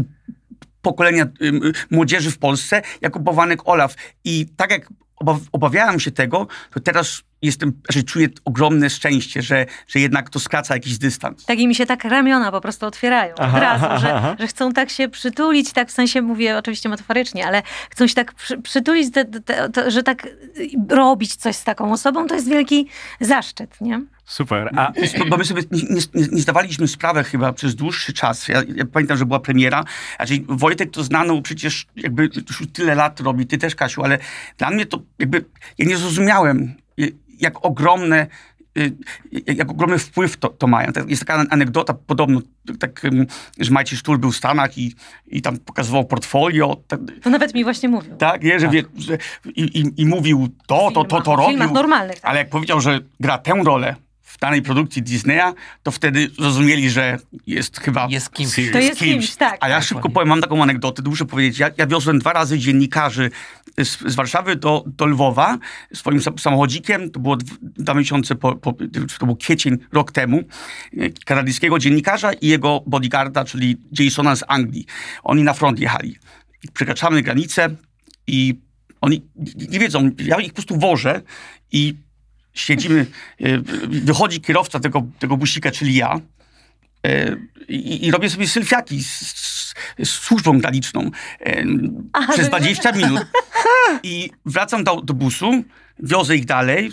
pokolenia 0.83 1.25
y, 1.25 1.73
młodzieży 1.91 2.31
w 2.31 2.39
Polsce 2.39 2.83
jako 3.01 3.21
bałwanek 3.21 3.69
Olaf. 3.69 3.95
I 4.25 4.47
tak 4.57 4.71
jak 4.71 4.89
obaw, 5.17 5.39
obawiałem 5.53 6.01
się 6.01 6.11
tego, 6.11 6.47
to 6.75 6.81
teraz 6.81 7.23
jestem, 7.43 7.73
że 7.89 8.03
czuję 8.03 8.29
ogromne 8.45 8.91
szczęście, 8.91 9.43
że, 9.43 9.67
że 9.89 10.01
jednak 10.01 10.31
to 10.31 10.41
skraca 10.41 10.75
jakiś 10.75 10.99
dystans. 10.99 11.45
Tak 11.45 11.59
i 11.59 11.69
mi 11.69 11.75
się 11.75 11.87
tak 11.87 12.05
ramiona 12.05 12.51
po 12.51 12.61
prostu 12.61 12.87
otwierają 12.87 13.35
Aha, 13.39 13.57
od 13.57 13.63
razu, 13.63 13.85
aha, 13.85 13.99
że, 13.99 14.15
aha. 14.15 14.37
że 14.39 14.47
chcą 14.47 14.73
tak 14.73 14.91
się 14.91 15.09
przytulić, 15.09 15.73
tak 15.73 15.89
w 15.89 15.93
sensie 15.93 16.23
mówię 16.23 16.59
oczywiście 16.59 16.89
metaforycznie, 16.89 17.47
ale 17.47 17.63
chcą 17.91 18.07
się 18.07 18.15
tak 18.15 18.35
przy, 18.35 18.59
przytulić, 18.63 19.13
te, 19.13 19.25
te, 19.25 19.69
te, 19.71 19.91
że 19.91 20.03
tak 20.03 20.27
y, 20.27 20.71
robić 20.89 21.37
coś 21.37 21.57
z 21.57 21.65
taką 21.65 21.93
osobą, 21.93 22.27
to 22.27 22.35
jest 22.35 22.49
wielki 22.49 22.89
zaszczyt, 23.21 23.81
nie? 23.81 24.01
Super. 24.25 24.71
A 24.77 24.93
Bo- 25.29 25.37
my 25.37 25.45
sobie 25.45 25.63
nie, 25.73 25.83
nie, 26.15 26.27
nie 26.33 26.43
zdawaliśmy 26.43 26.89
sprawy 26.89 27.25
chyba 27.25 27.53
przez 27.53 27.75
dłuższy 27.75 28.13
czas. 28.13 28.49
Ja, 28.49 28.63
ja 28.75 28.85
pamiętam, 28.85 29.17
że 29.17 29.27
była 29.27 29.41
premiera. 29.41 29.85
Znaczy, 30.17 30.35
Wojtek 30.49 30.91
to 30.91 31.05
znano 31.05 31.43
przecież 31.43 31.87
jakby 31.97 32.23
już 32.23 32.63
tyle 32.73 32.95
lat 32.95 33.21
robi, 33.21 33.47
ty 33.47 33.59
też 33.59 33.75
Kasiu, 33.75 34.03
ale 34.05 34.19
dla 34.59 34.71
mnie 34.71 34.87
to 34.87 35.03
jakby, 35.19 35.45
ja 35.79 35.87
nie 35.87 35.97
zrozumiałem, 35.97 36.75
jak 37.41 37.65
ogromne 37.65 38.27
y, 38.79 38.93
jak 39.47 39.71
ogromny 39.71 39.99
wpływ 39.99 40.37
to, 40.37 40.49
to 40.49 40.67
mają. 40.67 40.93
Tak- 40.93 41.11
Jest 41.11 41.27
taka 41.27 41.45
anegdota 41.51 41.95
podobno, 41.95 42.41
tak, 42.79 43.03
że 43.59 43.71
Majci 43.71 43.97
Sztur 43.97 44.19
był 44.19 44.33
w 44.33 44.37
Stanach 44.37 44.79
i, 44.79 44.95
i 45.27 45.43
tam 45.43 45.57
pokazywał 45.59 46.05
portfolio. 46.05 46.77
Tak, 46.89 47.01
To 47.23 47.31
nawet 47.31 47.55
mi 47.55 47.65
właśnie 47.65 47.89
mówił. 47.89 48.17
tak, 48.17 48.43
nie, 48.43 48.61
że, 48.61 48.69
Wie, 48.69 48.83
że 48.97 49.19
i, 49.55 49.63
i, 49.63 50.01
i 50.03 50.07
mówił 50.07 50.49
to, 50.67 50.91
to, 50.95 51.05
to, 51.05 51.21
to 51.21 51.33
W 51.33 51.37
robił. 51.37 51.49
filmach 51.51 51.73
normalnych, 51.73 52.21
tak. 52.21 52.31
Ale 52.31 52.39
jak 52.39 52.49
powiedział, 52.51 52.81
że 52.81 53.01
gra 53.21 53.39
tę 53.39 53.53
rolę 53.65 53.97
w 54.37 54.39
danej 54.41 54.63
produkcji 54.63 55.03
Disneya, 55.03 55.53
to 55.83 55.91
wtedy 55.91 56.29
zrozumieli, 56.39 56.91
że 56.91 57.19
jest 57.47 57.81
chyba... 57.81 58.07
Jest 58.11 58.33
kimś. 58.33 58.55
To 58.73 58.79
jest 58.79 58.99
kimś, 59.01 59.37
tak. 59.37 59.57
A 59.61 59.69
ja 59.69 59.83
szybko 59.83 60.09
powiem, 60.11 60.29
mam 60.29 60.41
taką 60.41 60.63
anegdotę, 60.63 61.03
muszę 61.07 61.25
powiedzieć. 61.25 61.59
Ja, 61.59 61.71
ja 61.77 61.87
wiozłem 61.87 62.19
dwa 62.19 62.33
razy 62.33 62.59
dziennikarzy 62.59 63.31
z, 63.85 63.99
z 64.07 64.15
Warszawy 64.15 64.57
do, 64.57 64.85
do 64.87 65.07
Lwowa 65.07 65.59
swoim 65.95 66.21
sam- 66.23 66.39
samochodzikiem. 66.39 67.11
To 67.11 67.21
było 67.21 67.37
dw- 67.37 67.57
dwa 67.63 67.95
miesiące 67.95 68.35
po, 68.35 68.57
po, 68.57 68.75
to 69.19 69.27
był 69.27 69.37
kwiecień 69.37 69.77
rok 69.93 70.13
temu. 70.13 70.43
e, 70.99 71.11
Kanadyjskiego 71.25 71.79
dziennikarza 71.79 72.33
i 72.33 72.47
jego 72.49 72.83
bodyguarda, 72.87 73.45
czyli 73.45 73.77
Jasona 73.99 74.37
z 74.37 74.45
Anglii. 74.49 74.87
Oni 75.23 75.43
na 75.43 75.53
front 75.55 75.79
jechali. 75.81 76.17
I 76.65 76.69
Przekraczamy 76.73 77.23
granicę 77.23 77.69
i 78.27 78.55
oni 79.01 79.23
nie- 79.37 79.67
nie 79.67 79.79
wiedzą, 79.79 80.11
ja 80.19 80.41
ich 80.41 80.49
po 80.49 80.55
prostu 80.55 80.79
wożę 80.79 81.23
i 81.73 81.95
siedzimy, 82.57 83.07
e, 83.41 83.59
wychodzi 83.89 84.41
kierowca 84.41 84.81
tego, 84.81 85.03
tego 85.19 85.37
busika, 85.37 85.71
czyli 85.71 85.95
ja, 85.95 86.21
e, 87.07 87.37
i, 87.69 88.07
i 88.07 88.11
robię 88.11 88.31
sobie 88.31 88.49
selfiaki 88.49 89.05
z, 89.05 89.21
z, 89.21 89.75
z 90.05 90.09
służbą 90.09 90.59
graniczną 90.59 91.11
e, 91.41 91.65
Aha, 92.13 92.33
przez 92.33 92.45
że- 92.45 92.49
20 92.51 92.93
minut. 92.93 93.27
I 94.03 94.31
wracam 94.47 94.85
do 94.85 94.91
autobusu, 94.91 95.65
wiozę 95.99 96.37
ich 96.37 96.45
dalej, 96.45 96.91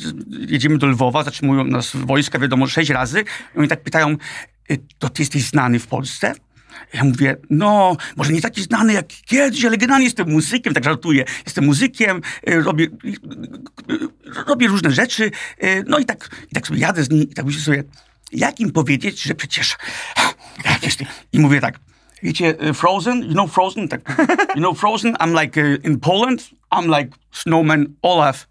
jedziemy 0.48 0.78
do 0.78 0.88
Lwowa, 0.88 1.24
zatrzymują 1.24 1.64
nas 1.64 1.92
wojska, 1.96 2.40
wiadomo, 2.40 2.68
sześć 2.68 2.90
razy. 2.90 3.24
I 3.56 3.60
oni 3.60 3.68
tak 3.68 3.84
pytają, 3.84 4.10
e, 4.70 4.78
to 5.00 5.10
ty 5.10 5.22
jesteś 5.22 5.44
znany 5.44 5.80
w 5.80 5.88
Polsce? 5.88 6.34
Ja 6.94 7.04
mówię, 7.04 7.36
no, 7.50 7.98
może 8.16 8.34
nie 8.34 8.42
taki 8.42 8.64
znany 8.64 8.94
jak 8.94 9.08
kiedyś, 9.08 9.66
ale 9.66 9.78
generalnie 9.78 10.06
jestem 10.06 10.32
muzykiem, 10.32 10.74
tak 10.74 10.84
żartuję. 10.84 11.26
Jestem 11.46 11.66
muzykiem, 11.66 12.22
e, 12.48 12.62
robię, 12.62 12.86
e, 12.86 14.44
robię 14.48 14.68
różne 14.68 14.92
rzeczy, 14.92 15.32
no 15.88 16.00
i 16.00 16.06
tak, 16.06 16.30
i 16.52 16.56
tak 16.56 16.68
sobie 16.68 16.80
jadę 16.80 17.04
z 17.04 17.10
nimi 17.10 17.24
i 17.24 17.34
tak 17.34 17.46
myślę 17.46 17.62
sobie, 17.62 17.84
jak 18.32 18.60
im 18.60 18.72
powiedzieć, 18.72 19.24
że 19.24 19.36
przecież 19.36 19.78
I 21.34 21.40
mówię 21.40 21.62
tak, 21.62 21.80
wiecie, 22.24 22.56
Frozen, 22.74 23.24
you 23.24 23.32
know 23.32 23.52
Frozen? 23.52 23.88
Tak, 23.88 24.16
you 24.56 24.62
know 24.62 24.80
Frozen? 24.80 25.14
I'm 25.14 25.42
like 25.42 25.62
in 25.84 26.00
Poland, 26.00 26.50
I'm 26.72 27.00
like 27.00 27.18
snowman 27.32 27.86
Olaf. 28.02 28.48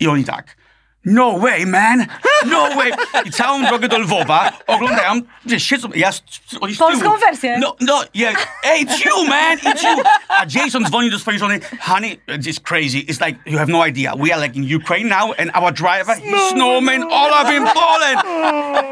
I 0.00 0.06
oni 0.06 0.24
tak, 0.24 0.56
no 1.04 1.38
way, 1.38 1.66
man, 1.66 2.06
no 2.46 2.68
way. 2.76 2.92
I 3.24 3.30
całą 3.30 3.62
drogę 3.64 3.88
do 3.88 3.98
Lwowa 3.98 4.52
oglądają, 4.66 5.20
wiesz, 5.46 5.62
siedzą, 5.62 5.88
ja, 5.94 6.10
oni 6.60 6.74
z 6.74 6.78
Polską 6.78 7.02
tyłu. 7.02 7.16
wersję. 7.20 7.58
No, 7.60 7.76
no, 7.80 8.00
yeah, 8.14 8.36
hey, 8.62 8.84
it's 8.84 9.04
you, 9.06 9.24
man, 9.28 9.58
it's 9.58 9.82
you. 9.82 10.02
A 10.28 10.44
Jason 10.54 10.84
dzwoni 10.84 11.10
do 11.10 11.18
swojej 11.18 11.40
żony, 11.40 11.60
honey, 11.80 12.20
it's 12.28 12.60
crazy, 12.60 12.98
it's 12.98 13.26
like, 13.26 13.38
you 13.46 13.58
have 13.58 13.72
no 13.72 13.86
idea, 13.86 14.12
we 14.16 14.34
are 14.34 14.42
like 14.46 14.56
in 14.58 14.76
Ukraine 14.76 15.08
now 15.08 15.34
and 15.38 15.50
our 15.56 15.72
driver, 15.72 16.16
he's 16.16 16.48
snowman 16.50 17.02
Olaf 17.02 17.52
in 17.54 17.64
Poland. 17.74 18.22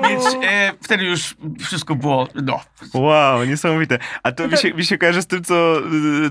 Więc 0.09 0.24
e, 0.44 0.72
wtedy 0.84 1.04
już 1.04 1.34
wszystko 1.64 1.94
było, 1.94 2.28
no, 2.34 2.61
Wow, 2.94 3.44
niesamowite. 3.44 3.98
A 4.22 4.32
to 4.32 4.48
mi 4.48 4.59
się, 4.59 4.74
mi 4.74 4.84
się 4.84 4.98
kojarzy 4.98 5.22
z 5.22 5.26
tym, 5.26 5.44
co, 5.44 5.54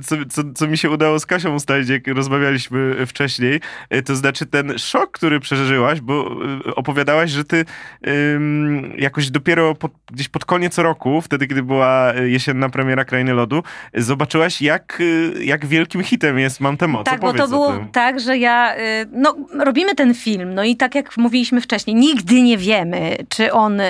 co, 0.08 0.16
co, 0.32 0.42
co 0.56 0.68
mi 0.68 0.78
się 0.78 0.90
udało 0.90 1.20
z 1.20 1.26
Kasią 1.26 1.56
ustalić, 1.56 1.90
jak 1.90 2.08
rozmawialiśmy 2.08 3.06
wcześniej. 3.06 3.62
Y, 3.94 4.04
To 4.04 4.16
znaczy 4.16 4.46
ten 4.46 4.80
szok, 4.80 5.12
który 5.12 5.40
przeżyłaś, 5.66 6.02
bo 6.02 6.32
y, 6.68 6.76
opowiadałaś, 6.76 7.32
że 7.32 7.44
ty 7.44 7.66
ym, 8.08 8.94
jakoś 8.98 9.30
dopiero 9.30 9.76
pod, 9.76 9.92
gdzieś 10.12 10.28
pod 10.30 10.46
koniec 10.46 10.78
roku, 10.78 11.22
wtedy 11.22 11.48
kiedy 11.48 11.64
była 11.64 12.14
jesienna 12.14 12.70
premiera 12.70 13.06
Krainy 13.06 13.34
Lodu, 13.34 13.64
y, 13.98 14.04
zobaczyłaś, 14.04 14.62
jak, 14.62 14.98
y, 15.02 15.34
jak 15.46 15.66
wielkim 15.66 16.04
hitem 16.04 16.40
jest 16.40 16.60
Mam 16.62 16.78
tę 16.78 16.88
moc. 16.88 17.06
Tak, 17.06 17.20
bo 17.20 17.28
Opowiedz 17.28 17.40
to 17.42 17.46
o 17.46 17.50
było 17.50 17.74
tym. 17.74 17.88
tak, 17.88 18.20
że 18.20 18.38
ja, 18.38 18.76
y, 18.78 18.80
no 19.12 19.36
robimy 19.60 19.96
ten 19.96 20.14
film, 20.14 20.54
no 20.54 20.64
i 20.64 20.76
tak 20.76 20.96
jak 20.96 21.18
mówiliśmy 21.18 21.62
wcześniej, 21.62 21.96
nigdy 21.96 22.42
nie 22.42 22.58
wiemy, 22.58 23.18
czy 23.30 23.52
on 23.54 23.80
y, 23.80 23.86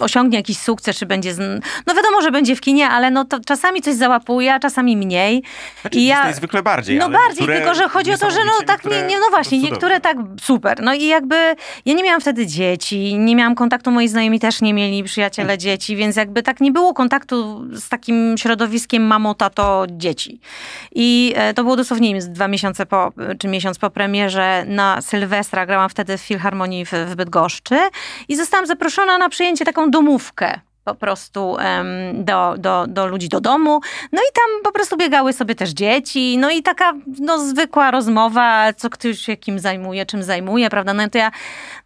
osiągnie 0.00 0.38
jakiś 0.38 0.58
sukces, 0.58 0.98
czy 0.98 1.06
będzie, 1.06 1.34
z, 1.34 1.38
no 1.86 1.94
wiadomo, 1.94 2.22
że 2.22 2.30
będzie 2.30 2.56
w 2.56 2.60
kinie, 2.60 2.88
ale 2.88 3.10
no 3.10 3.24
to 3.24 3.40
czasami 3.46 3.82
coś 3.82 3.94
załapuje, 3.94 4.54
a 4.54 4.58
czasami 4.58 4.96
mniej. 4.96 5.42
Znaczy, 5.80 5.98
Disney 5.98 6.34
zwykle 6.34 6.62
bardziej, 6.62 6.98
No 6.98 7.10
bardziej, 7.10 7.46
tylko 7.46 7.74
że 7.74 7.88
chodzi 7.88 8.12
o 8.12 8.18
to, 8.18 8.30
że 8.30 8.38
no 8.46 8.52
tak, 8.66 8.84
nie, 8.84 8.90
niektóre 8.90 9.06
nie, 9.08 9.18
no 9.20 9.26
właśnie, 9.30 9.58
niektóre 9.58 10.00
tak 10.00 10.16
super. 10.58 10.82
No 10.82 10.94
i 10.94 11.06
jakby 11.06 11.36
ja 11.84 11.94
nie 11.94 12.02
miałam 12.02 12.20
wtedy 12.20 12.46
dzieci, 12.46 13.18
nie 13.18 13.36
miałam 13.36 13.54
kontaktu, 13.54 13.90
moi 13.90 14.08
znajomi 14.08 14.40
też 14.40 14.60
nie 14.60 14.74
mieli, 14.74 15.04
przyjaciele 15.04 15.58
dzieci, 15.58 15.96
więc 15.96 16.16
jakby 16.16 16.42
tak 16.42 16.60
nie 16.60 16.72
było 16.72 16.94
kontaktu 16.94 17.64
z 17.72 17.88
takim 17.88 18.38
środowiskiem 18.38 19.02
mamo, 19.02 19.34
tato, 19.34 19.86
dzieci. 19.90 20.40
I 20.94 21.32
e, 21.36 21.54
to 21.54 21.62
było 21.62 21.76
dosłownie 21.76 22.18
dwa 22.20 22.48
miesiące 22.48 22.86
po, 22.86 23.12
czy 23.38 23.48
miesiąc 23.48 23.78
po 23.78 23.90
premierze 23.90 24.64
na 24.66 25.00
Sylwestra, 25.00 25.66
grałam 25.66 25.88
wtedy 25.88 26.18
w 26.18 26.20
Filharmonii 26.20 26.84
w, 26.84 26.92
w 26.92 27.14
Bydgoszczy 27.14 27.78
i 28.28 28.36
zostałam 28.36 28.66
zaproszona 28.66 29.18
na 29.18 29.28
przyjęcie 29.28 29.64
taką 29.64 29.90
domówkę 29.90 30.60
po 30.88 30.94
prostu 30.94 31.56
do, 32.14 32.54
do, 32.58 32.86
do 32.88 33.06
ludzi 33.06 33.28
do 33.28 33.40
domu. 33.40 33.80
No 34.12 34.22
i 34.22 34.32
tam 34.34 34.62
po 34.64 34.72
prostu 34.72 34.96
biegały 34.96 35.32
sobie 35.32 35.54
też 35.54 35.70
dzieci. 35.70 36.38
No 36.38 36.50
i 36.50 36.62
taka 36.62 36.92
no, 37.20 37.38
zwykła 37.38 37.90
rozmowa, 37.90 38.72
co 38.72 38.90
ktoś 38.90 39.18
się 39.18 39.36
kim 39.36 39.58
zajmuje, 39.58 40.06
czym 40.06 40.22
zajmuje, 40.22 40.70
prawda? 40.70 40.94
No 40.94 41.08
to 41.08 41.18
ja, 41.18 41.30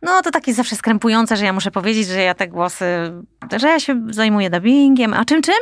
no 0.02 0.22
to 0.22 0.30
takie 0.30 0.54
zawsze 0.54 0.76
skrępujące, 0.76 1.36
że 1.36 1.44
ja 1.44 1.52
muszę 1.52 1.70
powiedzieć, 1.70 2.06
że 2.06 2.22
ja 2.22 2.34
te 2.34 2.48
głosy, 2.48 2.86
że 3.56 3.68
ja 3.68 3.80
się 3.80 4.02
zajmuję 4.10 4.50
dubbingiem. 4.50 5.14
A 5.14 5.24
czym, 5.24 5.42
czym? 5.42 5.54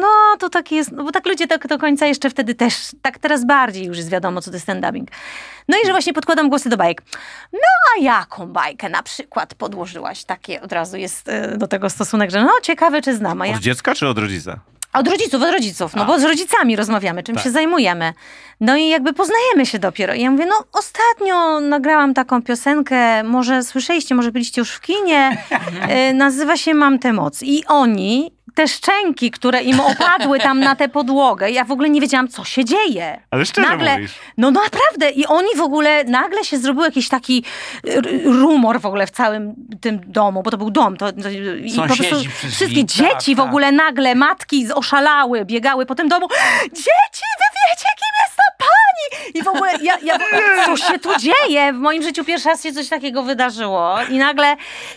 No 0.00 0.08
to 0.38 0.48
tak 0.48 0.72
jest, 0.72 0.92
no 0.92 1.04
bo 1.04 1.12
tak 1.12 1.26
ludzie 1.26 1.46
tak 1.46 1.66
do 1.66 1.78
końca 1.78 2.06
jeszcze 2.06 2.30
wtedy 2.30 2.54
też, 2.54 2.74
tak 3.02 3.18
teraz 3.18 3.46
bardziej 3.46 3.86
już 3.86 3.96
jest 3.96 4.10
wiadomo, 4.10 4.40
co 4.40 4.50
to 4.50 4.56
jest 4.56 4.66
ten 4.66 4.80
dubbing. 4.80 5.08
No 5.68 5.76
i 5.84 5.86
że 5.86 5.92
właśnie 5.92 6.12
podkładam 6.12 6.48
głosy 6.48 6.68
do 6.68 6.76
bajek. 6.76 7.02
No 7.52 7.58
a 7.96 8.02
jaką 8.02 8.46
bajkę 8.46 8.88
na 8.88 9.02
przykład 9.02 9.54
podłożyłaś? 9.54 10.24
Takie 10.24 10.62
od 10.62 10.72
razu 10.72 10.96
jest 10.96 11.28
e, 11.28 11.56
do 11.56 11.68
tego 11.68 11.90
stosunek, 11.90 12.30
że 12.30 12.42
no 12.44 12.50
ciekawe, 12.62 13.02
czy 13.02 13.16
znam. 13.16 13.42
A 13.42 13.46
ja... 13.46 13.54
Od 13.54 13.60
dziecka 13.60 13.94
czy 13.94 14.08
od 14.08 14.18
rodzica? 14.18 14.58
Od 14.92 15.08
rodziców, 15.08 15.42
od 15.42 15.50
rodziców, 15.52 15.94
no 15.96 16.04
bo 16.04 16.18
z 16.18 16.24
rodzicami 16.24 16.76
rozmawiamy, 16.76 17.22
czym 17.22 17.34
Tak. 17.34 17.44
się 17.44 17.50
zajmujemy. 17.50 18.12
No 18.60 18.76
i 18.76 18.88
jakby 18.88 19.12
poznajemy 19.12 19.66
się 19.66 19.78
dopiero. 19.78 20.14
I 20.14 20.22
ja 20.22 20.30
mówię, 20.30 20.46
no 20.46 20.64
ostatnio 20.72 21.60
nagrałam 21.60 22.14
taką 22.14 22.42
piosenkę, 22.42 23.22
może 23.22 23.62
słyszeliście, 23.62 24.14
może 24.14 24.32
byliście 24.32 24.60
już 24.60 24.70
w 24.70 24.80
kinie, 24.80 25.44
e, 25.88 26.14
nazywa 26.14 26.56
się 26.56 26.74
Mam 26.74 26.98
tę 26.98 27.12
moc. 27.12 27.42
I 27.42 27.64
oni, 27.66 28.37
te 28.58 28.68
szczęki, 28.68 29.30
które 29.30 29.62
im 29.62 29.80
opadły 29.80 30.38
tam 30.38 30.60
na 30.60 30.76
tę 30.76 30.88
podłogę, 30.88 31.50
ja 31.50 31.64
w 31.64 31.72
ogóle 31.72 31.90
nie 31.90 32.00
wiedziałam, 32.00 32.28
co 32.28 32.44
się 32.44 32.64
dzieje. 32.64 33.20
Ale 33.30 33.46
szczerze 33.46 33.68
nagle, 33.68 33.94
mówisz. 33.94 34.14
No 34.36 34.50
naprawdę. 34.50 35.10
I 35.10 35.26
oni 35.26 35.48
w 35.56 35.60
ogóle, 35.60 36.04
nagle 36.04 36.44
się 36.44 36.58
zrobił 36.58 36.84
jakiś 36.84 37.08
taki 37.08 37.44
rumor 38.24 38.80
w 38.80 38.86
ogóle 38.86 39.06
w 39.06 39.10
całym 39.10 39.54
tym 39.80 40.00
domu, 40.06 40.42
bo 40.42 40.50
to 40.50 40.58
był 40.58 40.70
dom. 40.70 40.96
To, 40.96 41.12
to, 41.12 41.30
I 41.30 41.72
po 41.76 41.82
prostu 41.82 42.30
wszystkie 42.48 42.84
tak, 42.84 42.86
dzieci 42.86 43.34
w 43.34 43.38
tak. 43.38 43.46
ogóle 43.46 43.72
nagle, 43.72 44.14
matki 44.14 44.72
oszalały, 44.72 45.44
biegały 45.44 45.86
po 45.86 45.94
tym 45.94 46.08
domu. 46.08 46.28
Dzieci, 46.62 47.26
wy 47.38 47.48
wiecie, 47.70 47.88
kim 47.98 48.14
jest 48.24 48.36
ta 48.36 48.64
pani? 48.66 49.17
I 49.34 49.42
w 49.42 49.48
ogóle, 49.48 49.72
ja, 49.82 49.98
ja, 50.02 50.18
co 50.66 50.76
się 50.76 50.98
tu 50.98 51.08
dzieje? 51.18 51.72
W 51.72 51.76
moim 51.76 52.02
życiu 52.02 52.24
pierwszy 52.24 52.48
raz 52.48 52.62
się 52.62 52.72
coś 52.72 52.88
takiego 52.88 53.22
wydarzyło. 53.22 53.96
I 54.10 54.18
nagle 54.18 54.56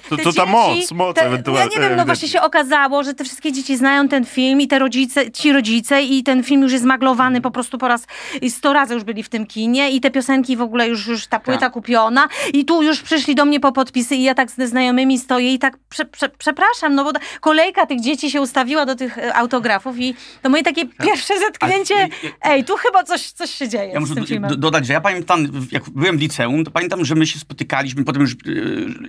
To- 0.10 0.18
to 0.18 0.34
ta 0.34 0.46
moc, 0.46 0.92
moc 0.92 1.16
te, 1.16 1.26
ewentualnie, 1.26 1.70
Ja 1.76 1.82
nie 1.82 1.88
wiem, 1.90 1.98
no 1.98 2.06
właśnie 2.06 2.28
się 2.28 2.42
okazało, 2.42 3.04
że 3.04 3.14
te 3.14 3.24
wszystkie 3.24 3.52
dzieci 3.52 3.78
znają 3.78 4.08
ten 4.08 4.26
film 4.26 4.62
i 4.62 4.68
te 4.68 4.80
rodzice, 4.80 5.32
ci 5.32 5.52
rodzice 5.54 6.02
i 6.02 6.24
ten 6.24 6.44
film 6.44 6.62
już 6.62 6.72
jest 6.72 6.86
maglowany 6.86 7.42
po 7.42 7.52
prostu 7.52 7.78
po 7.78 7.88
raz 7.88 8.04
i 8.42 8.52
sto 8.52 8.74
razy 8.74 8.94
już 8.94 9.04
byli 9.04 9.24
w 9.24 9.30
tym 9.30 9.46
kinie 9.46 9.92
i 9.92 10.02
te 10.02 10.12
piosenki 10.12 10.58
w 10.58 10.62
ogóle 10.62 10.88
już, 10.88 11.08
już 11.08 11.28
ta 11.28 11.40
płyta 11.40 11.70
kupiona. 11.70 12.28
I 12.54 12.66
tu 12.66 12.84
już 12.84 13.02
przyszli 13.02 13.36
do 13.36 13.46
mnie 13.46 13.60
po 13.60 13.72
podpisy 13.72 14.16
i 14.16 14.24
ja 14.24 14.34
tak 14.36 14.52
ze 14.52 14.68
znajomymi 14.68 15.20
stoję 15.20 15.54
i 15.54 15.60
tak 15.60 15.78
prze, 15.90 16.06
prze, 16.06 16.30
przepraszam, 16.30 16.96
no 16.96 17.04
bo 17.04 17.14
ta 17.14 17.20
kolejka 17.40 17.86
tych 17.86 18.02
dzieci 18.02 18.32
się 18.32 18.42
ustawiła 18.42 18.86
do 18.86 18.96
tych 18.96 19.18
e, 19.18 19.36
autografów 19.36 20.00
i 20.00 20.16
to 20.42 20.50
moje 20.50 20.64
takie 20.64 20.86
pierwsze 20.86 21.40
zetknięcie, 21.40 22.08
ej, 22.44 22.64
tu 22.66 22.78
chyba 22.78 23.04
coś, 23.04 23.32
coś 23.32 23.52
się 23.52 23.68
dzieje 23.70 23.92
Ja 23.94 24.00
z 24.00 24.02
muszę 24.02 24.16
tym 24.16 24.21
dodać, 24.58 24.88
że 24.88 24.94
ja 24.94 25.02
pamiętam, 25.02 25.48
jak 25.72 25.90
byłem 25.90 26.18
w 26.18 26.22
liceum, 26.22 26.64
to 26.66 26.72
pamiętam, 26.72 27.06
że 27.06 27.16
my 27.16 27.28
się 27.28 27.40
spotykaliśmy, 27.40 28.04
potem 28.04 28.22
już 28.22 28.34
e, 28.34 28.36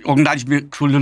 oglądaliśmy 0.03 0.61
Król, 0.61 0.95
e, 0.95 1.01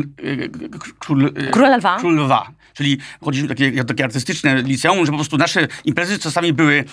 król, 0.99 1.25
e, 1.25 1.51
Króla 1.51 1.77
Lwa. 1.77 1.97
Król 1.99 2.15
Lwa. 2.15 2.51
Czyli 2.73 2.97
chodziliśmy 3.21 3.55
takie, 3.55 3.83
takie 3.83 4.03
artystyczne 4.03 4.61
liceum, 4.61 5.05
że 5.05 5.11
po 5.11 5.17
prostu 5.17 5.37
nasze 5.37 5.67
imprezy 5.85 6.19
czasami 6.19 6.53
były 6.53 6.83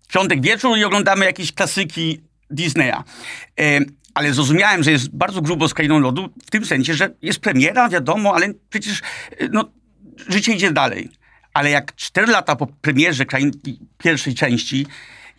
w 0.00 0.12
piątek 0.12 0.42
wieczór 0.42 0.78
i 0.78 0.84
oglądamy 0.84 1.24
jakieś 1.24 1.52
klasyki 1.52 2.20
Disneya. 2.50 3.02
E, 3.60 3.80
ale 4.14 4.34
zrozumiałem, 4.34 4.82
że 4.82 4.90
jest 4.90 5.16
bardzo 5.16 5.42
grubo 5.42 5.68
z 5.68 5.74
Krainą 5.74 5.98
Lodu 5.98 6.28
w 6.46 6.50
tym 6.50 6.66
sensie, 6.66 6.94
że 6.94 7.10
jest 7.22 7.40
premiera, 7.40 7.88
wiadomo, 7.88 8.34
ale 8.34 8.52
przecież 8.70 9.00
e, 9.00 9.48
no, 9.52 9.64
życie 10.28 10.52
idzie 10.52 10.72
dalej. 10.72 11.08
Ale 11.54 11.70
jak 11.70 11.94
cztery 11.94 12.32
lata 12.32 12.56
po 12.56 12.66
premierze 12.66 13.26
krain, 13.26 13.52
pierwszej 13.98 14.34
części, 14.34 14.86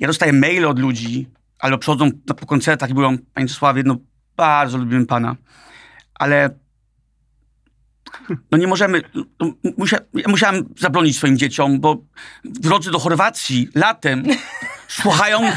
dostaję 0.07 0.33
maile 0.33 0.65
od 0.65 0.79
ludzi, 0.79 1.27
albo 1.59 1.77
przychodzą 1.77 2.11
po 2.39 2.45
koncertach 2.45 2.89
i 2.89 2.93
mówią, 2.93 3.17
panie 3.33 3.47
Czesławie, 3.47 3.83
no 3.85 3.97
bardzo 4.37 4.77
lubimy 4.77 5.05
pana, 5.05 5.35
ale 6.15 6.49
no 8.51 8.57
nie 8.57 8.67
możemy, 8.67 9.01
no, 9.39 9.53
musia, 9.77 9.97
ja 10.13 10.27
musiałem 10.27 10.65
zabronić 10.77 11.17
swoim 11.17 11.37
dzieciom, 11.37 11.79
bo 11.79 11.97
w 12.43 12.59
drodze 12.59 12.91
do 12.91 12.99
Chorwacji 12.99 13.69
latem 13.75 14.23
słuchają 14.87 15.51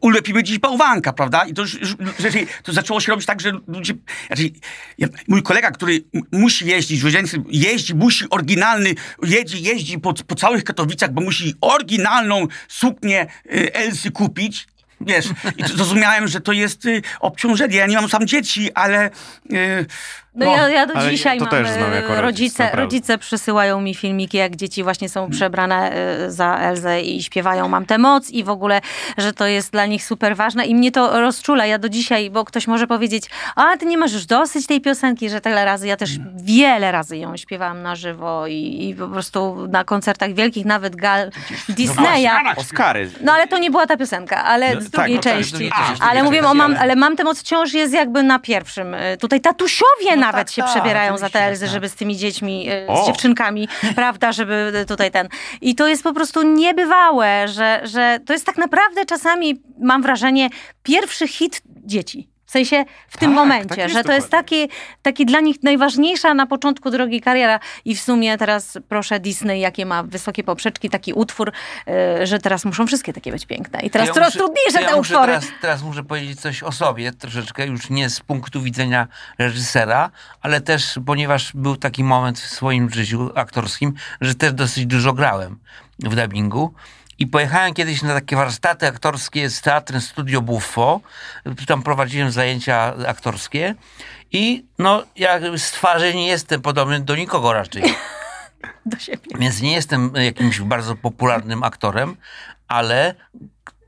ulepimy 0.00 0.42
dziś 0.42 0.58
bałwanka, 0.58 1.12
prawda? 1.12 1.44
I 1.44 1.54
to 1.54 1.62
już, 1.62 1.74
już 1.80 1.96
rzeczy, 2.18 2.46
to 2.62 2.72
zaczęło 2.72 3.00
się 3.00 3.12
robić 3.12 3.26
tak, 3.26 3.40
że 3.40 3.52
ludzie... 3.66 3.94
Znaczy, 4.26 4.50
ja, 4.98 5.08
mój 5.28 5.42
kolega, 5.42 5.70
który 5.70 6.04
musi 6.32 6.66
jeździć, 6.66 7.02
jeździ, 7.48 7.94
musi 7.94 8.24
oryginalny, 8.30 8.94
jeździ, 9.22 9.62
jeździ 9.62 9.98
po, 9.98 10.14
po 10.14 10.34
całych 10.34 10.64
Katowicach, 10.64 11.12
bo 11.12 11.20
musi 11.20 11.54
oryginalną 11.60 12.46
suknię 12.68 13.26
y, 13.52 13.74
Elsy 13.74 14.10
kupić. 14.10 14.66
Wiesz, 15.00 15.26
i 15.56 15.64
zrozumiałem, 15.64 16.28
że 16.28 16.40
to 16.40 16.52
jest 16.52 16.84
y, 16.84 17.02
obciążenie. 17.20 17.76
Ja 17.76 17.86
nie 17.86 17.96
mam 17.96 18.08
sam 18.08 18.26
dzieci, 18.26 18.72
ale... 18.74 19.10
Y, 19.52 19.86
No 20.36 20.46
ja, 20.46 20.68
ja 20.68 20.86
do 20.86 21.10
dzisiaj 21.10 21.38
mam, 21.40 21.48
też 21.48 21.68
znam 21.68 21.92
e, 21.92 22.20
rodzice, 22.20 22.62
naprawdę. 22.62 22.82
rodzice 22.84 23.18
przysyłają 23.18 23.80
mi 23.80 23.94
filmiki, 23.94 24.36
jak 24.36 24.56
dzieci 24.56 24.82
właśnie 24.82 25.08
są 25.08 25.30
przebrane 25.30 25.92
e, 25.92 26.30
za 26.30 26.56
Elzę 26.58 27.00
i 27.02 27.22
śpiewają 27.22 27.68
Mam 27.68 27.86
tę 27.86 27.98
moc 27.98 28.30
i 28.30 28.44
w 28.44 28.50
ogóle, 28.50 28.80
że 29.18 29.32
to 29.32 29.46
jest 29.46 29.72
dla 29.72 29.86
nich 29.86 30.04
super 30.04 30.36
ważne 30.36 30.66
i 30.66 30.74
mnie 30.74 30.92
to 30.92 31.20
rozczula. 31.20 31.66
Ja 31.66 31.78
do 31.78 31.88
dzisiaj, 31.88 32.30
bo 32.30 32.44
ktoś 32.44 32.66
może 32.66 32.86
powiedzieć, 32.86 33.24
a 33.56 33.76
ty 33.76 33.86
nie 33.86 33.98
masz 33.98 34.12
już 34.12 34.26
dosyć 34.26 34.66
tej 34.66 34.80
piosenki, 34.80 35.30
że 35.30 35.40
tyle 35.40 35.64
razy, 35.64 35.86
ja 35.86 35.96
też 35.96 36.10
wiele 36.36 36.92
razy 36.92 37.16
ją 37.16 37.36
śpiewałam 37.36 37.82
na 37.82 37.96
żywo 37.96 38.46
i, 38.46 38.88
i 38.88 38.94
po 38.94 39.08
prostu 39.08 39.66
na 39.68 39.84
koncertach 39.84 40.32
wielkich, 40.34 40.64
nawet 40.64 40.96
gal 40.96 41.30
Disneya. 41.68 42.28
Oscary. 42.56 43.10
No 43.20 43.32
ale 43.32 43.48
to 43.48 43.58
nie 43.58 43.70
była 43.70 43.86
ta 43.86 43.96
piosenka, 43.96 44.44
ale 44.44 44.74
No, 44.74 44.80
z 44.80 44.84
tak, 44.84 44.92
drugiej 44.92 45.16
no 45.16 45.22
tak, 45.22 45.32
części. 45.32 45.52
części, 45.52 45.96
z 45.96 46.02
ale 46.02 46.22
mówię 46.22 46.46
o 46.46 46.54
mam, 46.54 46.76
ale- 46.80 46.96
mam 46.96 47.16
tę 47.16 47.24
moc 47.24 47.40
wciąż 47.40 47.72
jest 47.72 47.94
jakby 47.94 48.22
na 48.22 48.38
pierwszym. 48.38 48.94
Y, 48.94 49.16
Tutaj 49.20 49.40
tatusiowie 49.40 50.16
nawet 50.26 50.46
tak, 50.46 50.54
się 50.54 50.62
tak, 50.62 50.70
przebierają 50.70 51.18
za 51.18 51.18
te 51.18 51.26
oczywiście, 51.26 51.48
Elzy, 51.48 51.64
tak. 51.64 51.72
żeby 51.72 51.88
z 51.88 51.94
tymi 51.94 52.16
dziećmi, 52.16 52.70
y, 52.70 52.86
O! 52.88 53.02
z 53.02 53.06
dziewczynkami, 53.06 53.68
prawda, 53.94 54.32
żeby 54.32 54.72
y, 54.82 54.86
tutaj 54.86 55.10
ten. 55.10 55.28
I 55.60 55.74
to 55.74 55.88
jest 55.88 56.02
po 56.02 56.12
prostu 56.12 56.42
niebywałe, 56.42 57.48
że, 57.48 57.80
że 57.84 58.18
to 58.26 58.32
jest 58.32 58.46
tak 58.46 58.56
naprawdę 58.56 59.04
czasami, 59.04 59.62
mam 59.80 60.02
wrażenie, 60.02 60.50
pierwszy 60.82 61.28
hit 61.28 61.62
dzieci. 61.66 62.35
W 62.56 62.58
sensie 62.58 62.84
w 63.08 63.16
tym 63.16 63.30
Tak, 63.30 63.34
momencie, 63.36 63.76
tak 63.76 63.90
że 63.90 64.04
to 64.04 64.12
jest 64.12 64.30
taki, 64.30 64.68
taki 65.02 65.26
dla 65.26 65.40
nich 65.40 65.62
najważniejsza 65.62 66.34
na 66.34 66.46
początku 66.46 66.90
drogi 66.90 67.20
kariera 67.20 67.60
i 67.84 67.96
w 67.96 68.00
sumie 68.00 68.38
teraz 68.38 68.78
proszę 68.88 69.20
Disney, 69.20 69.60
jakie 69.60 69.86
ma 69.86 70.02
wysokie 70.02 70.44
poprzeczki, 70.44 70.90
taki 70.90 71.12
utwór, 71.12 71.52
y, 72.22 72.26
że 72.26 72.38
teraz 72.38 72.64
muszą 72.64 72.86
wszystkie 72.86 73.12
takie 73.12 73.32
być 73.32 73.46
piękne. 73.46 73.80
I 73.80 73.90
teraz 73.90 74.08
Ja 74.08 74.14
coraz 74.14 74.28
muszę- 74.28 74.38
trudniejsze 74.38 74.82
ja 74.82 74.88
te 74.88 74.96
utwory. 74.96 75.32
Teraz, 75.32 75.46
teraz 75.60 75.82
muszę 75.82 76.04
powiedzieć 76.04 76.40
coś 76.40 76.62
o 76.62 76.72
sobie, 76.72 77.12
troszeczkę 77.12 77.66
już 77.66 77.90
nie 77.90 78.10
z 78.10 78.20
punktu 78.20 78.62
widzenia 78.62 79.06
reżysera, 79.38 80.10
ale 80.42 80.60
też, 80.60 80.98
ponieważ 81.06 81.52
był 81.54 81.76
taki 81.76 82.04
moment 82.04 82.38
w 82.40 82.46
swoim 82.46 82.90
życiu 82.90 83.30
aktorskim, 83.34 83.94
że 84.20 84.34
też 84.34 84.52
dosyć 84.52 84.86
dużo 84.86 85.12
grałem 85.12 85.58
w 85.98 86.14
dubbingu. 86.16 86.74
I 87.18 87.26
pojechałem 87.26 87.74
kiedyś 87.74 88.02
na 88.02 88.14
takie 88.14 88.36
warsztaty 88.36 88.86
aktorskie 88.86 89.50
z 89.50 89.60
Teatrem 89.60 90.00
Studio 90.00 90.42
Buffo. 90.42 91.00
Tam 91.66 91.82
prowadziłem 91.82 92.30
zajęcia 92.30 92.94
aktorskie. 93.06 93.74
I 94.32 94.66
no, 94.78 95.02
ja 95.16 95.40
z 95.56 95.70
twarzy 95.70 96.14
nie 96.14 96.26
jestem 96.26 96.62
podobny 96.62 97.00
do 97.00 97.16
nikogo 97.16 97.52
raczej. 97.52 97.82
Do 98.86 98.98
siebie. 98.98 99.30
Więc 99.38 99.60
nie 99.60 99.72
jestem 99.72 100.12
jakimś 100.14 100.60
bardzo 100.60 100.96
popularnym 100.96 101.62
aktorem, 101.62 102.16
ale 102.68 103.14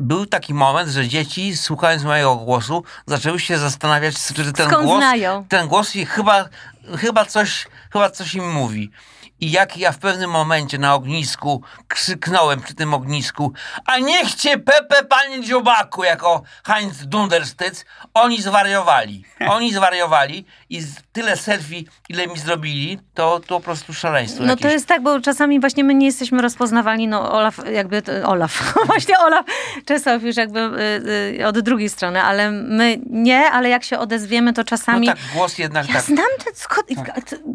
był 0.01 0.27
taki 0.27 0.55
moment, 0.55 0.91
że 0.91 1.09
dzieci, 1.09 1.57
słuchając 1.57 2.05
mojego 2.05 2.37
głosu, 2.37 2.85
zaczęły 3.07 3.41
się 3.41 3.59
zastanawiać, 3.59 4.15
czy 4.35 4.53
ten 4.53 4.69
Skąd 4.69 4.87
głos, 4.87 4.99
znają? 4.99 5.45
ten 5.49 5.69
głos 5.69 5.97
ich 5.97 6.11
chyba, 6.11 6.49
chyba, 6.99 7.25
coś, 7.25 7.69
chyba 7.93 8.11
coś 8.11 8.35
im 8.35 8.53
mówi. 8.53 8.91
I 9.41 9.51
jak 9.51 9.77
ja 9.77 9.93
w 9.93 9.99
pewnym 9.99 10.31
momencie 10.31 10.79
na 10.79 10.95
ognisku 10.95 11.63
krzyknąłem 11.89 12.61
przy 12.61 12.75
tym 12.75 12.95
ognisku, 12.95 13.53
a 13.87 13.99
niech 13.99 14.35
cię 14.35 14.59
Pepe, 14.59 15.05
panie 15.05 15.41
dziobaku, 15.45 16.05
jako 16.05 16.43
Heinz 16.67 17.07
Dunderstyc, 17.07 17.85
oni 18.15 18.43
zwariowali. 18.43 19.25
Oni 19.49 19.73
zwariowali 19.73 20.45
i 20.71 20.83
tyle 21.13 21.37
selfie, 21.37 21.83
ile 22.09 22.27
mi 22.27 22.39
zrobili, 22.39 22.99
to, 23.15 23.41
to 23.41 23.47
po 23.47 23.61
prostu 23.61 23.95
szaleństwo 23.95 24.43
No 24.45 24.51
jakieś. 24.51 24.63
to 24.63 24.69
jest 24.69 24.87
tak, 24.87 25.03
bo 25.03 25.21
czasami 25.21 25.61
właśnie 25.61 25.85
my 25.85 25.95
nie 25.95 26.07
jesteśmy 26.07 26.43
rozpoznawalni, 26.43 27.09
no 27.09 27.33
Olaf 27.33 27.57
jakby, 27.73 28.03
to- 28.03 28.13
Olaf, 28.29 28.75
właśnie 28.87 29.19
Olaf 29.19 29.47
Czesław 29.87 30.23
już 30.23 30.37
jakby 30.37 30.61
y, 30.61 31.41
y, 31.41 31.47
od 31.47 31.59
drugiej 31.61 31.89
strony, 31.89 32.23
ale 32.23 32.51
my 32.51 32.99
nie, 33.11 33.51
ale 33.51 33.69
jak 33.69 33.85
się 33.85 33.99
odezwiemy, 33.99 34.53
to 34.53 34.65
czasami... 34.65 35.07
No 35.07 35.13
tak, 35.15 35.23
głos 35.35 35.59
jednak 35.59 35.89
Ja 35.89 35.95
tak. 35.95 36.03
znam 36.05 36.27
ten, 36.45 36.55
skąd, 36.55 36.89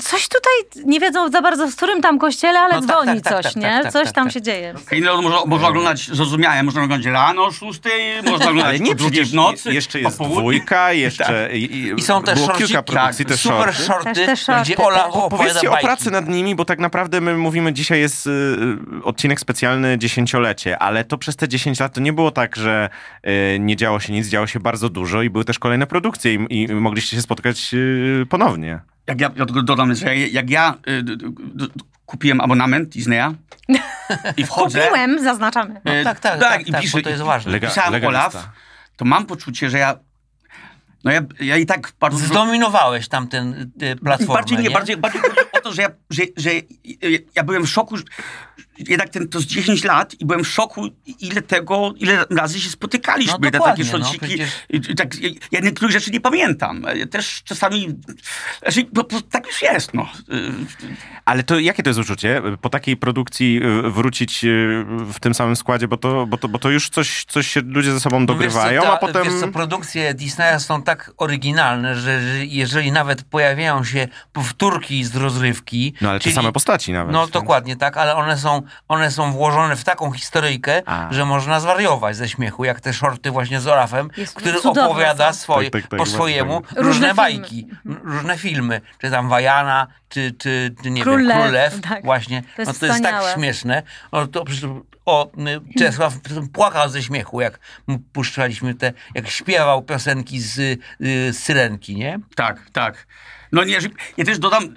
coś 0.03 0.27
tutaj, 0.29 0.83
nie 0.85 0.99
wiedzą 0.99 1.31
za 1.31 1.41
bardzo 1.41 1.67
w 1.73 1.75
którym 1.75 2.01
tam 2.01 2.19
kościele, 2.19 2.59
ale 2.59 2.73
No 2.73 2.81
tak, 2.81 2.89
dzwoni 2.89 3.21
tak, 3.21 3.33
tak, 3.33 3.43
coś, 3.43 3.53
tak, 3.53 3.63
nie? 3.63 3.69
tak, 3.69 3.83
tak, 3.83 3.91
coś 3.93 4.05
tak, 4.05 4.13
tam 4.15 4.23
tak. 4.23 4.33
się 4.33 4.41
dzieje. 4.41 4.73
Ile 4.91 5.21
można, 5.21 5.45
można 5.45 5.67
oglądać, 5.67 6.07
zrozumiałem, 6.07 6.65
można 6.65 6.83
oglądać 6.83 7.05
rano 7.13 7.43
o 7.45 7.51
6, 7.51 7.79
można 8.25 8.49
oglądać 8.49 8.81
nie, 8.81 8.91
o 8.91 8.95
drugiej 8.95 9.11
przecież 9.11 9.31
w 9.31 9.35
nocy. 9.35 9.73
jeszcze 9.73 9.99
jest 9.99 10.17
południu. 10.17 10.39
dwójka, 10.39 10.93
jeszcze 10.93 11.49
i, 11.57 11.93
I 11.97 12.01
są 12.01 12.23
też 12.23 12.39
shortiki, 12.39 12.65
kilka 12.67 12.83
produkcji, 12.83 13.25
tak, 13.25 13.31
te 13.31 13.37
super 13.37 13.73
shorty. 13.73 13.83
shorty, 13.83 14.25
te 14.25 14.35
shorty, 14.37 14.61
gdzie 14.63 14.77
Ola 14.77 14.97
tak. 14.97 15.15
opowiada 15.15 15.37
Powiedzcie 15.37 15.71
o 15.71 15.77
pracy 15.77 16.11
nad 16.11 16.27
nimi, 16.29 16.55
bo 16.55 16.65
tak 16.65 16.79
naprawdę 16.79 17.21
my 17.21 17.37
mówimy, 17.37 17.73
dzisiaj 17.73 17.99
jest 17.99 18.27
y, 18.27 18.29
y, 18.29 19.03
odcinek 19.03 19.39
specjalny 19.39 19.97
dziesięciolecie, 19.97 20.79
ale 20.79 21.03
to 21.03 21.17
przez 21.17 21.35
te 21.35 21.47
10 21.47 21.79
lat 21.79 21.93
to 21.93 22.01
nie 22.01 22.13
było 22.13 22.31
tak, 22.31 22.55
że 22.55 22.89
y, 23.27 23.59
nie 23.59 23.75
działo 23.75 23.99
się 23.99 24.13
nic, 24.13 24.27
działo 24.27 24.47
się 24.47 24.59
bardzo 24.59 24.89
dużo 24.89 25.21
i 25.21 25.29
były 25.29 25.45
też 25.45 25.59
kolejne 25.59 25.87
produkcje 25.87 26.33
i, 26.33 26.63
i 26.63 26.67
mogliście 26.75 27.15
się 27.15 27.21
spotkać 27.21 27.69
y, 27.73 28.25
ponownie. 28.29 28.79
Jak 29.07 29.21
ja, 29.21 29.31
ja 29.35 29.45
dodam, 29.45 29.95
że 29.95 30.17
jak, 30.17 30.49
ja 30.49 30.75
y, 30.87 31.03
d, 31.03 31.17
d, 31.17 31.29
d, 31.55 31.65
kupiłem 32.05 32.41
abonament 32.41 32.89
Disneya 32.89 33.33
i 34.37 34.45
wchodzę... 34.45 34.81
Kupiłem, 34.81 35.23
zaznaczamy. 35.23 35.81
No, 35.85 35.91
e, 35.91 36.03
tak, 36.03 36.19
tak, 36.19 36.39
tak, 36.39 36.67
i 36.67 36.71
tak, 36.71 36.81
piszę, 36.81 36.97
bo 36.97 37.03
to 37.03 37.09
jest 37.09 37.21
ważne. 37.21 37.51
Lega- 37.51 37.67
pisałem 37.67 37.93
legalista. 37.93 38.29
Olaf, 38.29 38.49
to 38.95 39.05
mam 39.05 39.25
poczucie, 39.25 39.69
że 39.69 39.77
ja... 39.77 39.95
No 41.03 41.11
ja, 41.11 41.21
ja 41.39 41.57
i 41.57 41.65
tak 41.65 41.91
bardzo... 41.99 42.17
Zdominowałeś 42.17 43.07
tam 43.07 43.27
ten 43.27 43.71
y, 43.81 43.95
platformę, 43.95 44.33
Bardziej 44.33 44.57
nie, 44.57 44.63
nie? 44.63 44.69
bardziej, 44.69 44.97
bardziej 44.97 45.21
chodzi 45.21 45.39
o 45.53 45.61
to, 45.61 45.73
że 45.73 45.81
ja, 45.81 45.89
że, 46.09 46.23
że 46.37 46.49
ja 47.35 47.43
byłem 47.43 47.63
w 47.63 47.69
szoku, 47.69 47.97
że 47.97 48.03
jednak 48.79 49.09
ten, 49.09 49.27
to 49.27 49.39
z 49.39 49.45
10 49.45 49.83
lat 49.83 50.13
i 50.19 50.25
byłem 50.25 50.43
w 50.43 50.47
szoku, 50.47 50.87
ile 51.19 51.41
tego, 51.41 51.93
ile 51.97 52.25
razy 52.29 52.59
się 52.59 52.69
spotykaliśmy 52.69 53.33
No 53.33 53.37
na 53.39 53.51
takie 53.51 53.57
dokładnie, 53.57 53.85
no, 53.85 53.97
szociki. 54.05 54.25
przecież- 54.27 54.95
tak, 54.97 55.15
ja, 55.51 55.59
niektórych 55.59 55.91
rzeczy 55.91 56.11
nie 56.11 56.21
pamiętam. 56.21 56.85
Ja 56.95 57.07
też 57.07 57.43
czasami, 57.43 57.87
znaczy, 58.61 58.85
po, 58.85 59.03
po, 59.03 59.21
tak 59.21 59.47
już 59.47 59.61
jest, 59.61 59.93
no. 59.93 60.09
Ale 61.25 61.43
to 61.43 61.59
jakie 61.59 61.83
to 61.83 61.89
jest 61.89 61.99
uczucie 61.99 62.41
po 62.61 62.69
takiej 62.69 62.97
produkcji 62.97 63.61
y, 63.85 63.89
wrócić 63.91 64.43
y, 64.45 64.85
w 65.13 65.19
tym 65.19 65.33
samym 65.33 65.55
składzie, 65.55 65.87
bo 65.87 65.97
to, 65.97 66.25
bo 66.27 66.37
to, 66.37 66.47
bo 66.47 66.59
to 66.59 66.69
już 66.69 66.89
coś, 66.89 67.25
coś 67.25 67.47
się 67.47 67.61
ludzie 67.61 67.91
ze 67.91 67.99
sobą 67.99 68.25
dogrywają, 68.25 68.81
wiesz 68.81 68.89
co, 68.89 68.93
a 68.93 68.97
potem... 68.97 69.23
Wiesz 69.23 69.33
co, 69.39 69.47
produkcje 69.47 70.13
Disneya 70.13 70.59
są 70.59 70.83
tak 70.83 71.11
oryginalne, 71.17 71.95
że 71.95 72.03
że 72.03 72.45
jeżeli 72.45 72.91
nawet 72.91 73.23
pojawiają 73.23 73.83
się 73.83 74.07
powtórki 74.33 75.03
z 75.03 75.15
rozrywki... 75.15 75.93
No 76.01 76.09
ale 76.09 76.19
te 76.19 76.23
czyli- 76.23 76.35
same 76.35 76.51
postaci 76.51 76.93
nawet. 76.93 77.13
No 77.13 77.19
więc- 77.19 77.31
dokładnie 77.31 77.75
tak, 77.75 77.97
ale 77.97 78.15
one 78.15 78.37
są, 78.37 78.61
one 78.87 79.11
są 79.11 79.31
włożone 79.31 79.75
w 79.75 79.83
taką 79.83 80.11
historyjkę, 80.11 80.81
A. 80.85 81.07
że 81.11 81.25
można 81.25 81.59
zwariować 81.59 82.15
ze 82.15 82.29
śmiechu, 82.29 82.65
jak 82.65 82.81
te 82.81 82.93
shorty 82.93 83.31
właśnie 83.31 83.59
z 83.61 83.67
Olafem, 83.67 84.09
Jest 84.17 84.35
który 84.35 84.53
cudowne 84.53 84.89
opowiada 84.89 85.33
swoje, 85.33 85.71
Tak, 85.71 85.81
tak, 85.81 85.91
tak, 85.91 85.99
po 85.99 86.05
swojemu 86.05 86.53
fajne. 86.53 86.67
różne, 86.81 86.83
Różne 86.93 87.13
bajki, 87.13 87.67
różne 87.85 88.37
filmy, 88.37 88.81
czy 89.01 89.11
tam 89.11 89.29
Wajana, 89.29 89.87
czy, 90.09 90.31
czy, 90.37 90.75
czy 90.83 90.91
nie 90.91 91.01
Król 91.01 91.17
wiem, 91.17 91.27
Lew, 91.27 91.37
Król 91.37 91.51
Lew, 91.51 91.81
tak. 91.81 92.03
właśnie. 92.05 92.41
To 92.55 92.61
jest 92.61 92.73
no, 92.73 92.79
to 92.79 92.85
jest 92.85 93.03
tak 93.03 93.33
śmieszne. 93.35 93.83
O, 94.11 94.27
to, 94.27 94.43
o, 95.05 95.31
Czesław 95.77 96.13
płakał 96.53 96.89
ze 96.89 97.03
śmiechu, 97.03 97.41
jak 97.41 97.59
puszczaliśmy 98.13 98.75
te, 98.75 98.93
jak 99.15 99.27
śpiewał 99.27 99.81
piosenki 99.81 100.39
z, 100.39 100.57
y, 100.59 100.77
z 100.99 101.37
Syrenki, 101.37 101.95
nie? 101.95 102.19
Tak, 102.35 102.69
tak. 102.73 103.07
No 103.51 103.63
nie, 103.63 103.77
ja 104.17 104.25
też 104.25 104.39
dodam, 104.39 104.75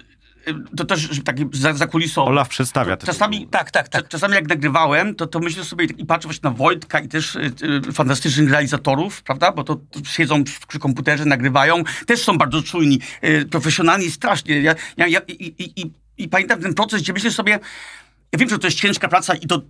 to 0.77 0.85
też 0.85 1.21
taki 1.25 1.45
za, 1.53 1.73
zakulisowo. 1.73 2.27
Olaf 2.27 2.49
przedstawia 2.49 2.97
te 2.97 3.05
Czasami, 3.07 3.47
Tak, 3.47 3.71
tak, 3.71 3.89
tak. 3.89 4.03
Cza- 4.05 4.07
Czasami 4.07 4.33
jak 4.33 4.47
nagrywałem, 4.47 5.15
to, 5.15 5.27
to 5.27 5.39
myślę 5.39 5.63
sobie 5.63 5.85
i 5.85 6.05
patrzę 6.05 6.27
właśnie 6.27 6.49
na 6.49 6.55
Wojtka 6.55 6.99
i 6.99 7.07
też 7.07 7.35
y, 7.35 7.51
y, 7.89 7.93
fantastycznych 7.93 8.51
realizatorów, 8.51 9.23
prawda? 9.23 9.51
Bo 9.51 9.63
to 9.63 9.79
siedzą 10.03 10.43
przy, 10.43 10.59
przy 10.67 10.79
komputerze, 10.79 11.25
nagrywają. 11.25 11.83
Też 12.05 12.23
są 12.23 12.37
bardzo 12.37 12.61
czujni, 12.61 12.99
y, 13.23 13.45
profesjonalni 13.45 14.11
strasznie. 14.11 14.61
Ja, 14.61 14.75
ja, 14.97 15.07
ja, 15.07 15.19
i, 15.27 15.33
i, 15.33 15.81
i, 15.81 15.91
I 16.17 16.27
pamiętam 16.29 16.61
ten 16.61 16.73
proces, 16.73 17.01
gdzie 17.01 17.13
myślę 17.13 17.31
sobie, 17.31 17.59
ja 18.31 18.39
wiem, 18.39 18.49
że 18.49 18.59
to 18.59 18.67
jest 18.67 18.77
ciężka 18.77 19.07
praca 19.07 19.35
i 19.35 19.47
to 19.47 19.61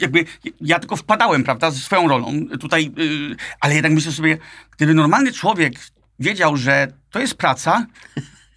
jakby 0.00 0.24
ja 0.60 0.78
tylko 0.78 0.96
wpadałem, 0.96 1.44
prawda, 1.44 1.70
ze 1.70 1.78
swoją 1.80 2.08
rolą 2.08 2.46
tutaj, 2.60 2.92
y, 2.98 3.36
ale 3.60 3.74
jednak 3.74 3.92
myślę 3.92 4.12
sobie, 4.12 4.38
gdyby 4.76 4.94
normalny 4.94 5.32
człowiek 5.32 5.74
wiedział, 6.18 6.56
że 6.56 6.88
to 7.10 7.20
jest 7.20 7.34
praca, 7.34 7.86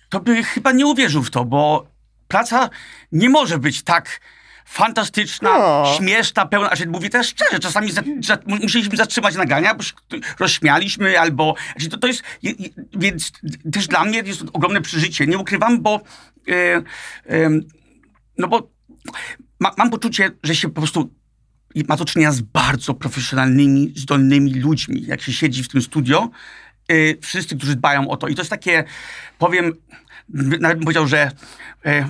to 0.09 0.19
by 0.19 0.43
chyba 0.43 0.71
nie 0.71 0.85
uwierzył 0.85 1.23
w 1.23 1.29
to, 1.31 1.45
bo 1.45 1.87
praca 2.27 2.69
nie 3.11 3.29
może 3.29 3.59
być 3.59 3.83
tak 3.83 4.19
fantastyczna, 4.65 5.49
śmieszna, 5.97 6.45
pełna. 6.45 6.67
Znaczy, 6.67 6.87
mówię 6.87 7.09
teraz 7.09 7.27
szczerze, 7.27 7.59
czasami 7.59 7.91
za, 7.91 8.01
za, 8.23 8.37
mu- 8.45 8.55
musieliśmy 8.61 8.97
zatrzymać 8.97 9.35
nagrania, 9.35 9.75
bo 9.75 9.83
rozśmialiśmy, 10.39 11.19
albo. 11.19 11.55
Znaczy, 11.71 11.89
to, 11.89 11.97
to 11.97 12.07
jest. 12.07 12.23
je- 12.43 12.51
je- 12.59 12.69
Więc 12.93 13.31
też 13.73 13.87
dla 13.87 14.05
mnie 14.05 14.19
jest 14.19 14.39
to 14.39 14.45
ogromne 14.53 14.81
przeżycie. 14.81 15.27
Nie 15.27 15.37
ukrywam, 15.37 15.81
bo. 15.81 16.01
E, 16.49 16.81
em, 17.25 17.61
no 18.37 18.47
bo 18.47 18.69
ma, 19.59 19.71
mam 19.77 19.89
poczucie, 19.89 20.31
że 20.43 20.55
się 20.55 20.67
po 20.69 20.81
prostu 20.81 21.13
ma 21.89 21.95
do 21.97 22.05
czynienia 22.05 22.31
z 22.31 22.41
bardzo 22.41 22.93
profesjonalnymi, 22.93 23.93
zdolnymi 23.95 24.53
ludźmi. 24.53 25.03
Jak 25.07 25.21
się 25.21 25.33
siedzi 25.33 25.63
w 25.63 25.67
tym 25.67 25.81
studio, 25.81 26.29
y, 26.91 27.17
wszyscy, 27.21 27.57
którzy 27.57 27.75
dbają 27.75 28.09
o 28.09 28.17
to. 28.17 28.27
I 28.27 28.35
to 28.35 28.41
jest 28.41 28.49
takie, 28.49 28.83
powiem, 29.37 29.73
nawet 30.59 30.77
bym 30.77 30.83
powiedział, 30.83 31.07
że 31.07 31.31
y, 31.87 32.05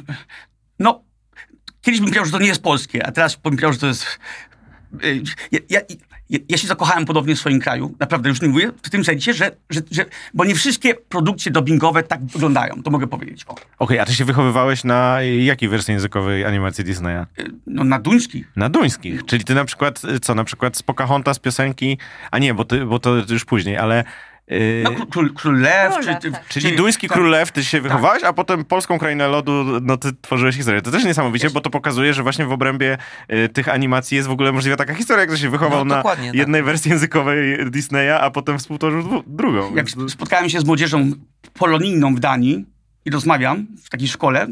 no, 0.80 1.04
kiedyś 1.82 2.00
bym 2.00 2.06
powiedział, 2.10 2.26
że 2.26 2.32
to 2.32 2.40
nie 2.40 2.48
jest 2.48 2.64
polskie, 2.64 3.08
a 3.08 3.12
teraz 3.12 3.36
bym 3.36 3.42
powiedział, 3.44 3.74
że 3.74 3.80
to 3.80 3.88
jest... 3.88 4.20
y, 5.04 5.24
ja, 5.52 5.60
ja, 5.70 5.80
ja, 6.50 6.58
się 6.58 6.68
zakochałem 6.68 7.06
podobnie 7.06 7.36
w 7.36 7.40
swoim 7.40 7.60
kraju, 7.60 7.96
naprawdę 8.00 8.30
już 8.30 8.42
nie 8.42 8.48
mówię, 8.48 8.72
w 8.84 8.90
tym 8.90 9.06
sensie, 9.06 9.34
że, 9.34 9.52
że, 9.70 9.82
że 9.92 10.06
bo 10.34 10.46
nie 10.46 10.56
wszystkie 10.56 10.94
produkcje 10.94 11.52
dubbingowe 11.52 12.04
tak 12.04 12.26
wyglądają, 12.26 12.84
to 12.84 12.92
mogę 12.92 13.08
powiedzieć. 13.08 13.46
Okej, 13.80 14.00
a 14.00 14.06
ty 14.06 14.16
się 14.16 14.26
wychowywałeś 14.26 14.84
na 14.84 15.22
jakiej 15.22 15.70
wersji 15.70 15.92
językowej 15.92 16.46
animacji 16.46 16.84
Disneya? 16.84 17.26
y, 17.40 17.52
no, 17.68 17.84
na 17.84 18.00
duński. 18.00 18.46
Na 18.56 18.70
duńskich. 18.70 19.26
Czyli 19.26 19.44
ty 19.44 19.56
na 19.56 19.66
przykład, 19.66 20.02
co, 20.22 20.36
na 20.36 20.44
przykład 20.44 20.78
z 20.78 20.84
Pocahontas 20.84 21.40
piosenki, 21.40 21.98
a 22.32 22.40
nie, 22.40 22.54
bo, 22.54 22.66
ty, 22.66 22.86
bo 22.86 23.00
to 23.00 23.16
już 23.30 23.46
później, 23.46 23.78
ale... 23.78 24.04
y, 24.52 24.82
No, 24.84 24.92
król, 24.92 25.08
król, 25.10 25.34
król 25.34 25.60
Lew, 25.60 25.92
Król 25.94 26.04
czy, 26.04 26.10
Lew, 26.10 26.20
czy, 26.22 26.32
tak. 26.32 26.48
Czyli 26.48 26.70
czy- 26.70 26.76
duński 26.76 27.08
tak. 27.08 27.18
król 27.18 27.30
lew, 27.30 27.52
ty 27.52 27.64
się 27.64 27.82
wychowałeś, 27.82 28.24
a 28.24 28.34
potem 28.34 28.66
polską 28.66 29.00
krainę 29.00 29.28
lodu, 29.28 29.66
no 29.82 29.98
ty 29.98 30.10
tworzyłeś 30.22 30.56
historię. 30.56 30.82
To 30.82 30.92
też 30.92 31.04
niesamowicie, 31.04 31.50
bo 31.50 31.62
to 31.62 31.70
pokazuje, 31.70 32.14
że 32.14 32.24
właśnie 32.24 32.46
w 32.46 32.52
obrębie 32.52 32.98
y, 33.34 33.50
tych 33.50 33.70
animacji 33.70 34.16
jest 34.16 34.28
w 34.28 34.32
ogóle 34.32 34.52
możliwa 34.52 34.78
taka 34.78 34.94
historia, 34.94 35.20
jak 35.22 35.30
ktoś 35.30 35.42
się 35.42 35.50
wychował 35.50 35.86
No, 35.86 35.96
na 35.96 36.04
tak. 36.04 36.20
jednej 36.34 36.64
wersji 36.64 36.92
językowej 36.92 37.72
Disneya, 37.72 38.12
a 38.22 38.32
potem 38.32 38.60
współtworzył 38.60 39.24
drugą. 39.28 39.76
Jak 39.76 39.92
to- 39.92 40.10
spotkałem 40.10 40.50
się 40.50 40.60
z 40.60 40.66
młodzieżą 40.66 41.12
polonijną 41.54 42.16
w 42.16 42.20
Danii 42.20 42.66
i 43.06 43.10
rozmawiam 43.12 43.68
w 43.84 43.90
takiej 43.90 44.08
szkole 44.08 44.48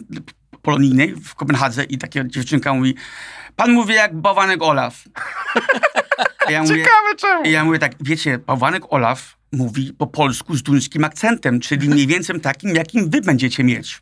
polonijnej 0.62 1.16
w 1.16 1.36
Kopenhadze 1.36 1.84
i 1.84 1.98
taka 1.98 2.24
dziewczynka 2.24 2.74
mówi 2.74 2.96
pan 3.56 3.72
mówi 3.72 3.94
jak 3.94 4.16
bałwanek 4.16 4.62
Olaf. 4.64 5.04
Ja 6.50 6.62
mówię, 6.62 6.76
Ciekawe 6.76 7.16
czemu. 7.18 7.44
I 7.44 7.52
ja 7.52 7.66
mówię 7.66 7.80
tak, 7.80 7.92
wiecie, 8.00 8.38
bałwanek 8.38 8.84
Olaf 8.90 9.38
mówi 9.54 9.94
po 9.94 10.08
polsku 10.08 10.56
z 10.56 10.64
duńskim 10.64 11.04
akcentem, 11.04 11.60
czyli 11.60 11.90
mniej 11.90 12.08
więcej 12.08 12.42
takim, 12.42 12.76
jakim 12.76 13.10
wy 13.10 13.22
będziecie 13.22 13.64
mieć. 13.64 14.02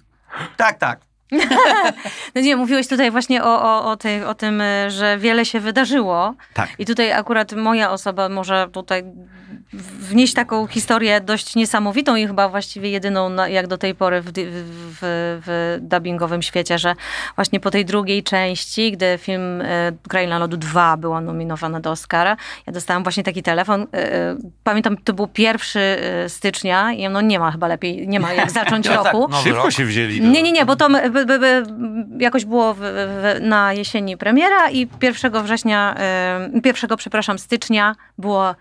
Tak, 0.57 0.77
tak. 0.77 0.99
No 2.35 2.41
nie, 2.41 2.55
mówiłeś 2.55 2.87
tutaj 2.87 3.11
właśnie 3.11 3.43
o, 3.43 3.63
o, 3.63 3.91
o, 3.91 3.97
tej, 3.97 4.23
o 4.23 4.33
tym, 4.33 4.61
y, 4.61 4.91
że 4.91 5.17
wiele 5.17 5.45
się 5.45 5.59
wydarzyło. 5.59 6.35
Tak. 6.53 6.69
I 6.79 6.85
tutaj 6.85 7.11
akurat 7.11 7.53
moja 7.53 7.91
osoba 7.91 8.29
może 8.29 8.67
tutaj 8.71 9.03
wnieść 9.73 10.33
taką 10.33 10.67
historię 10.67 11.21
dość 11.21 11.55
niesamowitą 11.55 12.15
i 12.15 12.27
chyba 12.27 12.49
właściwie 12.49 12.89
jedyną 12.89 13.29
na, 13.29 13.47
jak 13.47 13.67
do 13.67 13.77
tej 13.77 13.95
pory 13.95 14.21
w, 14.21 14.25
w, 14.25 14.31
w, 15.45 15.77
dubbingowym 15.81 16.41
świecie, 16.41 16.77
że 16.79 16.95
właśnie 17.35 17.59
po 17.59 17.71
tej 17.71 17.85
drugiej 17.85 18.23
części, 18.23 18.91
gdy 18.91 19.17
film 19.17 19.61
e, 19.61 19.91
Kraina 20.09 20.39
Lodu 20.39 20.57
2 20.57 20.97
była 20.97 21.21
nominowana 21.21 21.79
do 21.79 21.91
Oscara, 21.91 22.37
ja 22.67 22.73
dostałam 22.73 23.03
właśnie 23.03 23.23
taki 23.23 23.43
telefon. 23.43 23.81
E, 23.81 24.13
e, 24.13 24.37
pamiętam, 24.63 24.97
to 24.97 25.13
był 25.13 25.27
1 25.37 25.57
e, 25.75 26.29
stycznia 26.29 26.93
i 26.93 27.09
no 27.09 27.21
nie 27.21 27.39
ma 27.39 27.51
chyba 27.51 27.67
lepiej, 27.67 28.07
nie 28.07 28.19
ma 28.19 28.33
jak 28.33 28.51
zacząć 28.51 28.85
No 28.91 29.03
tak, 29.03 29.13
roku. 29.13 29.27
nowy 29.27 29.43
Szybko 29.43 29.71
się 29.71 29.85
wzięli. 29.85 30.21
Do... 30.21 30.27
Nie, 30.27 30.43
nie, 30.43 30.51
nie, 30.51 30.65
bo 30.65 30.75
to 30.75 30.89
by, 30.89 31.25
by, 31.25 31.39
by, 31.39 31.63
jakoś 32.19 32.45
było 32.45 32.73
w, 32.73 32.81
na 33.41 33.73
jesieni 33.73 34.17
premiera 34.17 34.71
i 34.71 34.87
1 35.01 35.43
września, 35.43 35.95
y, 36.55 36.61
1, 36.65 36.97
przepraszam, 36.97 37.39
stycznia 37.39 37.95
było 38.17 38.55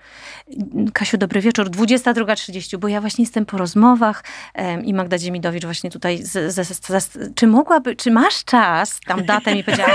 Kasiu, 1.01 1.17
dobry 1.19 1.41
wieczór, 1.41 1.71
22.30, 1.71 2.77
bo 2.77 2.89
ja 2.89 3.01
właśnie 3.01 3.25
jestem 3.25 3.47
po 3.47 3.59
rozmowach 3.59 4.25
em, 4.55 4.85
i 4.85 4.95
Magda 4.95 5.19
Dziemidowicz 5.19 5.65
właśnie 5.65 5.91
tutaj, 5.91 6.19
z, 6.23 6.55
z, 6.55 6.69
z, 6.69 6.87
z, 7.05 7.35
czy 7.35 7.47
mogłaby, 7.47 7.97
czy 7.97 8.11
masz 8.11 8.45
czas, 8.45 9.01
tam 9.07 9.25
datę 9.25 9.55
mi 9.55 9.65
powiedziała, 9.65 9.91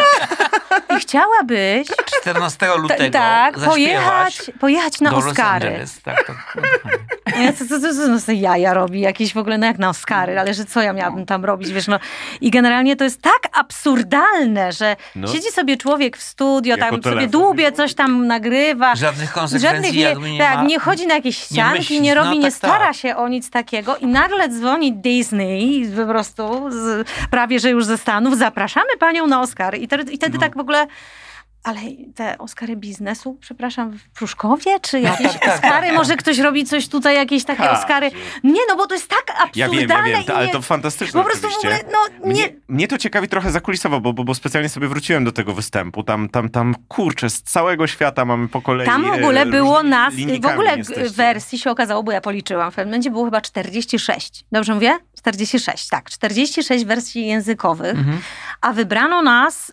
i 0.98 1.00
chciałabyś 1.00 1.88
14 2.22 2.58
ta- 2.60 2.76
lutego 2.76 3.10
tak, 3.12 3.60
pojechać, 3.60 4.52
pojechać 4.60 5.02
na 5.02 5.16
Oscary. 5.16 5.68
Angeles. 5.68 6.02
Tak, 6.02 6.28
tak. 6.28 6.58
Ja, 7.40 7.54
co, 7.54 7.66
co, 7.66 7.80
co, 7.80 7.94
co 7.94 8.20
sobie 8.20 8.38
jaja 8.38 8.74
robi, 8.74 9.00
jakieś 9.02 9.34
w 9.34 9.38
ogóle, 9.38 9.58
no 9.58 9.66
jak 9.66 9.78
na 9.80 9.90
Oscary, 9.90 10.40
ale 10.40 10.54
że 10.54 10.66
co 10.66 10.82
ja 10.82 10.94
miałabym 10.94 11.26
tam 11.26 11.46
robić, 11.46 11.74
wiesz, 11.74 11.88
no. 11.88 12.00
I 12.42 12.52
generalnie 12.52 12.96
to 12.96 13.04
jest 13.04 13.22
tak 13.22 13.40
absurdalne, 13.54 14.72
że 14.72 14.96
No. 15.16 15.28
siedzi 15.28 15.52
sobie 15.52 15.78
człowiek 15.78 16.18
w 16.18 16.24
studio, 16.24 16.76
Jako 16.78 16.82
tam 16.82 16.92
sobie 16.92 17.04
telefon. 17.04 17.30
dłubie, 17.30 17.72
coś 17.72 17.94
tam 17.94 18.28
nagrywa. 18.28 18.96
Żadnych 18.96 19.32
konsekwencji 19.32 19.98
nie, 19.98 20.04
jakby 20.04 20.32
nie 20.32 20.40
tak, 20.40 20.56
ma. 20.56 20.64
Nie 20.96 20.98
chodzi 20.98 21.08
na 21.08 21.16
jakieś 21.16 21.38
ścianki, 21.38 21.78
myśli, 21.78 22.02
nie, 22.02 22.16
no 22.16 22.24
robi, 22.24 22.40
nie 22.40 22.46
tak, 22.46 22.54
stara 22.54 22.86
tak. 22.86 22.96
się 22.96 23.16
o 23.16 23.28
nic 23.28 23.50
takiego 23.50 23.98
i 23.98 24.06
nagle 24.06 24.50
dzwoni 24.50 24.94
Disney 24.94 25.92
po 25.98 26.06
prostu, 26.06 26.72
z, 26.72 27.08
prawie 27.32 27.60
że 27.60 27.70
już 27.70 27.86
ze 27.86 27.98
Stanów, 27.98 28.38
zapraszamy 28.38 28.98
panią 29.00 29.28
na 29.28 29.42
Oscary. 29.42 29.78
I, 29.78 29.88
wtedy- 29.88 30.12
i 30.12 30.16
No. 30.16 30.18
wtedy 30.18 30.38
tak 30.38 30.56
w 30.58 30.60
ogóle... 30.60 30.88
Ale 31.66 31.80
te 32.16 32.38
Oscary 32.38 32.76
biznesu, 32.76 33.38
przepraszam, 33.42 33.92
w 33.92 34.10
Pruszkowie? 34.10 34.80
Czy 34.82 35.00
jakieś 35.00 35.34
tak, 35.34 35.42
tak, 35.42 35.54
Oscary? 35.56 35.88
tak. 35.88 35.96
Może 35.96 36.16
ktoś 36.18 36.40
robi 36.40 36.66
coś 36.66 36.88
tutaj, 36.88 37.16
jakieś 37.16 37.44
takie 37.44 37.64
Tak. 37.64 37.74
Oscary? 37.80 38.12
Nie, 38.44 38.60
no 38.70 38.76
bo 38.76 38.88
to 38.88 38.94
jest 38.94 39.08
tak 39.10 39.24
Ja 39.56 39.66
absurdalne. 39.66 39.78
wiem, 39.88 39.90
ja 39.90 40.04
wiem, 40.04 40.22
i 40.22 40.26
to, 40.26 40.36
ale 40.36 40.46
nie- 40.48 40.52
to 40.54 40.62
fantastyczne 40.62 41.20
Po 41.22 41.26
prostu 41.30 41.50
w 41.50 41.56
oczywiście. 41.58 41.86
ogóle, 41.86 41.98
no 42.22 42.28
nie... 42.28 42.34
Mnie, 42.34 42.50
mnie 42.68 42.88
to 42.88 42.98
ciekawi 42.98 43.28
trochę 43.28 43.52
zakulisowo, 43.52 44.02
bo, 44.02 44.14
bo, 44.14 44.24
bo 44.24 44.36
specjalnie 44.36 44.70
sobie 44.70 44.88
wróciłem 44.88 45.24
do 45.24 45.32
tego 45.32 45.54
występu. 45.54 46.04
Tam, 46.04 46.30
tam, 46.30 46.50
tam 46.50 46.76
kurczę, 46.88 47.30
z 47.30 47.42
całego 47.44 47.88
świata 47.88 48.26
mamy 48.26 48.48
po 48.48 48.62
kolei. 48.62 48.86
Tam 48.88 49.04
w 49.04 49.08
e, 49.08 49.12
ogóle 49.12 49.46
było 49.46 49.84
nas, 49.84 50.14
w 50.42 50.46
ogóle 50.46 50.78
jesteście. 50.78 51.10
wersji 51.10 51.60
się 51.60 51.72
okazało, 51.72 52.04
bo 52.04 52.12
ja 52.12 52.22
policzyłam, 52.22 52.72
w 52.72 52.76
pewnym 52.76 52.92
momencie 52.92 53.12
było 53.12 53.26
chyba 53.26 53.42
46. 53.42 54.46
Dobrze 54.52 54.74
mówię? 54.74 54.98
46, 55.18 55.88
tak. 55.90 56.10
46 56.10 56.86
wersji 56.86 57.28
językowych, 57.28 57.96
Mhm. 57.98 58.18
a 58.62 58.74
wybrano 58.74 59.22
nas 59.22 59.72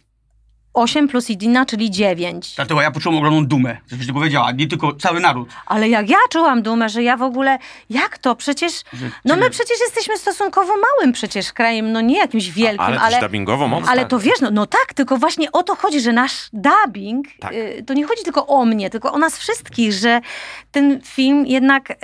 8 0.74 1.08
plus 1.08 1.30
Idina, 1.30 1.66
czyli 1.66 1.90
9. 1.90 2.52
Dlatego 2.56 2.80
ja 2.82 2.90
poczułem 2.90 3.18
ogromną 3.18 3.46
dumę, 3.46 3.76
żebyś 3.90 4.06
ty 4.06 4.12
powiedziała, 4.12 4.52
nie 4.52 4.66
tylko 4.68 4.92
cały 4.94 5.20
naród. 5.20 5.48
Ale 5.66 5.88
jak 5.88 6.08
ja 6.10 6.16
czułam 6.30 6.62
dumę, 6.62 6.88
że 6.88 7.02
ja 7.02 7.16
w 7.16 7.22
ogóle, 7.22 7.58
jak 7.90 8.18
to? 8.18 8.34
Przecież, 8.36 8.72
Że 8.92 9.10
no 9.24 9.36
my 9.36 9.42
ciebie- 9.42 9.50
przecież 9.50 9.80
jesteśmy 9.80 10.18
stosunkowo 10.18 10.72
małym 10.76 11.12
przecież 11.12 11.52
krajem, 11.52 11.92
no 11.92 12.00
nie 12.00 12.18
jakimś 12.18 12.50
wielkim, 12.50 12.80
Ale, 12.80 13.00
ale... 13.00 13.12
też 13.16 13.24
dubbingowo 13.24 13.68
mocno. 13.68 13.90
Ale 13.90 14.06
to 14.06 14.18
wiesz, 14.18 14.40
no, 14.40 14.50
no 14.50 14.66
tak, 14.66 14.94
tylko 14.94 15.16
właśnie 15.16 15.52
o 15.52 15.62
to 15.62 15.74
chodzi, 15.76 16.00
że 16.00 16.12
nasz 16.12 16.48
dubbing, 16.52 17.26
Tak. 17.40 17.52
y, 17.52 17.84
to 17.86 17.94
nie 17.94 18.06
chodzi 18.06 18.22
tylko 18.24 18.46
o 18.46 18.64
mnie, 18.64 18.90
tylko 18.90 19.12
o 19.12 19.18
nas 19.18 19.38
wszystkich, 19.38 19.92
że 19.92 20.20
ten 20.70 21.00
film 21.04 21.46
jednak 21.46 21.90
y, 21.90 21.94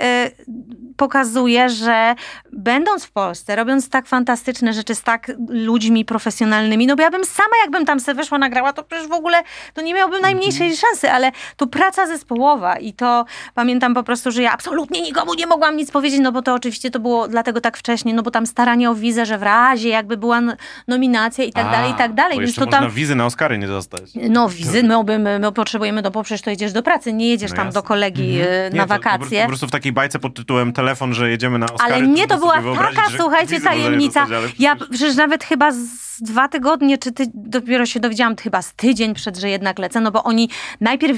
pokazuje, 0.97 1.69
że 1.69 2.15
będąc 2.53 3.05
w 3.05 3.11
Polsce, 3.11 3.55
robiąc 3.55 3.89
tak 3.89 4.07
fantastyczne 4.07 4.73
rzeczy 4.73 4.95
z 4.95 5.01
tak 5.03 5.31
ludźmi 5.49 6.05
profesjonalnymi, 6.05 6.87
no 6.87 6.95
bo 6.95 7.01
ja 7.03 7.11
bym 7.11 7.25
sama, 7.25 7.49
jakbym 7.63 7.85
tam 7.85 7.99
sobie 7.99 8.15
weszła, 8.15 8.37
nagrała, 8.59 8.73
to 8.73 8.83
przecież 8.83 9.07
w 9.07 9.11
ogóle 9.11 9.43
to 9.73 9.81
nie 9.81 9.93
miałbym 9.93 10.21
najmniejszej 10.21 10.77
szansy, 10.77 11.11
ale 11.11 11.31
to 11.57 11.67
praca 11.67 12.07
zespołowa 12.07 12.75
i 12.77 12.93
to 12.93 13.25
pamiętam 13.53 13.93
po 13.93 14.03
prostu, 14.03 14.31
że 14.31 14.41
ja 14.41 14.51
absolutnie 14.51 15.01
nikomu 15.01 15.33
nie 15.33 15.47
mogłam 15.47 15.77
nic 15.77 15.91
powiedzieć, 15.91 16.19
no 16.23 16.31
bo 16.31 16.41
to 16.41 16.53
oczywiście 16.53 16.91
to 16.91 16.99
było 16.99 17.27
dlatego 17.27 17.61
tak 17.61 17.77
wcześnie, 17.77 18.13
no 18.13 18.23
bo 18.23 18.31
tam 18.31 18.45
staranie 18.45 18.89
o 18.89 18.95
wizę, 18.95 19.25
że 19.25 19.37
w 19.37 19.43
razie 19.43 19.89
jakby 19.89 20.17
była 20.17 20.39
nominacja 20.87 21.43
i 21.43 21.53
tak 21.53 21.65
A, 21.67 21.71
dalej, 21.71 21.91
i 21.91 21.93
tak 21.95 22.13
dalej, 22.13 22.35
Bo 22.37 22.41
więc 22.41 22.55
to 22.55 22.65
tam... 22.65 22.89
wizy 22.89 23.15
na 23.15 23.25
Oscary 23.25 23.57
nie 23.57 23.67
dostać. 23.67 24.01
No 24.15 24.49
wizy, 24.49 24.83
my, 24.83 25.03
my, 25.19 25.39
my 25.39 25.51
potrzebujemy, 25.51 26.01
no 26.01 26.11
bo 26.11 26.23
przecież 26.23 26.41
to 26.41 26.49
jedziesz 26.49 26.73
do 26.73 26.83
pracy, 26.83 27.13
nie 27.13 27.29
jedziesz 27.29 27.51
No 27.51 27.57
tam 27.57 27.65
jasne. 27.65 27.81
do 27.81 27.87
kolegi 27.87 28.41
y, 28.41 28.45
Nie, 28.73 28.77
na 28.77 28.87
to- 28.87 28.93
to 28.93 28.99
prostu- 28.99 29.09
wakacje. 29.19 29.41
Po 29.41 29.47
prostu 29.47 29.67
w 29.67 29.71
takiej 29.71 29.91
bajce 29.91 30.19
pod 30.19 30.33
tytułem 30.35 30.73
telefon, 30.73 31.13
że 31.13 31.29
jedziemy 31.29 31.59
na 31.59 31.65
Oscary. 31.65 31.93
Ale 31.93 32.07
nie, 32.07 32.27
trudno 32.27 32.51
to 32.51 32.61
była 32.61 32.75
taka, 32.77 33.01
słuchajcie, 33.17 33.61
tajemnica. 33.61 34.21
dostać, 34.27 34.51
Ja 34.59 34.75
przecież- 34.75 34.97
przecież 34.97 35.15
nawet 35.15 35.43
chyba 35.43 35.71
z 35.71 35.77
dwa 36.21 36.47
tygodnie, 36.47 36.97
czy 36.97 37.11
ty, 37.11 37.25
dopiero 37.33 37.85
się 37.85 37.99
dowiedziałam, 37.99 38.35
chyba 38.49 38.61
z 38.61 38.73
tydzień 38.73 39.13
przed, 39.13 39.37
że 39.37 39.49
jednak 39.49 39.79
lecę, 39.79 40.01
no 40.01 40.11
bo 40.11 40.23
oni 40.23 40.49
najpierw 40.81 41.17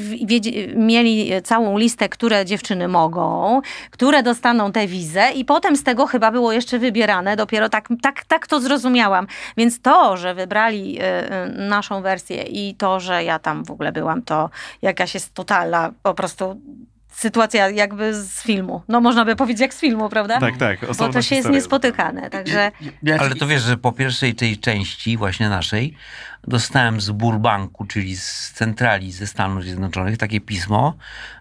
mieli 0.76 1.32
całą 1.44 1.78
listę, 1.78 2.10
które 2.10 2.46
dziewczyny 2.46 2.88
mogą, 2.88 3.62
które 3.92 4.24
dostaną 4.24 4.72
tę 4.72 4.88
wizę 4.88 5.32
i 5.36 5.46
potem 5.46 5.76
z 5.76 5.84
tego 5.84 6.08
chyba 6.08 6.32
było 6.32 6.52
jeszcze 6.54 6.80
wybierane, 6.80 7.36
dopiero 7.36 7.70
tak, 7.70 7.90
tak, 8.02 8.26
tak 8.26 8.48
to 8.48 8.62
zrozumiałam. 8.62 9.28
Więc 9.58 9.82
to, 9.82 10.18
że 10.18 10.36
wybrali 10.36 11.00
y, 11.02 11.04
y, 11.04 11.68
naszą 11.70 12.02
wersję 12.02 12.44
i 12.44 12.76
to, 12.76 13.00
że 13.00 13.24
ja 13.24 13.40
tam 13.40 13.64
w 13.64 13.72
ogóle 13.72 13.92
byłam, 13.92 14.22
to 14.22 14.50
jakaś 14.82 15.14
jest 15.14 15.34
totalna 15.34 15.92
po 16.04 16.14
prostu 16.14 16.62
sytuacja 17.12 17.70
jakby 17.70 18.14
z 18.14 18.42
filmu. 18.44 18.82
No 18.88 19.02
można 19.02 19.26
by 19.26 19.36
powiedzieć 19.36 19.62
jak 19.62 19.74
z 19.74 19.80
filmu, 19.80 20.10
prawda? 20.10 20.40
Tak, 20.40 20.58
tak. 20.58 20.80
Bo 20.98 21.10
to 21.10 21.22
się 21.22 21.36
jest 21.36 21.50
niespotykane, 21.50 22.30
także... 22.30 22.72
Ale 23.20 23.36
to 23.36 23.48
wiesz, 23.48 23.62
że 23.62 23.78
po 23.78 23.92
pierwszej 23.92 24.36
tej 24.36 24.58
części, 24.58 25.18
właśnie 25.18 25.50
naszej, 25.50 25.96
dostałem 26.48 27.02
z 27.02 27.12
Burbanku, 27.12 27.86
czyli 27.86 28.18
z 28.18 28.52
centrali 28.52 29.12
ze 29.12 29.28
Stanów 29.28 29.64
Zjednoczonych, 29.64 30.18
takie 30.18 30.42
pismo, 30.42 30.94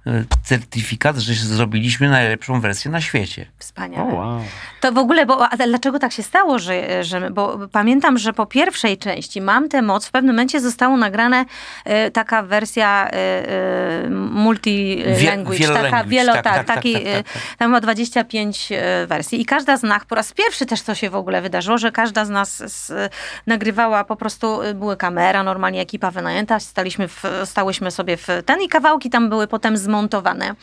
y, 0.06 0.24
certyfikat, 0.44 1.16
że 1.16 1.34
zrobiliśmy 1.34 2.08
najlepszą 2.08 2.60
wersję 2.60 2.90
na 2.90 3.00
świecie. 3.00 3.46
Wspaniale. 3.58 4.14
wow. 4.14 4.40
To 4.80 4.92
w 4.92 4.98
ogóle, 4.98 5.26
bo, 5.26 5.48
a 5.48 5.56
dlaczego 5.56 5.98
tak 5.98 6.12
się 6.12 6.22
stało, 6.22 6.58
że, 6.58 7.04
że 7.04 7.30
bo 7.30 7.68
pamiętam, 7.68 8.18
że 8.18 8.32
po 8.32 8.46
pierwszej 8.46 8.98
części 8.98 9.40
Mam 9.40 9.68
tę 9.68 9.82
moc, 9.82 10.06
w 10.06 10.10
pewnym 10.10 10.34
momencie 10.34 10.60
zostało 10.60 10.96
nagrane 10.96 11.44
e, 11.84 12.10
taka 12.10 12.42
wersja 12.42 13.08
e, 13.08 13.14
e, 13.14 14.10
multi-language, 14.10 15.58
Wie- 15.58 15.74
taka 15.74 16.04
wielo, 16.04 16.32
tak, 16.32 16.44
tak, 16.44 16.54
tak, 16.54 16.66
tak, 16.66 16.76
taki, 16.76 16.92
tak, 16.92 17.02
tak, 17.02 17.12
e, 17.12 17.22
tak. 17.22 17.42
tam 17.58 17.70
ma 17.70 17.80
25 17.80 18.72
e, 18.72 19.06
wersji 19.06 19.40
i 19.40 19.44
każda 19.44 19.76
z 19.76 19.82
nas, 19.82 20.04
po 20.04 20.14
raz 20.14 20.32
pierwszy 20.32 20.66
też 20.66 20.82
to 20.82 20.94
się 20.94 21.10
w 21.10 21.14
ogóle 21.14 21.42
wydarzyło, 21.42 21.78
że 21.78 21.92
każda 21.92 22.24
z 22.24 22.30
nas 22.30 22.56
z, 22.56 23.12
nagrywała 23.46 24.04
po 24.04 24.16
prostu, 24.16 24.62
e, 24.62 24.74
kamera, 24.96 25.42
normalnie 25.42 25.80
ekipa 25.80 26.10
wynajęta, 26.10 26.60
staliśmy 26.60 27.08
w, 27.08 27.24
stałyśmy 27.44 27.90
sobie 27.90 28.16
w 28.16 28.26
ten 28.46 28.62
i 28.62 28.68
kawałki 28.68 29.10
tam 29.10 29.28
były 29.28 29.46
potem 29.46 29.76
zmontowane. 29.76 30.54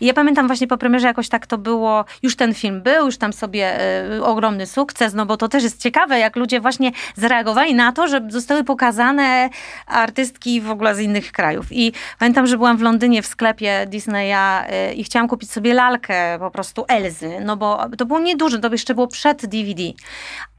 I 0.00 0.06
ja 0.06 0.14
pamiętam 0.14 0.46
właśnie 0.46 0.66
po 0.66 0.78
premierze 0.78 1.06
jakoś 1.06 1.28
tak 1.28 1.46
to 1.46 1.58
było, 1.58 2.04
już 2.22 2.36
ten 2.36 2.54
film 2.54 2.82
był, 2.82 3.06
już 3.06 3.18
tam 3.18 3.32
sobie 3.32 3.80
e, 3.80 4.24
ogromny 4.24 4.66
sukces, 4.66 5.14
no 5.14 5.26
bo 5.26 5.36
to 5.36 5.48
też 5.48 5.62
jest 5.62 5.82
ciekawe, 5.82 6.18
jak 6.18 6.36
ludzie 6.36 6.60
właśnie 6.60 6.92
zareagowali 7.14 7.74
na 7.74 7.92
to, 7.92 8.08
że 8.08 8.20
zostały 8.28 8.64
pokazane 8.64 9.50
artystki 9.86 10.60
w 10.60 10.70
ogóle 10.70 10.94
z 10.94 11.00
innych 11.00 11.32
krajów. 11.32 11.66
I 11.70 11.92
pamiętam, 12.18 12.46
że 12.46 12.56
byłam 12.56 12.76
w 12.76 12.82
Londynie 12.82 13.22
w 13.22 13.26
sklepie 13.26 13.86
Disneya 13.86 14.64
e, 14.68 14.94
i 14.94 15.04
chciałam 15.04 15.28
kupić 15.28 15.50
sobie 15.50 15.74
lalkę 15.74 16.38
po 16.38 16.50
prostu 16.50 16.84
Elzy, 16.88 17.40
no 17.40 17.56
bo 17.56 17.88
to 17.98 18.06
było 18.06 18.20
nieduże, 18.20 18.58
to 18.58 18.72
jeszcze 18.72 18.94
było 18.94 19.08
przed 19.08 19.46
DVD. 19.46 19.82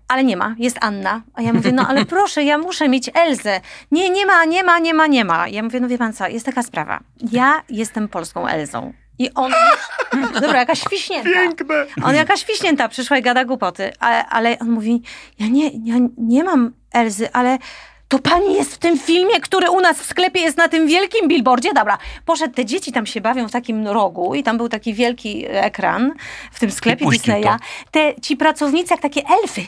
Ale 0.07 0.23
nie 0.23 0.37
ma, 0.37 0.55
jest 0.57 0.77
Anna. 0.81 1.21
A 1.33 1.41
ja 1.41 1.53
mówię, 1.53 1.71
no 1.71 1.87
ale 1.87 2.05
proszę, 2.15 2.43
ja 2.43 2.57
muszę 2.57 2.89
mieć 2.89 3.09
Elzę. 3.13 3.61
Nie, 3.91 4.09
nie 4.09 4.25
ma, 4.25 4.45
nie 4.45 4.63
ma, 4.63 4.79
nie 4.79 4.93
ma, 4.93 5.07
nie 5.07 5.25
ma. 5.25 5.47
Ja 5.47 5.63
mówię, 5.63 5.79
no 5.79 5.87
wie 5.87 5.97
pan 5.97 6.13
co, 6.13 6.27
jest 6.27 6.45
taka 6.45 6.63
sprawa. 6.63 6.99
Ja 7.31 7.61
jestem 7.69 8.07
polską 8.07 8.47
Elzą. 8.47 8.93
I 9.19 9.33
on 9.33 9.51
już, 9.51 10.31
dobra, 10.41 10.59
jakaś 10.59 10.79
świśnięta. 10.79 11.29
Piękne. 11.33 11.85
On 12.03 12.15
jakaś 12.15 12.39
świśnięta 12.41 12.87
przyszła 12.87 13.17
i 13.17 13.21
gada 13.21 13.45
głupoty. 13.45 13.91
Ale, 13.99 14.25
ale 14.25 14.59
on 14.59 14.69
mówi, 14.69 15.01
ja 15.39 15.47
nie, 15.47 15.69
ja 15.83 15.95
nie 16.17 16.43
mam 16.43 16.73
Elzy, 16.93 17.33
ale 17.33 17.57
to 18.07 18.19
pani 18.19 18.53
jest 18.53 18.75
w 18.75 18.77
tym 18.77 18.99
filmie, 18.99 19.39
który 19.41 19.69
u 19.71 19.79
nas 19.81 19.97
w 19.97 20.05
sklepie 20.05 20.39
jest 20.39 20.57
na 20.57 20.67
tym 20.67 20.87
wielkim 20.87 21.27
billboardzie. 21.27 21.73
Dobra, 21.73 21.97
poszedł, 22.25 22.53
te 22.53 22.65
dzieci 22.65 22.91
tam 22.91 23.05
się 23.05 23.21
bawią 23.21 23.47
w 23.47 23.51
takim 23.51 23.87
rogu 23.87 24.35
i 24.35 24.43
tam 24.43 24.57
był 24.57 24.69
taki 24.69 24.93
wielki 24.93 25.45
ekran 25.47 26.13
w 26.51 26.59
tym 26.59 26.71
sklepie 26.71 27.05
Disneya. 27.09 27.57
Te, 27.91 28.13
ci 28.21 28.37
pracownicy 28.37 28.93
jak 28.93 29.01
takie 29.01 29.21
elfy. 29.41 29.61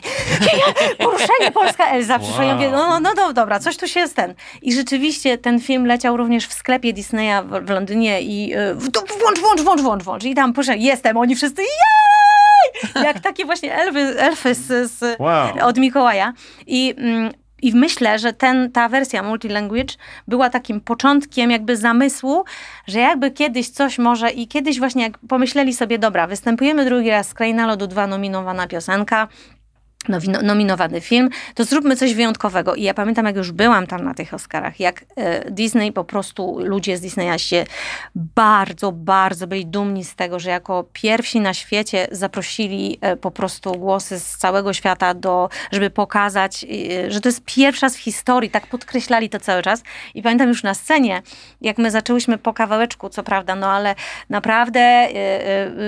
Poruszenie 1.04 1.50
Polska 1.54 1.90
Elza 1.90 2.18
przyszła. 2.18 2.44
Ja 2.44 2.54
mówię, 2.54 2.70
no, 2.70 2.86
no, 2.88 3.00
no 3.00 3.14
do- 3.14 3.32
dobra, 3.32 3.58
coś 3.60 3.76
tu 3.76 3.88
się 3.88 4.00
jest 4.00 4.16
ten. 4.16 4.34
I 4.62 4.72
rzeczywiście 4.72 5.38
ten 5.38 5.60
film 5.60 5.86
leciał 5.86 6.16
również 6.16 6.46
w 6.46 6.52
sklepie 6.52 6.92
Disneya 6.92 7.42
w, 7.44 7.66
w 7.66 7.70
Londynie 7.70 8.20
i 8.22 8.54
y, 8.56 8.74
włącz, 8.74 9.40
włącz, 9.40 9.60
włącz, 9.60 9.80
włącz, 9.82 10.02
włącz. 10.02 10.24
I 10.24 10.34
tam 10.34 10.52
proszę, 10.52 10.76
jestem, 10.76 11.16
oni 11.16 11.36
wszyscy 11.36 11.62
jej! 11.62 13.04
Jak 13.04 13.20
takie 13.20 13.44
właśnie 13.44 13.74
elfy, 13.74 13.98
elfy 14.20 14.54
z, 14.54 14.90
z, 14.92 15.20
Wow. 15.20 15.48
od 15.62 15.78
Mikołaja. 15.78 16.32
I, 16.66 16.94
mm, 16.98 17.32
I 17.62 17.72
myślę, 17.74 18.18
że 18.18 18.32
ten, 18.32 18.72
ta 18.72 18.88
wersja 18.88 19.22
multilanguage 19.22 19.94
była 20.28 20.50
takim 20.50 20.80
początkiem 20.80 21.50
jakby 21.50 21.76
zamysłu, 21.76 22.44
że 22.86 22.98
jakby 22.98 23.30
kiedyś 23.30 23.68
coś 23.68 23.98
może 23.98 24.30
i 24.30 24.48
kiedyś 24.48 24.78
właśnie 24.78 25.02
jak 25.02 25.18
pomyśleli 25.28 25.74
sobie, 25.74 25.98
dobra, 25.98 26.26
występujemy 26.26 26.84
drugi 26.84 27.10
raz 27.10 27.28
z 27.28 27.34
Kraina 27.34 27.66
Lodu 27.66 27.86
2 27.86 28.06
nominowana 28.06 28.66
piosenka, 28.66 29.28
nominowany 30.42 31.00
film, 31.00 31.28
to 31.54 31.64
zróbmy 31.64 31.96
coś 31.96 32.14
wyjątkowego. 32.14 32.74
I 32.74 32.82
ja 32.82 32.94
pamiętam, 32.94 33.26
jak 33.26 33.36
już 33.36 33.52
byłam 33.52 33.86
tam 33.86 34.04
na 34.04 34.14
tych 34.14 34.34
Oscarach, 34.34 34.80
jak 34.80 35.04
e, 35.16 35.50
Disney 35.50 35.92
po 35.92 36.04
prostu, 36.04 36.58
ludzie 36.60 36.96
z 36.96 37.00
Disneya 37.00 37.38
się 37.38 37.64
bardzo, 38.14 38.92
bardzo 38.92 39.46
byli 39.46 39.66
dumni 39.66 40.04
z 40.04 40.14
tego, 40.14 40.38
że 40.38 40.50
jako 40.50 40.84
pierwsi 40.92 41.40
na 41.40 41.54
świecie 41.54 42.08
zaprosili 42.12 42.98
e, 43.00 43.16
po 43.16 43.30
prostu 43.30 43.72
głosy 43.72 44.20
z 44.20 44.36
całego 44.36 44.72
świata 44.72 45.14
do, 45.14 45.48
żeby 45.72 45.90
pokazać, 45.90 46.64
e, 46.64 47.10
że 47.10 47.20
to 47.20 47.28
jest 47.28 47.44
pierwszy 47.44 47.86
raz 47.86 47.96
w 47.96 48.00
historii, 48.00 48.50
tak 48.50 48.66
podkreślali 48.66 49.30
to 49.30 49.40
cały 49.40 49.62
czas. 49.62 49.82
I 50.14 50.22
pamiętam 50.22 50.48
już 50.48 50.62
na 50.62 50.74
scenie, 50.74 51.22
jak 51.60 51.78
my 51.78 51.90
zaczęłyśmy 51.90 52.38
po 52.38 52.52
kawałeczku, 52.52 53.08
co 53.08 53.22
prawda, 53.22 53.54
no 53.54 53.66
ale 53.66 53.94
naprawdę 54.30 55.08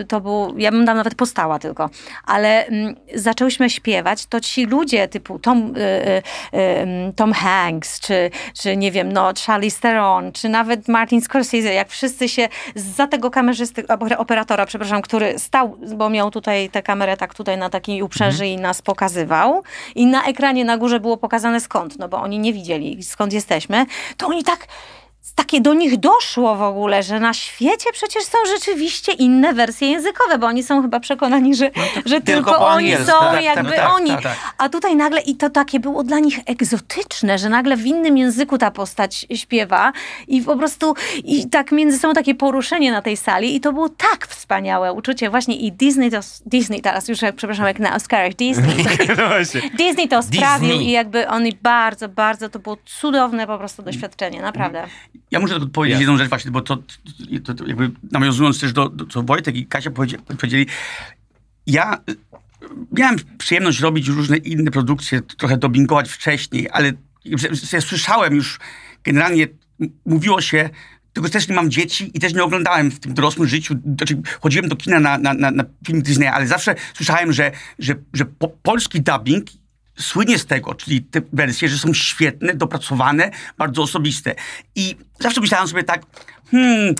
to 0.09 0.21
był, 0.21 0.59
ja 0.59 0.71
bym 0.71 0.87
tam 0.87 0.97
nawet 0.97 1.15
postała 1.15 1.59
tylko, 1.59 1.91
ale 2.25 2.67
mm, 2.67 2.95
zaczęłyśmy 3.15 3.71
śpiewać, 3.71 3.99
to 4.28 4.40
ci 4.40 4.66
ludzie 4.66 5.09
typu 5.09 5.38
Tom, 5.38 5.74
e, 5.76 5.80
e, 5.80 6.22
e, 6.53 7.12
Tom 7.16 7.32
Hanks, 7.32 8.01
czy, 8.01 8.30
czy 8.59 8.76
nie 8.76 8.92
wiem, 8.92 9.12
no 9.12 9.32
Charlize 9.46 9.80
Theron, 9.80 10.32
czy 10.32 10.48
nawet 10.48 10.88
Martin 10.88 11.20
Scorsese, 11.20 11.74
jak 11.74 11.88
wszyscy 11.88 12.28
się 12.28 12.48
za 12.74 13.07
tego 13.07 13.30
kamerzysty, 13.30 13.82
oper- 13.82 14.18
operatora, 14.18 14.66
przepraszam, 14.66 15.03
który 15.03 15.38
stał, 15.38 15.76
bo 15.96 16.11
miał 16.11 16.30
tutaj 16.30 16.70
tę 16.70 16.82
kamerę 16.82 17.16
tak 17.16 17.34
tutaj 17.34 17.59
na 17.59 17.70
takiej 17.70 18.03
uprzeży 18.03 18.46
i 18.46 18.57
nas 18.57 18.82
pokazywał 18.82 19.62
i 19.94 20.07
na 20.07 20.24
ekranie 20.24 20.64
na 20.64 20.76
górze 20.78 21.01
było 21.01 21.16
pokazane 21.16 21.61
skąd, 21.61 21.98
no 21.98 22.09
bo 22.09 22.16
oni 22.20 22.38
nie 22.38 22.53
widzieli 22.53 23.03
skąd 23.03 23.32
jesteśmy, 23.32 23.86
to 24.16 24.26
oni 24.26 24.44
tak 24.44 24.66
takie 25.35 25.61
do 25.61 25.74
nich 25.74 25.97
doszło 25.97 26.57
w 26.57 26.62
ogóle, 26.62 27.03
że 27.03 27.20
na 27.20 27.35
świecie 27.35 27.91
przecież 27.93 28.24
są 28.24 28.39
rzeczywiście 28.47 29.12
inne 29.12 29.53
wersje 29.53 29.91
językowe, 29.91 30.39
bo 30.39 30.47
oni 30.47 30.62
są 30.62 30.83
chyba 30.83 31.01
przekonani, 31.01 31.55
że, 31.55 31.70
że 32.07 32.20
tylko, 32.20 32.55
po 32.55 32.66
oni 32.66 32.97
są 32.97 33.20
tak, 33.20 33.45
jakby 33.45 33.70
tak, 33.70 33.78
tak, 33.78 33.95
oni. 33.95 34.11
tak, 34.11 34.22
tak. 34.22 34.37
A 34.59 34.68
tutaj 34.68 34.97
nagle, 34.97 35.20
i 35.20 35.37
to 35.37 35.51
takie 35.51 35.81
było 35.81 36.05
dla 36.05 36.18
nich 36.18 36.39
egzotyczne, 36.47 37.39
że 37.39 37.49
nagle 37.49 37.76
w 37.76 37.87
innym 37.87 38.18
języku 38.18 38.59
ta 38.59 38.70
postać 38.70 39.26
śpiewa 39.35 39.93
i 40.28 40.43
po 40.43 40.57
prostu 40.57 40.95
i 41.24 41.49
tak 41.49 41.72
między 41.72 41.99
sobą 41.99 42.14
takie 42.14 42.35
poruszenie 42.35 42.93
na 42.93 43.03
tej 43.03 43.16
sali 43.16 43.57
i 43.57 43.61
to 43.61 43.72
było 43.72 43.89
tak 43.89 44.26
wspaniałe 44.26 44.93
uczucie 44.93 45.31
właśnie 45.31 45.57
i 45.57 45.72
Disney 45.72 46.11
to, 46.11 46.20
Disney 46.47 46.81
teraz 46.81 47.09
już 47.09 47.22
jak, 47.22 47.35
przepraszam, 47.35 47.66
jak 47.66 47.78
na 47.78 47.95
Oscarach, 47.95 48.35
Disney 48.35 48.85
No. 49.20 49.31
Disney 49.76 50.09
to 50.09 50.22
sprawił 50.22 50.68
Disney. 50.68 50.89
i 50.89 50.91
jakby 50.91 51.28
oni 51.28 51.53
bardzo, 51.62 52.09
bardzo, 52.09 52.49
to 52.49 52.59
było 52.59 52.76
cudowne 53.01 53.47
po 53.47 53.59
prostu 53.59 53.83
doświadczenie, 53.83 54.43
naprawdę. 54.43 54.87
Ja 55.31 55.41
muszę 55.41 55.61
powiedzieć 55.61 56.01
jedną 56.01 56.18
rzecz 56.18 56.28
właśnie, 56.28 56.51
bo 56.51 56.61
to, 56.61 56.76
to, 57.45 57.55
to 57.55 57.66
jakby 57.66 57.91
nawiązując 58.12 58.61
też 58.61 58.72
do, 58.72 58.89
do 58.89 59.07
co 59.07 59.22
Wojtek 59.22 59.57
i 59.57 59.66
Kasia 59.66 59.91
powiedzie- 59.91 60.18
powiedzieli, 60.39 60.66
ja 61.66 62.01
y, 62.11 62.16
miałem 62.93 63.16
przyjemność 63.39 63.81
robić 63.81 64.09
różne 64.09 64.37
inne 64.37 64.70
produkcje, 64.70 65.20
trochę 65.20 65.57
dubbingować 65.57 66.11
wcześniej, 66.11 66.68
ale 66.72 66.93
ja 67.72 67.81
słyszałem 67.81 68.35
już, 68.35 68.59
generalnie 69.05 69.47
mówiło 70.07 70.41
się, 70.41 70.70
tylko 71.12 71.28
też 71.28 71.49
nie 71.49 71.55
mam 71.55 71.70
dzieci 71.70 72.11
i 72.14 72.20
też 72.20 72.35
nie 72.35 72.45
oglądałem 72.45 72.91
w 72.91 73.01
tym 73.01 73.14
dorosłym 73.14 73.49
życiu, 73.49 73.74
znaczy 73.97 74.22
chodziłem 74.41 74.68
do 74.68 74.76
kina 74.76 75.01
na, 75.01 75.18
na, 75.18 75.35
na, 75.35 75.51
na 75.51 75.64
film 75.87 76.03
Disneya, 76.03 76.28
ale 76.28 76.47
zawsze 76.47 76.74
słyszałem, 76.95 77.33
że, 77.33 77.53
że, 77.78 77.95
że 78.12 78.24
po, 78.24 78.49
polski 78.49 79.01
dubbing 79.01 79.47
słynie 80.01 80.38
z 80.38 80.46
tego, 80.46 80.74
czyli 80.74 81.03
te 81.03 81.20
wersje, 81.32 81.68
że 81.68 81.78
są 81.78 81.94
świetne, 81.94 82.55
dopracowane, 82.55 83.30
bardzo 83.59 83.82
osobiste. 83.82 84.34
I 84.74 84.96
zawsze 85.20 85.40
myślałem 85.40 85.68
sobie 85.68 85.84
tak, 85.84 86.03
hmm, 86.51 86.94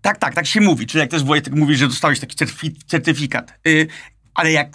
tak, 0.00 0.18
tak, 0.18 0.34
tak 0.34 0.46
się 0.46 0.60
mówi. 0.60 0.86
Czyli 0.86 1.00
jak 1.00 1.10
też 1.10 1.24
Wojtek 1.24 1.54
mówi, 1.54 1.76
że 1.76 1.88
dostałeś 1.88 2.20
taki 2.20 2.36
certyfi- 2.36 2.76
certyfikat. 2.86 3.52
Y, 3.68 3.86
ale 4.34 4.52
jak 4.52 4.68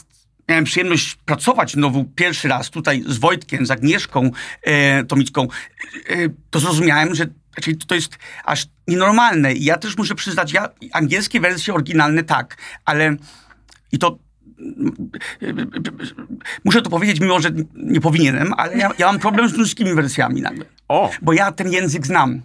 miałem 0.50 0.64
przyjemność 0.64 1.16
pracować 1.16 1.72
znowu 1.72 2.04
pierwszy 2.04 2.48
raz 2.48 2.70
tutaj 2.70 3.04
z 3.08 3.18
Wojtkiem, 3.18 3.66
z 3.66 3.72
Agnieszką 3.72 4.32
e, 4.64 5.04
Tomicką, 5.04 5.48
e, 6.10 6.16
to 6.50 6.60
zrozumiałem, 6.60 7.16
że 7.16 7.26
znaczy, 7.54 7.76
to 7.88 7.96
jest 7.96 8.18
aż 8.44 8.66
nienormalne. 8.88 9.54
I 9.54 9.64
ja 9.64 9.78
też 9.78 9.98
muszę 9.98 10.16
przyznać, 10.16 10.54
ja 10.54 10.70
angielskie 10.92 11.40
wersje 11.40 11.74
oryginalne 11.74 12.24
tak, 12.24 12.58
ale 12.86 13.16
i 13.92 14.00
to 14.00 14.18
muszę 16.64 16.82
to 16.82 16.90
powiedzieć, 16.90 17.20
mimo 17.20 17.40
że 17.40 17.50
nie 17.76 18.02
powinienem, 18.02 18.54
ale 18.58 18.78
ja, 18.78 18.90
ja 18.98 19.06
mam 19.08 19.20
problem 19.20 19.50
z 19.50 19.54
duńskimi 19.54 19.94
wersjami 19.94 20.42
nagle. 20.42 20.66
O, 20.88 21.12
Bo 21.22 21.34
ja 21.34 21.52
ten 21.52 21.72
język 21.72 22.08
znam. 22.08 22.42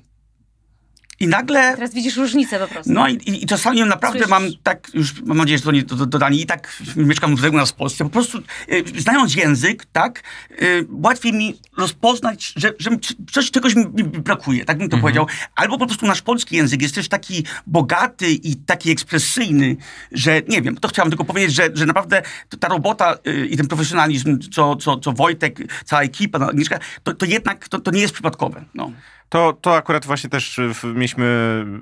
I 1.20 1.28
nagle... 1.28 1.74
Teraz 1.74 1.94
widzisz 1.94 2.16
różnicę 2.16 2.58
po 2.58 2.68
prostu. 2.68 2.92
No 2.92 3.08
i, 3.08 3.14
i, 3.14 3.44
i 3.44 3.46
czasami 3.46 3.84
naprawdę 3.84 4.18
Słyszysz? 4.18 4.30
mam 4.30 4.48
tak, 4.62 4.90
już 4.94 5.22
mam 5.22 5.36
nadzieję, 5.38 5.58
że 5.58 5.64
to 5.64 5.72
nie 5.72 5.82
do, 5.82 5.96
do, 5.96 6.06
dodanie, 6.06 6.40
i 6.40 6.46
tak 6.46 6.82
mieszkam 6.96 7.34
u 7.52 7.56
nas 7.56 7.70
w 7.70 7.74
Polsce, 7.74 8.04
po 8.04 8.10
prostu 8.10 8.38
e, 8.38 9.00
znając 9.00 9.34
język, 9.34 9.86
tak, 9.92 10.22
e, 10.50 10.64
łatwiej 10.90 11.32
mi 11.32 11.58
rozpoznać, 11.76 12.52
że, 12.56 12.72
że 12.78 12.90
coś, 13.32 13.50
czegoś 13.50 13.76
mi, 13.76 13.86
mi 13.86 14.04
brakuje, 14.04 14.64
tak 14.64 14.78
bym 14.78 14.88
to 14.88 14.98
powiedział. 14.98 15.26
Albo 15.54 15.78
po 15.78 15.86
prostu 15.86 16.06
nasz 16.06 16.22
polski 16.22 16.56
język 16.56 16.82
jest 16.82 16.94
też 16.94 17.08
taki 17.08 17.44
bogaty 17.66 18.30
i 18.30 18.56
taki 18.56 18.90
ekspresyjny, 18.90 19.76
że 20.12 20.42
nie 20.48 20.62
wiem, 20.62 20.76
to 20.76 20.88
chciałam 20.88 21.10
tylko 21.10 21.24
powiedzieć, 21.24 21.54
że, 21.54 21.70
że 21.74 21.86
naprawdę 21.86 22.22
ta 22.60 22.68
robota 22.68 23.18
e, 23.24 23.46
i 23.46 23.56
ten 23.56 23.66
profesjonalizm, 23.66 24.38
co, 24.52 24.76
co, 24.76 24.98
co 24.98 25.12
Wojtek, 25.12 25.58
cała 25.84 26.02
ekipa, 26.02 26.38
no, 26.38 26.46
Agnieszka, 26.46 26.78
to, 27.02 27.14
to 27.14 27.26
jednak 27.26 27.68
to, 27.68 27.78
to 27.78 27.90
nie 27.90 28.00
jest 28.00 28.14
przypadkowe. 28.14 28.64
No. 28.74 28.92
To, 29.28 29.52
to 29.52 29.76
akurat 29.76 30.06
właśnie 30.06 30.30
też 30.30 30.58
y, 30.58 30.72
mieliśmy 30.84 31.26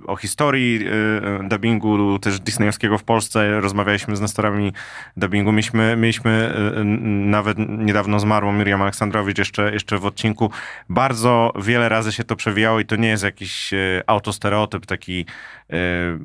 o 0.06 0.16
historii 0.16 0.86
y, 0.86 0.90
y, 1.44 1.48
dubbingu 1.48 2.18
też 2.18 2.40
disneyowskiego 2.40 2.98
w 2.98 3.04
Polsce, 3.04 3.60
rozmawialiśmy 3.60 4.16
z 4.16 4.20
nestorami 4.20 4.72
dubbingu, 5.16 5.52
mieliśmy, 5.52 5.96
mieliśmy 5.96 6.54
y, 6.76 6.80
y, 6.80 6.84
nawet 6.84 7.56
niedawno 7.58 8.20
zmarłą 8.20 8.52
Miriam 8.52 8.82
Aleksandrowicz 8.82 9.38
jeszcze, 9.38 9.72
jeszcze 9.72 9.98
w 9.98 10.06
odcinku. 10.06 10.50
Bardzo 10.88 11.52
wiele 11.62 11.88
razy 11.88 12.12
się 12.12 12.24
to 12.24 12.36
przewijało 12.36 12.80
i 12.80 12.84
to 12.84 12.96
nie 12.96 13.08
jest 13.08 13.24
jakiś 13.24 13.72
y, 13.72 14.02
autostereotyp, 14.06 14.86
taki 14.86 15.26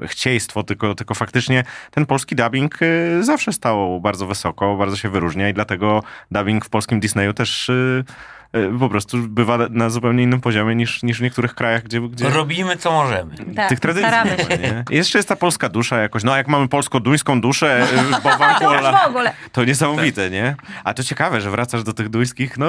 y, 0.04 0.08
chcieństwo, 0.08 0.64
tylko, 0.64 0.96
tylko 0.96 1.16
faktycznie 1.16 1.64
ten 1.92 2.06
polski 2.06 2.36
dubbing 2.36 2.82
y, 2.82 3.24
zawsze 3.24 3.54
stał 3.54 4.02
bardzo 4.02 4.28
wysoko, 4.28 4.76
bardzo 4.78 4.96
się 4.96 5.10
wyróżnia 5.10 5.50
i 5.50 5.54
dlatego 5.54 6.04
dubbing 6.32 6.66
w 6.66 6.70
polskim 6.70 7.00
Disneyu 7.00 7.34
też 7.34 7.70
y, 7.70 7.74
y, 7.74 8.37
po 8.80 8.90
prostu 8.90 9.18
bywa 9.18 9.58
na 9.70 9.90
zupełnie 9.90 10.24
innym 10.24 10.42
poziomie 10.42 10.76
niż, 10.76 11.04
niż 11.04 11.20
w 11.20 11.22
niektórych 11.22 11.56
krajach, 11.56 11.84
gdzie, 11.84 12.02
gdzie 12.02 12.30
Robimy 12.30 12.78
co 12.78 12.92
możemy. 12.92 13.36
Tak, 13.56 13.70
tych 13.70 13.80
tradycji 13.80 14.08
staramy 14.10 14.38
się. 14.38 14.58
nie? 14.58 14.84
Jeszcze 14.90 15.20
jest 15.20 15.30
ta 15.30 15.36
polska 15.36 15.70
dusza 15.70 15.98
jakoś, 15.98 16.24
no 16.24 16.38
jak 16.38 16.48
mamy 16.48 16.68
polsko-duńską 16.68 17.42
duszę, 17.42 17.88
y, 17.94 18.12
bo 18.24 18.30
To 18.60 18.74
już 18.74 18.84
w 19.04 19.08
ogóle. 19.08 19.34
to 19.52 19.64
niesamowite, 19.66 20.30
nie? 20.30 20.56
A 20.84 20.94
to 20.94 21.04
ciekawe, 21.04 21.42
że 21.42 21.52
wracasz 21.52 21.84
do 21.84 21.94
tych 21.94 22.10
duńskich, 22.10 22.58
no 22.58 22.66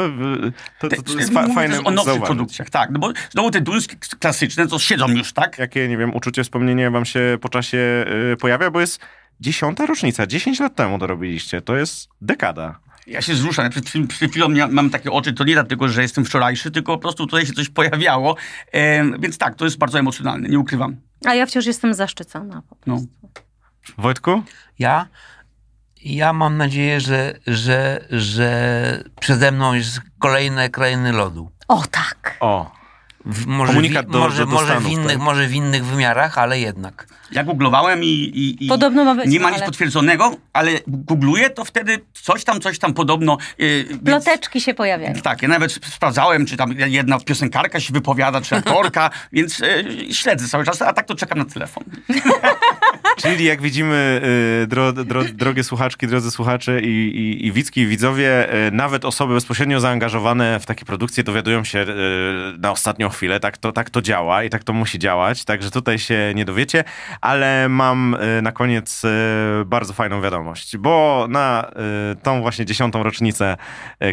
to, 0.79 0.89
to, 0.89 1.03
to 1.03 1.19
jest 1.19 1.33
fa- 1.33 1.49
fajne 1.55 1.85
o 1.85 1.91
nowych 1.91 2.23
produkcjach, 2.23 2.71
tak, 2.71 2.91
no 2.91 2.99
bo 2.99 3.13
znowu 3.31 3.51
te 3.51 3.61
duńskie 3.61 3.97
klasyczne, 4.21 4.67
to 4.69 4.79
siedzą 4.79 5.09
już, 5.09 5.33
tak? 5.33 5.59
Jakie, 5.59 5.89
nie 5.89 5.97
wiem, 5.97 6.15
uczucie, 6.15 6.45
wspomnienie 6.45 6.91
wam 6.91 7.05
się 7.05 7.39
po 7.41 7.49
czasie 7.49 7.79
y, 8.33 8.37
pojawia, 8.37 8.71
bo 8.71 8.81
jest 8.81 9.01
dziesiąta 9.41 9.87
rocznica, 9.87 10.27
10 10.27 10.61
lat 10.61 10.75
temu 10.75 10.99
to 10.99 11.07
robiliście, 11.07 11.61
to 11.61 11.77
jest 11.77 12.09
dekada. 12.21 12.79
Ja 13.09 13.23
się 13.23 13.33
wzruszam. 13.33 13.65
Ja 13.65 13.71
przed, 13.71 13.85
przed 14.09 14.31
chwilą 14.31 14.49
mam 14.71 14.91
takie 14.91 15.13
oczy, 15.13 15.33
to 15.33 15.45
nie 15.45 15.53
dlatego, 15.53 15.89
że 15.89 16.03
jestem 16.03 16.25
wczorajszy, 16.25 16.71
tylko 16.71 16.93
po 16.93 16.99
prostu 16.99 17.27
tutaj 17.27 17.47
się 17.47 17.53
coś 17.53 17.69
pojawiało. 17.69 18.37
E, 18.73 19.05
więc 19.19 19.39
tak, 19.39 19.55
to 19.55 19.65
jest 19.65 19.79
bardzo 19.79 19.99
emocjonalne, 19.99 20.49
nie 20.49 20.59
ukrywam. 20.59 20.97
A 21.25 21.35
ja 21.35 21.47
wciąż 21.47 21.67
jestem 21.67 21.95
zaszczycona. 21.95 22.63
po 22.69 22.77
No. 22.87 22.95
prostu. 22.95 23.09
Wojtku? 23.99 24.43
Ja, 24.79 25.07
ja 26.05 26.33
mam 26.33 26.57
nadzieję, 26.57 27.01
że, 27.01 27.35
że, 27.47 28.05
że 28.11 29.05
przede 29.21 29.53
mną 29.53 29.75
jest 29.75 30.01
kolejne 30.19 30.69
krainy 30.71 31.13
lodu. 31.13 31.51
O 31.69 31.83
tak. 31.91 32.37
O, 32.41 32.73
w, 33.25 33.47
może, 33.47 33.73
Komunikat 33.73 34.07
wi- 34.07 34.13
do- 34.13 34.19
może, 34.19 34.39
do- 34.39 34.47
do 34.47 34.53
może, 34.53 34.67
Stanów, 34.67 34.85
w 34.85 34.89
innych, 34.93 35.07
tak? 35.17 35.19
może 35.19 35.47
w 35.47 35.55
innych 35.55 35.85
wymiarach, 35.85 36.39
ale 36.39 36.61
jednak. 36.61 37.07
Ja 37.33 37.45
googlowałem 37.45 38.05
i, 38.05 38.07
i, 38.07 38.65
i 38.65 38.69
Podobno 38.69 39.05
ma 39.05 39.15
być, 39.15 39.27
nie 39.27 39.41
ma 39.41 39.49
nic 39.51 39.59
ale- 39.59 39.67
potwierdzonego, 39.67 40.37
ale 40.53 40.71
googluję, 40.87 41.51
to 41.51 41.65
wtedy 41.65 41.99
coś 42.13 42.45
tam, 42.45 42.61
coś 42.61 42.79
tam 42.79 42.95
podobno... 42.95 43.39
Yy, 43.59 43.85
więc- 43.85 44.03
Ploteczki 44.05 44.61
się 44.61 44.75
pojawiają. 44.75 45.15
Tak, 45.15 45.43
ja 45.43 45.49
nawet 45.49 45.73
sprawdzałem, 45.73 46.47
czy 46.47 46.57
tam 46.57 46.75
jedna 46.87 47.19
piosenkarka 47.21 47.81
się 47.81 47.93
wypowiada, 47.93 48.41
czy 48.41 48.57
aktorka, 48.57 49.11
więc 49.33 49.63
e, 49.63 49.85
śledzę 50.15 50.49
cały 50.49 50.65
czas, 50.65 50.83
a 50.83 50.93
tak 50.93 51.07
to 51.07 51.15
czekam 51.15 51.39
na 51.39 51.45
telefon. 51.45 51.85
Czyli 53.17 53.45
jak 53.45 53.63
widzimy, 53.63 54.21
y, 54.65 54.67
dro, 54.67 54.93
dro, 54.93 55.25
drogie 55.25 55.65
słuchaczki, 55.65 56.07
drodzy 56.07 56.31
słuchacze 56.31 56.81
i, 56.81 56.87
i, 57.17 57.47
i 57.47 57.53
widzki, 57.53 57.81
i 57.81 57.87
widzowie, 57.87 58.55
y, 58.67 58.71
nawet 58.73 59.05
osoby 59.05 59.35
bezpośrednio 59.35 59.81
zaangażowane 59.81 60.61
w 60.61 60.67
takie 60.67 60.85
produkcje 60.85 61.25
dowiadują 61.25 61.65
się 61.65 61.79
y, 61.79 61.87
na 62.59 62.71
ostatnią 62.71 63.11
chwilę. 63.19 63.41
Tak 63.41 63.59
to, 63.59 63.73
tak 63.73 63.91
to 63.91 64.03
działa 64.03 64.45
i 64.45 64.51
tak 64.51 64.65
to 64.65 64.73
musi 64.73 64.99
działać, 64.99 65.45
także 65.45 65.71
tutaj 65.71 65.99
się 65.99 66.33
nie 66.35 66.45
dowiecie, 66.45 66.85
ale 67.21 67.69
mam 67.69 68.15
y, 68.15 68.43
na 68.43 68.53
koniec 68.53 69.05
y, 69.05 69.09
bardzo 69.67 69.93
fajną 69.93 70.23
wiadomość, 70.23 70.77
bo 70.77 71.27
na 71.31 71.71
y, 72.13 72.17
tą 72.17 72.41
właśnie 72.41 72.65
dziesiątą 72.65 73.03
rocznicę 73.03 73.57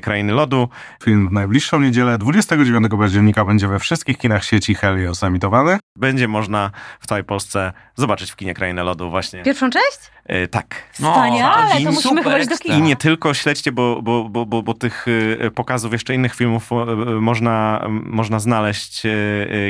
Krainy 0.01 0.33
Lodu 0.33 0.69
Film 1.03 1.29
w 1.29 1.31
najbliższą 1.31 1.79
niedzielę, 1.79 2.17
29 2.17 2.87
października, 2.99 3.45
będzie 3.45 3.67
we 3.67 3.79
wszystkich 3.79 4.17
kinach 4.17 4.45
sieci 4.45 4.75
Helios 4.75 5.23
emitowany. 5.23 5.79
będzie 5.95 6.27
można 6.27 6.71
w 6.99 7.07
całej 7.07 7.23
Polsce 7.23 7.73
zobaczyć 7.95 8.31
w 8.31 8.35
kinie 8.35 8.53
Krainy 8.53 8.83
Lodu 8.83 9.09
właśnie. 9.09 9.43
Pierwszą 9.43 9.69
część? 9.69 10.14
Y, 10.31 10.47
tak. 10.47 10.83
Wspaniale, 10.91 11.81
I- 11.81 11.83
to 11.85 11.91
musimy 11.91 12.23
chyba 12.23 12.37
iść 12.37 12.47
do 12.49 12.55
I 12.55 12.57
kina. 12.59 12.77
nie 12.77 12.95
tylko 12.95 13.33
śledźcie, 13.33 13.71
bo, 13.71 14.01
bo, 14.01 14.29
bo, 14.29 14.45
bo, 14.45 14.61
bo 14.63 14.73
tych 14.73 15.07
y, 15.07 15.51
pokazów 15.55 15.91
jeszcze 15.93 16.15
innych 16.15 16.35
filmów 16.35 16.69
y, 16.71 16.75
można, 17.21 17.85
można 17.89 18.39
znaleźć 18.39 19.03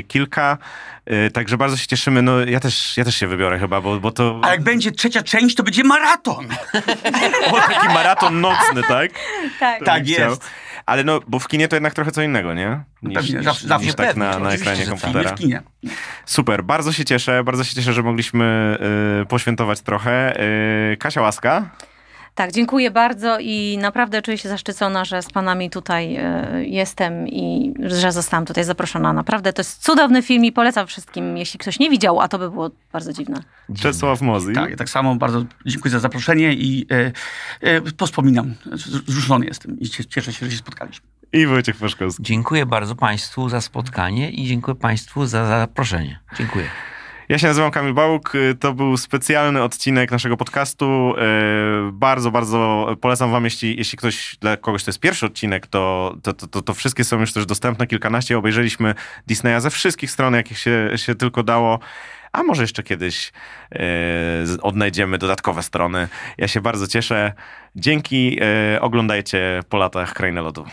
kilka. 0.08 0.58
Także 1.34 1.58
bardzo 1.58 1.78
się 1.78 1.88
cieszymy. 1.88 2.22
No, 2.22 2.40
ja, 2.40 2.60
też, 2.60 2.98
ja 2.98 3.06
też 3.06 3.16
się 3.16 3.28
wybiorę 3.28 3.60
chyba, 3.60 3.82
bo, 3.82 4.00
bo 4.00 4.12
to 4.12 4.40
A 4.44 4.50
jak 4.50 4.62
będzie 4.64 4.92
trzecia 4.92 5.24
część, 5.24 5.56
to 5.56 5.64
będzie 5.64 5.84
maraton. 5.84 6.46
o, 7.52 7.56
taki 7.62 7.88
maraton 7.88 8.42
nocny, 8.42 8.84
tak? 8.88 9.12
Tak. 9.60 9.80
To 9.80 9.86
Tak 9.86 10.04
bym 10.04 10.14
chciał. 10.14 10.38
Ale 10.86 11.04
no, 11.04 11.20
bo 11.28 11.40
w 11.40 11.48
kinie 11.48 11.68
to 11.68 11.76
jednak 11.76 11.94
trochę 11.94 12.12
co 12.12 12.22
innego, 12.22 12.54
nie? 12.54 12.84
Niż, 13.04 13.16
Pewnie, 13.16 13.36
niż, 13.36 13.46
zawsze- 13.46 13.86
niż 13.86 13.96
tak 13.96 14.08
pewnie, 14.08 14.24
na, 14.24 14.40
na 14.40 14.50
oczywiście, 14.50 14.72
ekranie 14.72 14.90
komputera. 14.90 15.30
w 15.36 15.36
kinie. 15.40 15.62
Super, 16.26 16.64
bardzo 16.64 16.92
się 16.94 17.06
cieszę, 17.06 17.44
bardzo 17.44 17.64
się 17.64 17.76
cieszę, 17.76 17.94
że 17.94 18.04
mogliśmy 18.04 18.78
y, 19.22 19.26
poświętować 19.26 19.82
trochę. 19.82 20.40
Y, 20.94 20.98
Kasia 20.98 21.22
Łaska. 21.22 21.70
Tak, 22.36 22.52
dziękuję 22.52 22.92
bardzo 22.92 23.38
i 23.40 23.78
naprawdę 23.82 24.22
czuję 24.22 24.38
się 24.38 24.50
zaszczycona, 24.50 25.06
że 25.06 25.22
z 25.22 25.30
panami 25.32 25.70
tutaj 25.70 26.16
e, 26.16 26.48
jestem 26.66 27.28
i 27.28 27.74
że 27.80 28.12
zostałam 28.12 28.46
tutaj 28.46 28.64
zaproszona. 28.64 29.14
Naprawdę 29.14 29.54
to 29.54 29.60
jest 29.60 29.84
cudowny 29.84 30.22
film 30.22 30.46
i 30.46 30.52
polecam 30.52 30.88
wszystkim, 30.88 31.38
jeśli 31.38 31.60
ktoś 31.60 31.80
nie 31.80 31.90
widział, 31.90 32.22
a 32.22 32.28
to 32.28 32.40
by 32.40 32.52
było 32.52 32.70
bardzo 32.94 33.14
dziwne. 33.14 33.44
Czesław 33.80 34.22
Mozy. 34.22 34.54
Tak, 34.54 34.76
tak 34.76 34.90
samo 34.90 35.16
bardzo 35.16 35.46
dziękuję 35.66 35.92
za 35.92 36.00
zaproszenie 36.00 36.54
i 36.54 36.88
e, 36.92 37.12
e, 37.62 37.82
pospominam. 37.82 38.54
Wzruszony 39.08 39.46
jestem 39.46 39.80
i 39.80 39.90
cie- 39.90 40.06
cieszę 40.06 40.34
się, 40.34 40.46
że 40.46 40.52
się 40.52 40.58
spotkaliśmy. 40.58 41.08
I 41.34 41.46
Wojciech 41.46 41.76
Paszkowski. 41.76 42.24
Dziękuję 42.24 42.66
bardzo 42.66 42.96
Państwu 42.96 43.50
za 43.50 43.62
spotkanie 43.62 44.32
i 44.32 44.48
dziękuję 44.48 44.76
Państwu 44.76 45.26
za 45.26 45.46
zaproszenie. 45.46 46.20
Dziękuję. 46.38 46.66
Ja 47.30 47.38
się 47.38 47.48
nazywam 47.48 47.72
Kamil 47.72 47.94
Bałuk. 47.94 48.36
y, 48.36 48.56
To 48.60 48.74
był 48.74 48.98
specjalny 48.98 49.64
odcinek 49.64 50.12
naszego 50.12 50.38
podcastu. 50.38 51.16
Y, 51.88 51.92
Bardzo, 51.92 52.32
bardzo 52.32 52.88
polecam 53.02 53.32
wam, 53.32 53.44
jeśli, 53.44 53.78
jeśli 53.78 53.98
ktoś, 53.98 54.38
dla 54.42 54.58
kogoś 54.58 54.84
to 54.84 54.90
jest 54.90 55.00
pierwszy 55.00 55.26
odcinek, 55.26 55.68
to, 55.68 56.16
to, 56.24 56.34
to, 56.34 56.62
to, 56.62 56.74
wszystkie 56.74 57.04
są 57.04 57.20
już 57.20 57.34
też 57.34 57.46
dostępne. 57.46 57.88
Kilkanaście 57.88 58.38
obejrzeliśmy 58.38 58.96
Disneya 59.28 59.62
ze 59.62 59.70
wszystkich 59.70 60.12
stron, 60.12 60.34
jakich 60.34 60.58
się, 60.60 60.90
się 60.96 61.16
tylko 61.16 61.44
dało. 61.44 61.80
A 62.32 62.44
może 62.44 62.64
jeszcze 62.64 62.84
kiedyś 62.84 63.28
y, 63.28 63.32
z- 64.44 64.60
odnajdziemy 64.62 65.18
dodatkowe 65.18 65.64
strony. 65.64 66.08
Ja 66.38 66.48
się 66.48 66.62
bardzo 66.62 66.88
cieszę. 66.88 67.34
Dzięki. 67.76 68.40
y, 68.76 68.82
Oglądajcie 68.82 69.60
po 69.70 69.78
latach 69.78 70.14
Krainę 70.14 70.42
Lodu. 70.42 70.66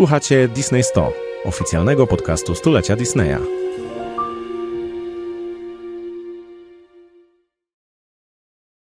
Słuchacie 0.00 0.48
Disney 0.48 0.82
100, 0.82 1.12
oficjalnego 1.44 2.06
podcastu 2.06 2.54
stulecia 2.54 2.96
Disneya. 2.96 3.38